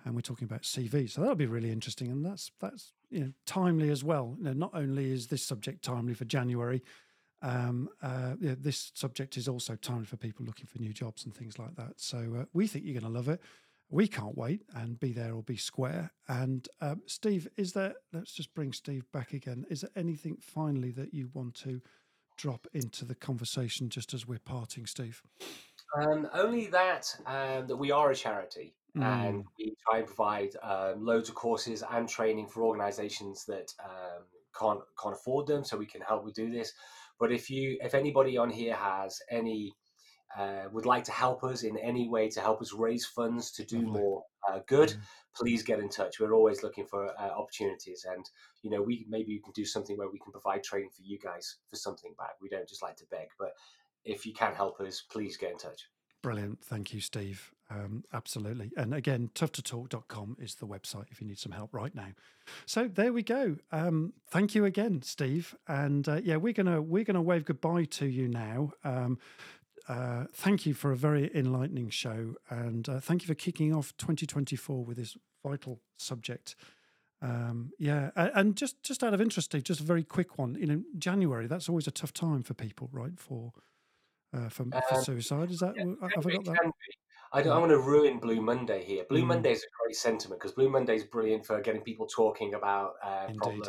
and 0.04 0.16
we're 0.16 0.22
talking 0.22 0.46
about 0.46 0.64
CV. 0.64 1.08
So 1.08 1.22
that'll 1.22 1.36
be 1.36 1.46
really 1.46 1.70
interesting, 1.70 2.10
and 2.10 2.26
that's 2.26 2.50
that's 2.60 2.94
you 3.10 3.20
know 3.20 3.32
timely 3.46 3.90
as 3.90 4.04
well. 4.04 4.36
You 4.38 4.46
know, 4.46 4.54
not 4.54 4.72
only 4.74 5.12
is 5.12 5.28
this 5.28 5.44
subject 5.44 5.84
timely 5.84 6.14
for 6.14 6.26
January, 6.26 6.84
um, 7.42 7.90
uh, 8.02 8.34
this 8.40 8.92
subject 8.96 9.38
is 9.38 9.48
also 9.48 9.76
timely 9.76 10.06
for 10.06 10.18
people 10.18 10.46
looking 10.46 10.66
for 10.66 10.80
new 10.80 10.94
jobs 10.94 11.26
and 11.26 11.34
things 11.34 11.60
like 11.60 11.76
that. 11.76 11.94
So 11.98 12.18
uh, 12.40 12.46
we 12.54 12.68
think 12.68 12.86
you're 12.86 13.00
going 13.00 13.12
to 13.12 13.18
love 13.18 13.30
it. 13.30 13.42
We 13.90 14.08
can't 14.08 14.38
wait 14.38 14.64
and 14.76 15.00
be 15.00 15.14
there 15.14 15.34
or 15.34 15.44
be 15.44 15.56
square. 15.56 16.12
And 16.28 16.68
um, 16.82 17.02
Steve, 17.06 17.48
is 17.56 17.72
there? 17.72 17.94
Let's 18.12 18.34
just 18.34 18.54
bring 18.54 18.74
Steve 18.74 19.06
back 19.14 19.34
again. 19.34 19.66
Is 19.70 19.82
there 19.82 19.92
anything 19.96 20.38
finally 20.42 20.92
that 20.92 21.14
you 21.14 21.30
want 21.34 21.56
to 21.62 21.82
drop 22.38 22.68
into 22.74 23.06
the 23.06 23.16
conversation 23.16 23.90
just 23.90 24.14
as 24.14 24.28
we're 24.28 24.40
parting, 24.40 24.86
Steve? 24.86 25.22
Um, 26.02 26.28
only 26.34 26.68
that 26.68 27.16
um, 27.26 27.68
that 27.68 27.78
we 27.78 27.92
are 27.92 28.12
a 28.12 28.16
charity 28.16 28.74
and 29.02 29.36
Mm. 29.36 29.46
we 29.58 29.76
try 29.88 30.00
and 30.00 30.08
provide 30.08 30.56
um, 30.64 31.04
loads 31.06 31.30
of 31.30 31.36
courses 31.36 31.84
and 31.90 32.08
training 32.10 32.48
for 32.48 32.64
organisations 32.64 33.46
that 33.46 33.74
um, 33.84 34.24
can't 34.60 34.82
can't 35.02 35.16
afford 35.16 35.48
them, 35.48 35.64
so 35.64 35.78
we 35.78 35.86
can 35.86 36.02
help 36.02 36.24
with 36.24 36.36
do 36.36 36.50
this. 36.50 36.74
But 37.20 37.32
if 37.32 37.50
you 37.50 37.78
if 37.82 37.94
anybody 37.96 38.38
on 38.38 38.50
here 38.50 38.76
has 38.76 39.20
any 39.30 39.74
uh, 40.38 40.66
would 40.72 40.86
like 40.86 41.04
to 41.06 41.12
help 41.12 41.44
us 41.44 41.64
in 41.64 41.78
any 41.78 42.08
way 42.10 42.30
to 42.30 42.42
help 42.42 42.62
us 42.62 42.74
raise 42.74 43.06
funds 43.06 43.52
to 43.54 43.66
do 43.66 43.78
Lovely. 43.78 43.92
more 44.02 44.24
uh, 44.50 44.60
good, 44.68 44.94
Mm. 44.94 45.02
please 45.36 45.64
get 45.64 45.80
in 45.80 45.90
touch. 45.90 46.20
We're 46.20 46.34
always 46.34 46.64
looking 46.64 46.86
for 46.86 47.08
uh, 47.20 47.30
opportunities, 47.30 48.06
and 48.10 48.26
you 48.62 48.70
know, 48.72 48.82
we 48.82 49.06
maybe 49.10 49.32
you 49.32 49.42
can 49.42 49.54
do 49.54 49.66
something 49.66 49.98
where 49.98 50.10
we 50.10 50.20
can 50.20 50.32
provide 50.32 50.64
training 50.64 50.90
for 50.96 51.02
you 51.04 51.18
guys 51.20 51.58
for 51.70 51.76
something 51.78 52.14
back. 52.18 52.32
We 52.42 52.50
don't 52.50 52.68
just 52.68 52.84
like 52.84 52.98
to 52.98 53.06
beg, 53.10 53.28
but 53.40 53.52
if 54.06 54.26
you 54.26 54.34
can 54.34 54.54
help 54.56 54.80
us, 54.82 55.02
please 55.02 55.38
get 55.38 55.52
in 55.52 55.58
touch. 55.58 55.90
Brilliant. 56.28 56.62
Thank 56.62 56.94
you, 56.94 57.00
Steve. 57.00 57.54
Um, 57.70 58.04
absolutely. 58.12 58.74
And 58.76 58.94
again, 58.94 59.30
toughtotalk.com 59.34 60.36
is 60.42 60.56
the 60.56 60.68
website 60.68 61.06
if 61.10 61.22
you 61.22 61.28
need 61.28 61.40
some 61.40 61.54
help 61.54 61.74
right 61.74 61.96
now. 61.96 62.10
So 62.66 62.90
there 62.90 63.14
we 63.14 63.24
go. 63.24 63.56
Um, 63.72 64.12
thank 64.30 64.54
you 64.54 64.66
again, 64.66 65.02
Steve. 65.04 65.56
And 65.70 66.06
uh, 66.06 66.20
yeah, 66.22 66.36
we're 66.36 66.52
gonna 66.52 66.82
we're 66.82 67.06
gonna 67.06 67.22
wave 67.22 67.46
goodbye 67.46 67.86
to 67.92 68.08
you 68.08 68.28
now. 68.28 68.74
Um, 68.84 69.20
uh, 69.88 70.26
thank 70.34 70.66
you 70.66 70.74
for 70.74 70.92
a 70.92 70.98
very 70.98 71.32
enlightening 71.34 71.92
show, 71.92 72.36
and 72.50 72.90
uh, 72.90 73.00
thank 73.00 73.22
you 73.22 73.28
for 73.28 73.34
kicking 73.34 73.74
off 73.74 73.96
2024 73.96 74.84
with 74.84 74.98
this 74.98 75.16
vital 75.46 75.80
subject. 75.96 76.58
Um, 77.22 77.72
yeah, 77.80 78.10
and 78.18 78.58
just 78.58 78.84
just 78.84 79.02
out 79.02 79.14
of 79.14 79.22
interest, 79.22 79.52
Steve, 79.52 79.64
just 79.64 79.80
a 79.80 79.84
very 79.84 80.04
quick 80.04 80.38
one. 80.38 80.56
You 80.56 80.66
know, 80.66 80.84
January 80.98 81.48
that's 81.48 81.70
always 81.70 81.88
a 81.88 81.92
tough 81.92 82.12
time 82.12 82.44
for 82.44 82.54
people, 82.54 82.90
right? 82.92 83.18
For 83.18 83.54
uh, 84.38 84.50
for, 84.50 84.66
for 84.66 84.96
um, 84.96 85.04
suicide. 85.04 85.52
Is 85.52 85.60
that 85.60 85.74
yeah, 85.76 85.86
have 86.16 86.26
I 86.26 86.32
got 86.32 86.46
that? 86.46 86.72
I 87.34 87.42
don't, 87.42 87.54
I 87.54 87.60
want 87.60 87.72
to 87.72 87.80
ruin 87.80 88.20
Blue 88.20 88.42
Monday 88.42 88.84
here. 88.86 89.04
Blue 89.10 89.24
mm. 89.24 89.28
Monday 89.28 89.52
is 89.52 89.60
a 89.60 89.68
great 89.84 89.96
sentiment 89.96 90.40
because 90.40 90.54
Blue 90.54 90.70
Monday 90.70 90.96
is 90.96 91.04
brilliant 91.04 91.46
for 91.46 91.60
getting 91.62 91.82
people 91.82 92.08
talking 92.08 92.54
about 92.54 92.94
uh, 93.04 93.28
problems 93.38 93.68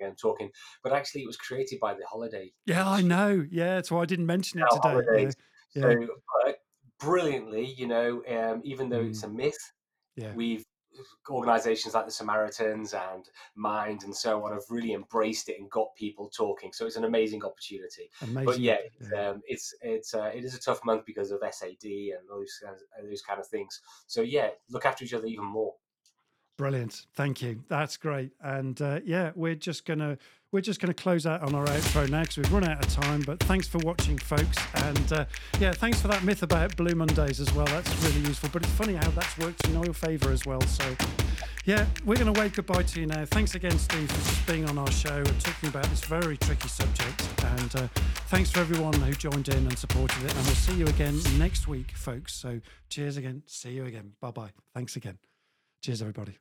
and 0.00 0.16
talking. 0.18 0.50
But 0.82 0.92
actually, 0.92 1.22
it 1.22 1.26
was 1.26 1.36
created 1.36 1.80
by 1.80 1.94
the 1.94 2.04
holiday. 2.06 2.52
Yeah, 2.66 2.88
I 2.88 3.00
know. 3.00 3.46
Yeah, 3.50 3.76
that's 3.76 3.90
why 3.90 4.02
I 4.02 4.04
didn't 4.04 4.26
mention 4.26 4.60
it 4.60 4.66
today. 4.82 5.30
Yeah. 5.74 5.82
So, 5.82 5.88
yeah. 5.88 6.52
brilliantly, 7.00 7.74
you 7.76 7.86
know, 7.86 8.22
um, 8.28 8.60
even 8.64 8.88
though 8.88 9.02
mm. 9.02 9.10
it's 9.10 9.22
a 9.22 9.28
myth, 9.28 9.58
yeah. 10.16 10.32
we've 10.34 10.64
organizations 11.30 11.94
like 11.94 12.06
the 12.06 12.12
Samaritans 12.12 12.94
and 12.94 13.24
Mind 13.54 14.04
and 14.04 14.14
so 14.14 14.44
on 14.44 14.52
have 14.52 14.62
really 14.70 14.92
embraced 14.92 15.48
it 15.48 15.60
and 15.60 15.70
got 15.70 15.94
people 15.96 16.28
talking. 16.28 16.72
So 16.72 16.86
it's 16.86 16.96
an 16.96 17.04
amazing 17.04 17.44
opportunity. 17.44 18.10
Amazing. 18.22 18.44
But 18.44 18.58
yeah. 18.58 18.78
Um, 19.16 19.42
it's, 19.46 19.74
it's 19.82 20.14
uh, 20.14 20.30
it 20.34 20.44
is 20.44 20.54
a 20.54 20.60
tough 20.60 20.84
month 20.84 21.04
because 21.06 21.30
of 21.30 21.40
SAD 21.50 21.84
and 21.84 22.28
those 22.28 22.60
of, 22.68 22.76
those 23.08 23.22
kind 23.22 23.40
of 23.40 23.46
things. 23.46 23.80
So 24.06 24.22
yeah, 24.22 24.50
look 24.70 24.86
after 24.86 25.04
each 25.04 25.14
other 25.14 25.26
even 25.26 25.44
more. 25.44 25.74
Brilliant. 26.56 27.06
Thank 27.14 27.40
you. 27.40 27.62
That's 27.68 27.96
great. 27.96 28.32
And 28.42 28.82
uh, 28.82 28.98
yeah, 29.04 29.30
we're 29.36 29.54
just 29.54 29.86
gonna 29.86 30.18
we're 30.50 30.60
just 30.60 30.80
going 30.80 30.92
to 30.92 31.02
close 31.02 31.26
out 31.26 31.42
on 31.42 31.54
our 31.54 31.66
outro 31.66 32.08
now 32.08 32.22
because 32.22 32.38
we've 32.38 32.52
run 32.52 32.64
out 32.64 32.84
of 32.84 32.92
time. 32.92 33.20
But 33.20 33.40
thanks 33.40 33.68
for 33.68 33.78
watching, 33.78 34.16
folks. 34.18 34.56
And 34.74 35.12
uh, 35.12 35.24
yeah, 35.60 35.72
thanks 35.72 36.00
for 36.00 36.08
that 36.08 36.24
myth 36.24 36.42
about 36.42 36.76
Blue 36.76 36.94
Mondays 36.94 37.40
as 37.40 37.52
well. 37.54 37.66
That's 37.66 37.94
really 38.04 38.26
useful. 38.26 38.48
But 38.52 38.62
it's 38.62 38.72
funny 38.72 38.94
how 38.94 39.10
that's 39.10 39.36
worked 39.38 39.66
in 39.68 39.82
your 39.82 39.92
favour 39.92 40.30
as 40.30 40.46
well. 40.46 40.60
So 40.62 40.84
yeah, 41.64 41.84
we're 42.06 42.16
going 42.16 42.32
to 42.32 42.40
wave 42.40 42.54
goodbye 42.54 42.82
to 42.82 43.00
you 43.00 43.06
now. 43.06 43.26
Thanks 43.26 43.54
again, 43.54 43.78
Steve, 43.78 44.10
for 44.10 44.30
just 44.30 44.46
being 44.46 44.68
on 44.68 44.78
our 44.78 44.90
show 44.90 45.16
and 45.16 45.40
talking 45.40 45.68
about 45.68 45.84
this 45.84 46.00
very 46.04 46.38
tricky 46.38 46.68
subject. 46.68 47.28
And 47.44 47.76
uh, 47.76 47.88
thanks 48.28 48.50
for 48.50 48.60
everyone 48.60 48.94
who 48.94 49.12
joined 49.12 49.48
in 49.48 49.66
and 49.66 49.78
supported 49.78 50.24
it. 50.24 50.34
And 50.34 50.46
we'll 50.46 50.54
see 50.54 50.74
you 50.74 50.86
again 50.86 51.20
next 51.36 51.68
week, 51.68 51.92
folks. 51.92 52.34
So 52.34 52.60
cheers 52.88 53.18
again. 53.18 53.42
See 53.46 53.72
you 53.72 53.84
again. 53.84 54.12
Bye 54.20 54.30
bye. 54.30 54.50
Thanks 54.72 54.96
again. 54.96 55.18
Cheers, 55.82 56.00
everybody. 56.00 56.38